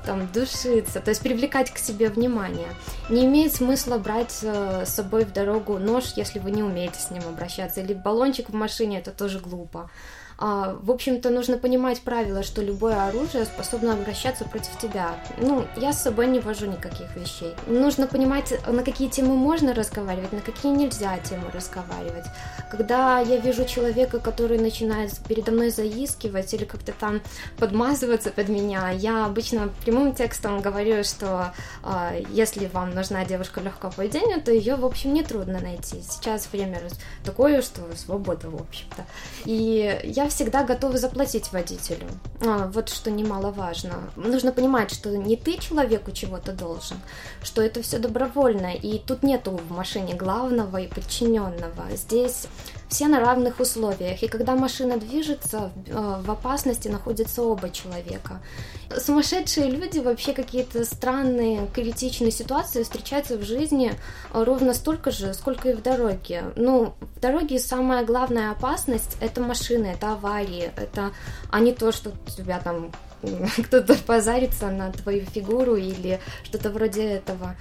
Там 0.05 0.27
душиться, 0.31 0.99
то 0.99 1.09
есть 1.09 1.21
привлекать 1.21 1.71
к 1.71 1.77
себе 1.77 2.09
внимание. 2.09 2.67
Не 3.09 3.25
имеет 3.25 3.53
смысла 3.53 3.99
брать 3.99 4.39
э, 4.41 4.85
с 4.85 4.89
собой 4.89 5.25
в 5.25 5.31
дорогу 5.31 5.77
нож, 5.77 6.13
если 6.15 6.39
вы 6.39 6.49
не 6.49 6.63
умеете 6.63 6.99
с 6.99 7.11
ним 7.11 7.21
обращаться, 7.27 7.81
или 7.81 7.93
баллончик 7.93 8.49
в 8.49 8.55
машине, 8.55 8.99
это 8.99 9.11
тоже 9.11 9.39
глупо. 9.39 9.91
А, 10.37 10.77
в 10.81 10.91
общем-то, 10.91 11.29
нужно 11.29 11.57
понимать 11.57 12.01
правило, 12.01 12.43
что 12.43 12.61
любое 12.61 13.07
оружие 13.07 13.45
способно 13.45 13.93
обращаться 13.93 14.43
против 14.43 14.77
тебя. 14.77 15.15
Ну, 15.37 15.65
я 15.77 15.93
с 15.93 16.03
собой 16.03 16.27
не 16.27 16.39
вожу 16.39 16.65
никаких 16.65 17.15
вещей. 17.15 17.53
Нужно 17.67 18.07
понимать, 18.07 18.53
на 18.67 18.83
какие 18.83 19.07
темы 19.07 19.35
можно 19.35 19.73
разговаривать, 19.73 20.33
на 20.33 20.41
какие 20.41 20.73
нельзя 20.73 21.17
темы 21.19 21.43
разговаривать. 21.53 22.25
Когда 22.69 23.19
я 23.19 23.37
вижу 23.37 23.65
человека, 23.65 24.19
который 24.19 24.59
начинает 24.59 25.17
передо 25.27 25.51
мной 25.51 25.69
заискивать 25.69 26.53
или 26.53 26.65
как-то 26.65 26.91
там 26.91 27.21
подмазываться 27.57 28.29
под 28.29 28.49
меня, 28.49 28.89
я 28.91 29.25
обычно 29.25 29.69
прямым 29.85 30.13
текстом 30.13 30.59
говорю, 30.61 31.03
что 31.03 31.53
э, 31.83 32.23
если 32.29 32.67
вам 32.67 32.93
нужна 32.93 33.23
девушка 33.23 33.61
легкого 33.61 33.91
поведения, 33.91 34.39
то 34.39 34.51
ее, 34.51 34.75
в 34.75 34.85
общем, 34.85 35.13
нетрудно 35.13 35.61
найти. 35.61 36.01
Сейчас 36.01 36.49
время 36.51 36.81
такое, 37.23 37.61
что 37.61 37.81
свобода, 37.95 38.49
в 38.49 38.55
общем-то. 38.55 39.05
И 39.45 40.01
я 40.03 40.24
всегда 40.29 40.63
готова 40.63 40.97
заплатить 40.97 41.51
водителю. 41.51 42.07
А, 42.41 42.67
вот 42.67 42.89
что 42.89 43.11
немаловажно. 43.11 44.11
Нужно 44.15 44.51
понимать, 44.51 44.91
что 44.91 45.15
не 45.15 45.35
ты 45.35 45.57
человеку 45.57 46.11
чего-то 46.11 46.51
должен, 46.51 46.97
что 47.43 47.61
это 47.61 47.81
все 47.81 47.99
добровольно, 47.99 48.73
и 48.73 48.99
тут 48.99 49.23
нету 49.23 49.51
в 49.51 49.71
машине 49.71 50.13
главного 50.13 50.77
и 50.77 50.87
подчиненного. 50.87 51.95
Здесь 51.95 52.47
все 52.89 53.07
на 53.07 53.19
равных 53.19 53.59
условиях. 53.59 54.23
И 54.23 54.27
когда 54.27 54.55
машина 54.55 54.97
движется, 54.97 55.71
э, 55.87 56.21
в 56.21 56.31
опасности 56.31 56.87
находятся 56.87 57.43
оба 57.43 57.69
человека. 57.69 58.41
Сумасшедшие 58.97 59.69
люди, 59.69 59.99
вообще 59.99 60.33
какие-то 60.33 60.85
странные, 60.85 61.67
критичные 61.73 62.31
ситуации 62.31 62.83
встречаются 62.83 63.37
в 63.37 63.43
жизни 63.43 63.93
ровно 64.33 64.73
столько 64.73 65.11
же, 65.11 65.33
сколько 65.33 65.69
и 65.69 65.73
в 65.73 65.81
дороге. 65.81 66.43
Ну, 66.55 66.93
в 67.15 67.19
дороге 67.19 67.59
самая 67.59 68.05
главная 68.05 68.51
опасность– 68.51 69.17
это 69.21 69.41
машины, 69.41 69.87
это 69.87 70.11
аварии, 70.13 70.71
это, 70.75 71.11
а 71.49 71.59
не 71.59 71.73
то, 71.73 71.91
что 71.91 72.11
тебя 72.37 72.59
там 72.59 72.91
кто-то 73.65 73.95
позарится 73.95 74.69
на 74.69 74.91
твою 74.91 75.25
фигуру 75.25 75.75
или 75.75 76.19
что-то 76.43 76.69
вроде 76.69 77.03
этого. 77.03 77.55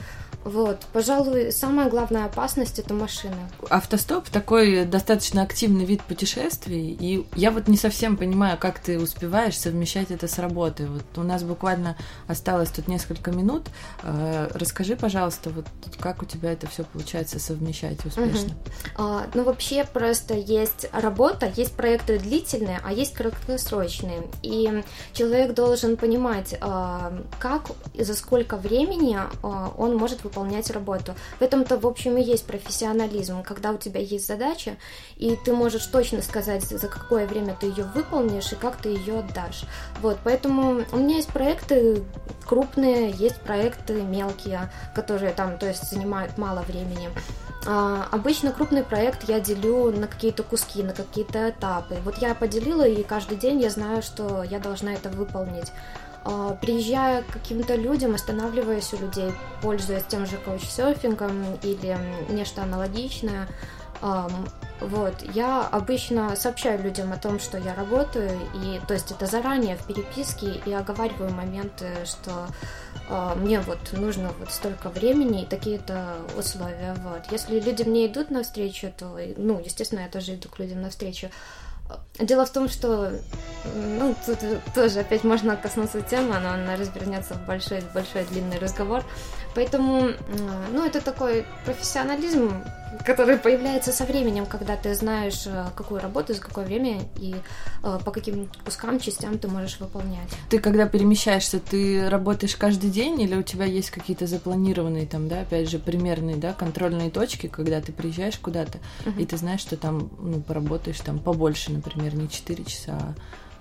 Вот, 0.45 0.81
пожалуй, 0.93 1.53
самая 1.53 1.89
главная 1.89 2.27
опасность 2.27 2.79
это 2.79 2.93
машины. 2.93 3.37
Автостоп 3.71 4.29
такой 4.29 4.85
достаточно 4.85 5.43
активный 5.43 5.87
вид 5.87 6.03
путешествий, 6.03 6.91
и 6.93 7.27
я 7.35 7.51
вот 7.51 7.67
не 7.67 7.79
совсем 7.79 8.19
понимаю, 8.19 8.59
как 8.59 8.79
ты 8.79 8.99
успеваешь 8.99 9.59
совмещать 9.59 10.11
это 10.11 10.29
с 10.29 10.39
работой. 10.39 10.87
Вот 10.87 11.05
у 11.17 11.23
нас 11.23 11.43
буквально 11.43 11.97
осталось 12.27 12.69
тут 12.69 12.89
несколько 12.89 13.31
минут. 13.33 13.65
Э, 14.03 14.49
расскажи, 14.53 14.97
пожалуйста, 14.97 15.49
вот 15.49 15.67
как 15.99 16.23
у 16.23 16.27
тебя 16.27 16.53
это 16.53 16.69
все 16.69 16.85
получается 16.85 17.39
совмещать 17.39 18.05
успешно? 18.05 18.49
Угу. 18.49 18.55
А, 18.97 19.27
ну 19.33 19.45
вообще 19.45 19.85
просто 19.85 20.35
есть 20.35 20.87
работа, 20.93 21.51
есть 21.57 21.73
проекты 21.73 22.19
длительные, 22.19 22.81
а 22.85 22.93
есть 22.93 23.15
краткосрочные, 23.15 24.29
и 24.43 24.83
человек 25.15 25.55
должен 25.55 25.97
понимать, 25.97 26.55
а, 26.61 27.13
как 27.39 27.71
и 27.95 28.05
за 28.05 28.15
сколько 28.15 28.59
времени 28.59 29.19
а, 29.43 29.73
он 29.77 29.97
может 29.97 30.23
выполнять 30.23 30.34
выполнять 30.35 30.71
работу. 30.71 31.15
В 31.39 31.43
этом-то, 31.43 31.79
в 31.79 31.87
общем, 31.87 32.17
и 32.17 32.23
есть 32.23 32.47
профессионализм, 32.47 33.43
когда 33.43 33.71
у 33.71 33.79
тебя 33.79 34.01
есть 34.01 34.27
задача, 34.27 34.77
и 35.17 35.37
ты 35.45 35.53
можешь 35.53 35.87
точно 35.87 36.23
сказать, 36.23 36.65
за 36.65 36.89
какое 36.89 37.27
время 37.27 37.57
ты 37.59 37.67
ее 37.67 37.85
выполнишь 37.95 38.53
и 38.53 38.57
как 38.57 38.77
ты 38.77 38.89
ее 38.89 39.21
отдашь. 39.21 39.65
Вот, 40.01 40.19
поэтому 40.25 40.85
у 40.93 40.97
меня 40.97 41.17
есть 41.17 41.29
проекты 41.29 42.03
крупные, 42.47 43.11
есть 43.11 43.41
проекты 43.41 44.03
мелкие, 44.03 44.71
которые 44.95 45.33
там, 45.33 45.59
то 45.59 45.67
есть, 45.67 45.89
занимают 45.89 46.37
мало 46.37 46.63
времени. 46.63 47.11
А, 47.67 48.09
обычно 48.11 48.53
крупный 48.53 48.83
проект 48.83 49.27
я 49.29 49.41
делю 49.41 49.91
на 49.91 50.07
какие-то 50.07 50.43
куски, 50.43 50.83
на 50.83 50.93
какие-то 50.93 51.49
этапы. 51.49 51.97
Вот 52.05 52.19
я 52.19 52.35
поделила, 52.35 52.87
и 52.87 53.03
каждый 53.03 53.39
день 53.39 53.61
я 53.61 53.71
знаю, 53.71 54.03
что 54.03 54.43
я 54.43 54.59
должна 54.59 54.93
это 54.93 55.09
выполнить. 55.09 55.73
А, 56.25 56.57
приезжая 56.61 57.23
к 57.23 57.27
каким-то 57.27 57.75
людям, 57.75 58.15
останавливаясь 58.15 58.93
у 58.95 58.99
людей, 58.99 59.33
пользуясь 59.63 60.05
тем 60.05 60.27
же 60.27 60.37
каучсерфингом 60.39 61.57
или 61.63 61.99
нечто 62.31 62.63
аналогичное, 62.63 63.49
вот, 64.81 65.15
я 65.35 65.67
обычно 65.67 66.37
сообщаю 66.37 66.83
людям 66.83 67.13
о 67.13 67.17
том, 67.17 67.39
что 67.39 67.57
я 67.57 67.75
работаю, 67.75 68.39
и 68.55 68.81
то 68.87 68.93
есть 68.93 69.11
это 69.11 69.27
заранее 69.27 69.77
в 69.77 69.87
переписке 69.87 70.61
и 70.67 70.73
оговариваю 70.73 71.33
моменты, 71.33 71.87
что 72.05 72.49
э, 73.09 73.35
мне 73.37 73.61
вот 73.61 73.79
нужно 73.93 74.31
вот 74.39 74.51
столько 74.51 74.91
времени 74.91 75.43
и 75.43 75.47
такие-то 75.47 76.17
условия. 76.37 76.95
Вот. 77.03 77.23
Если 77.31 77.61
люди 77.61 77.85
мне 77.85 78.07
идут 78.07 78.31
навстречу, 78.31 78.93
то, 78.97 79.17
ну, 79.37 79.59
естественно, 79.61 80.01
я 80.01 80.09
тоже 80.09 80.35
иду 80.35 80.49
к 80.49 80.59
людям 80.59 80.83
навстречу. 80.83 81.31
Дело 82.19 82.47
в 82.47 82.51
том, 82.51 82.69
что 82.69 83.13
ну, 83.75 84.15
тут 84.27 84.39
тоже 84.75 85.01
опять 85.01 85.25
можно 85.25 85.57
коснуться 85.57 86.01
темы, 86.01 86.39
но 86.39 86.51
она 86.51 86.77
развернется 86.77 87.35
в 87.35 87.47
большой, 87.47 87.83
большой 87.93 88.25
длинный 88.25 88.59
разговор. 88.59 89.03
Поэтому, 89.55 90.11
ну, 90.73 90.85
это 90.85 91.01
такой 91.01 91.45
профессионализм, 91.65 92.53
который 93.05 93.37
появляется 93.37 93.93
со 93.93 94.05
временем, 94.05 94.47
когда 94.47 94.77
ты 94.77 94.95
знаешь, 94.95 95.47
э, 95.47 95.67
какую 95.75 96.01
работу, 96.01 96.35
за 96.35 96.41
какое 96.41 96.65
время 96.65 97.03
и 97.17 97.35
э, 97.83 97.99
по 98.05 98.11
каким 98.11 98.49
кускам, 98.65 99.01
частям 99.01 99.39
ты 99.39 99.49
можешь 99.49 99.79
выполнять. 99.81 100.29
Ты, 100.49 100.59
когда 100.59 100.87
перемещаешься, 100.87 101.61
ты 101.61 102.09
работаешь 102.09 102.57
каждый 102.57 102.91
день 102.91 103.21
или 103.21 103.35
у 103.35 103.43
тебя 103.43 103.65
есть 103.65 103.91
какие-то 103.91 104.27
запланированные 104.27 105.07
там, 105.07 105.29
да, 105.29 105.41
опять 105.41 105.69
же, 105.69 105.79
примерные, 105.79 106.37
да, 106.37 106.53
контрольные 106.53 107.11
точки, 107.11 107.47
когда 107.47 107.81
ты 107.81 107.93
приезжаешь 107.93 108.39
куда-то, 108.39 108.79
uh-huh. 109.05 109.21
и 109.21 109.27
ты 109.27 109.37
знаешь, 109.37 109.61
что 109.61 109.77
там, 109.77 110.11
ну, 110.19 110.41
поработаешь 110.41 111.01
там 111.01 111.19
побольше, 111.19 111.73
например, 111.73 112.15
не 112.15 112.29
4 112.29 112.65
часа, 112.65 112.93
а 112.93 113.15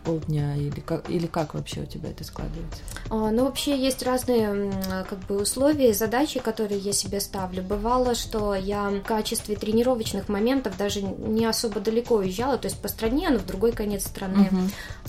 полдня 0.04 0.56
или 0.56 0.80
как, 0.80 1.10
или 1.10 1.28
как 1.28 1.54
вообще 1.54 1.82
у 1.82 1.86
тебя 1.86 2.10
это 2.10 2.24
складывается? 2.24 2.82
А, 3.10 3.32
ну, 3.32 3.46
вообще 3.46 3.78
есть 3.78 4.04
разные 4.04 4.72
как 5.10 5.20
бы 5.20 5.42
условия 5.42 5.90
и 5.90 5.94
задачи, 5.94 6.40
которые 6.40 6.80
я 6.80 6.94
себе 6.94 7.20
ставлю. 7.20 7.64
Бывало, 7.64 8.16
что 8.16 8.54
я 8.56 8.90
в 8.90 9.02
качестве 9.02 9.56
тренировочных 9.56 10.30
моментов 10.30 10.78
даже 10.78 11.02
не 11.02 11.46
особо 11.46 11.80
далеко 11.80 12.16
уезжала, 12.16 12.58
то 12.58 12.68
есть 12.68 12.82
по 12.82 12.88
стране, 12.88 13.30
но 13.30 13.40
в 13.40 13.46
другой 13.46 13.72
конец 13.72 14.06
страны. 14.06 14.50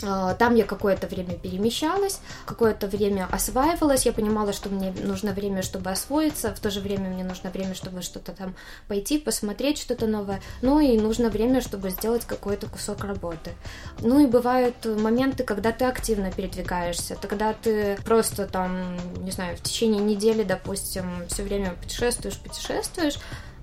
Uh-huh. 0.01 0.37
Там 0.37 0.55
я 0.55 0.65
какое-то 0.65 1.07
время 1.07 1.35
перемещалась, 1.35 2.21
какое-то 2.47 2.87
время 2.87 3.29
осваивалась, 3.31 4.07
я 4.07 4.13
понимала, 4.13 4.53
что 4.53 4.69
мне 4.69 4.95
нужно 5.03 5.33
время, 5.33 5.63
чтобы 5.63 5.91
освоиться, 5.91 6.55
в 6.55 6.61
то 6.61 6.71
же 6.71 6.81
время 6.81 7.09
мне 7.09 7.25
нужно 7.25 7.51
время, 7.51 7.75
чтобы 7.75 8.03
что-то 8.03 8.33
там 8.33 8.55
пойти, 8.89 9.19
посмотреть 9.19 9.79
что-то 9.79 10.07
новое, 10.07 10.41
ну 10.63 10.81
и 10.81 10.99
нужно 10.99 11.31
время, 11.31 11.61
чтобы 11.61 11.91
сделать 11.91 12.25
какой-то 12.25 12.67
кусок 12.67 13.05
работы. 13.05 13.53
Ну 14.01 14.21
и 14.21 14.27
бывают 14.27 14.75
моменты, 14.85 15.45
когда 15.45 15.73
ты 15.73 15.85
активно 15.85 16.31
передвигаешься, 16.31 17.17
тогда 17.17 17.53
ты 17.53 17.97
просто 18.05 18.47
там, 18.47 18.97
не 19.25 19.31
знаю, 19.31 19.57
в 19.57 19.63
течение 19.63 20.03
недели, 20.03 20.43
допустим, 20.43 21.27
все 21.29 21.43
время 21.43 21.71
путешествуешь, 21.81 22.39
путешествуешь, 22.39 23.19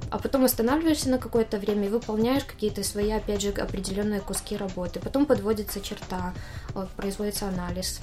а 0.09 0.17
потом 0.17 0.43
останавливаешься 0.43 1.09
на 1.09 1.17
какое-то 1.17 1.57
время 1.57 1.87
и 1.87 1.89
выполняешь 1.89 2.43
какие-то 2.43 2.83
свои, 2.83 3.11
опять 3.11 3.41
же, 3.41 3.49
определенные 3.49 4.19
куски 4.19 4.57
работы. 4.57 4.99
Потом 4.99 5.25
подводится 5.25 5.79
черта, 5.79 6.33
производится 6.97 7.47
анализ. 7.47 8.01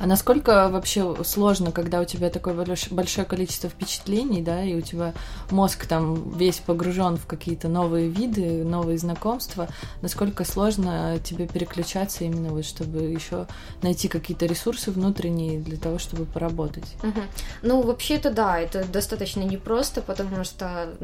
А 0.00 0.06
насколько 0.06 0.68
вообще 0.68 1.16
сложно, 1.24 1.72
когда 1.72 2.00
у 2.00 2.04
тебя 2.04 2.30
такое 2.30 2.54
большое 2.54 3.26
количество 3.26 3.68
впечатлений, 3.68 4.42
да, 4.42 4.62
и 4.62 4.74
у 4.74 4.80
тебя 4.80 5.12
мозг 5.50 5.86
там 5.86 6.30
весь 6.36 6.58
погружен 6.58 7.16
в 7.16 7.26
какие-то 7.26 7.68
новые 7.68 8.08
виды, 8.08 8.64
новые 8.64 8.98
знакомства, 8.98 9.68
насколько 10.02 10.44
сложно 10.44 11.18
тебе 11.24 11.46
переключаться 11.46 12.24
именно 12.24 12.50
вот, 12.50 12.64
чтобы 12.64 12.98
еще 13.02 13.46
найти 13.82 14.08
какие-то 14.08 14.46
ресурсы 14.46 14.90
внутренние 14.90 15.58
для 15.58 15.76
того, 15.76 15.98
чтобы 15.98 16.24
поработать? 16.24 16.94
Угу. 17.02 17.20
Ну, 17.62 17.82
вообще-то 17.82 18.30
да, 18.30 18.58
это 18.58 18.84
достаточно 18.84 19.40
непросто, 19.40 20.00
потому 20.00 20.44
что, 20.44 20.96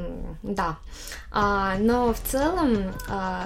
да, 0.43 0.79
а, 1.33 1.77
но 1.79 2.13
в 2.13 2.21
целом 2.21 2.95
а, 3.09 3.45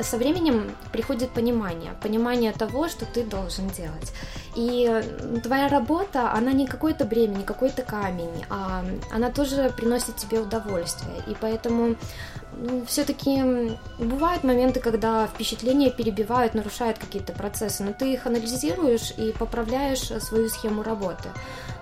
со 0.00 0.16
временем 0.16 0.70
приходит 0.92 1.30
понимание, 1.30 1.92
понимание 2.02 2.52
того, 2.52 2.88
что 2.88 3.04
ты 3.04 3.24
должен 3.24 3.68
делать. 3.68 4.12
И 4.56 5.02
твоя 5.42 5.68
работа, 5.68 6.32
она 6.32 6.52
не 6.52 6.66
какой-то 6.66 7.04
бремя, 7.04 7.36
не 7.36 7.44
какой-то 7.44 7.82
камень, 7.82 8.44
а 8.50 8.84
она 9.12 9.30
тоже 9.30 9.72
приносит 9.76 10.16
тебе 10.16 10.40
удовольствие. 10.40 11.16
И 11.26 11.36
поэтому 11.40 11.96
Ну, 12.60 12.84
все-таки 12.86 13.76
бывают 13.98 14.42
моменты, 14.42 14.80
когда 14.80 15.26
впечатления 15.26 15.90
перебивают, 15.90 16.54
нарушают 16.54 16.98
какие-то 16.98 17.32
процессы, 17.32 17.84
но 17.84 17.92
ты 17.92 18.12
их 18.12 18.26
анализируешь 18.26 19.12
и 19.16 19.32
поправляешь 19.38 20.00
свою 20.22 20.48
схему 20.48 20.82
работы. 20.82 21.28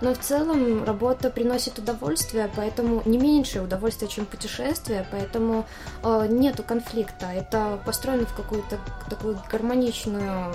Но 0.02 0.12
в 0.12 0.18
целом 0.18 0.84
работа 0.84 1.30
приносит 1.30 1.78
удовольствие, 1.78 2.50
поэтому 2.54 3.00
не 3.06 3.16
меньшее 3.16 3.62
удовольствие, 3.62 4.10
чем 4.10 4.26
путешествие, 4.26 5.06
поэтому 5.10 5.64
э, 6.02 6.26
нету 6.28 6.62
конфликта. 6.62 7.26
Это 7.26 7.78
построено 7.86 8.26
в 8.26 8.34
какую-то 8.34 8.78
такую 9.08 9.38
гармоничную 9.50 10.52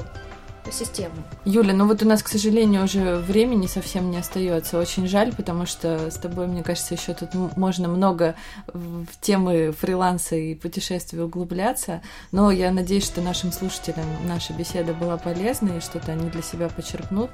систему. 0.70 1.16
Юля, 1.46 1.74
ну 1.74 1.88
вот 1.88 2.04
у 2.04 2.08
нас, 2.08 2.22
к 2.22 2.28
сожалению, 2.28 2.84
уже 2.84 3.18
времени 3.18 3.68
совсем 3.68 4.12
не 4.12 4.18
остается. 4.18 4.78
Очень 4.78 5.08
жаль, 5.08 5.34
потому 5.34 5.66
что 5.66 6.12
с 6.12 6.16
тобой, 6.16 6.48
мне 6.48 6.64
кажется, 6.64 6.94
еще 6.94 7.14
тут 7.14 7.34
можно 7.58 7.88
много 7.88 8.36
в 8.68 9.08
темы 9.20 9.72
фриланса 9.72 10.36
и 10.36 10.56
путешествий 10.56 11.22
углубляться. 11.22 12.02
Но 12.32 12.52
я 12.52 12.72
надеюсь, 12.72 13.06
что 13.06 13.22
нашим 13.22 13.52
слушателям 13.52 14.06
наша 14.26 14.54
беседа 14.54 14.94
была 14.94 15.18
полезна 15.18 15.78
и 15.78 15.82
что-то 15.82 16.12
они 16.12 16.30
для 16.30 16.42
себя 16.42 16.70
почерпнут. 16.70 17.32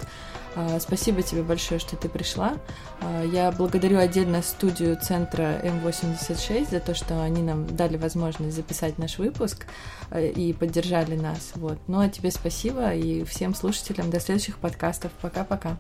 А, 0.60 0.80
спасибо 0.80 1.22
тебе 1.22 1.44
большое, 1.44 1.80
что 1.80 1.96
ты 1.96 2.10
пришла. 2.10 2.58
А, 3.00 3.24
я 3.24 3.52
благодарю 3.52 4.00
отдельно 4.00 4.42
студию 4.42 4.98
центра 5.00 5.62
М86 5.64 6.72
за 6.72 6.80
то, 6.80 6.96
что 6.96 7.22
они 7.22 7.44
нам 7.44 7.68
дали 7.68 7.96
возможность 7.96 8.56
записать 8.56 8.98
наш 8.98 9.20
выпуск 9.20 9.68
э, 10.10 10.30
и 10.30 10.54
поддержали 10.54 11.16
нас. 11.16 11.52
Вот. 11.54 11.78
Ну 11.86 12.00
а 12.00 12.10
тебе 12.10 12.32
спасибо 12.32 12.92
и 12.96 13.17
всем 13.24 13.56
слушателям 13.56 14.10
до 14.10 14.20
следующих 14.20 14.58
подкастов. 14.58 15.12
Пока-пока. 15.22 15.78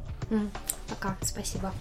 Пока, 0.89 1.17
спасибо 1.21 1.73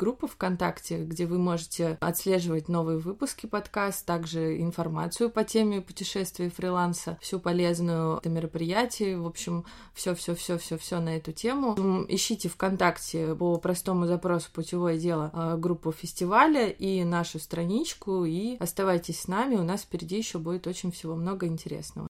группа 0.00 0.26
ВКонтакте, 0.26 1.04
где 1.04 1.26
вы 1.26 1.38
можете 1.38 1.98
отслеживать 2.00 2.70
новые 2.70 2.96
выпуски 2.96 3.44
подкаст, 3.44 4.06
также 4.06 4.58
информацию 4.58 5.28
по 5.28 5.44
теме 5.44 5.82
путешествий 5.82 6.46
и 6.46 6.50
фриланса, 6.50 7.18
всю 7.20 7.38
полезную 7.38 8.16
это 8.16 8.30
мероприятие, 8.30 9.18
в 9.18 9.26
общем, 9.26 9.66
все-все-все-все-все 9.92 11.00
на 11.00 11.18
эту 11.18 11.32
тему. 11.32 11.76
Ищите 12.08 12.48
ВКонтакте 12.48 13.34
по 13.34 13.58
простому 13.58 14.06
запросу 14.06 14.48
«Путевое 14.54 14.98
дело» 14.98 15.30
а, 15.34 15.56
группу 15.58 15.92
фестиваля 15.92 16.68
и 16.68 17.04
нашу 17.04 17.38
страничку, 17.38 18.24
и 18.24 18.56
оставайтесь 18.56 19.20
с 19.20 19.28
нами, 19.28 19.56
у 19.56 19.64
нас 19.64 19.82
впереди 19.82 20.16
еще 20.16 20.38
будет 20.38 20.66
очень 20.66 20.92
всего 20.92 21.14
много 21.14 21.46
интересного. 21.46 22.09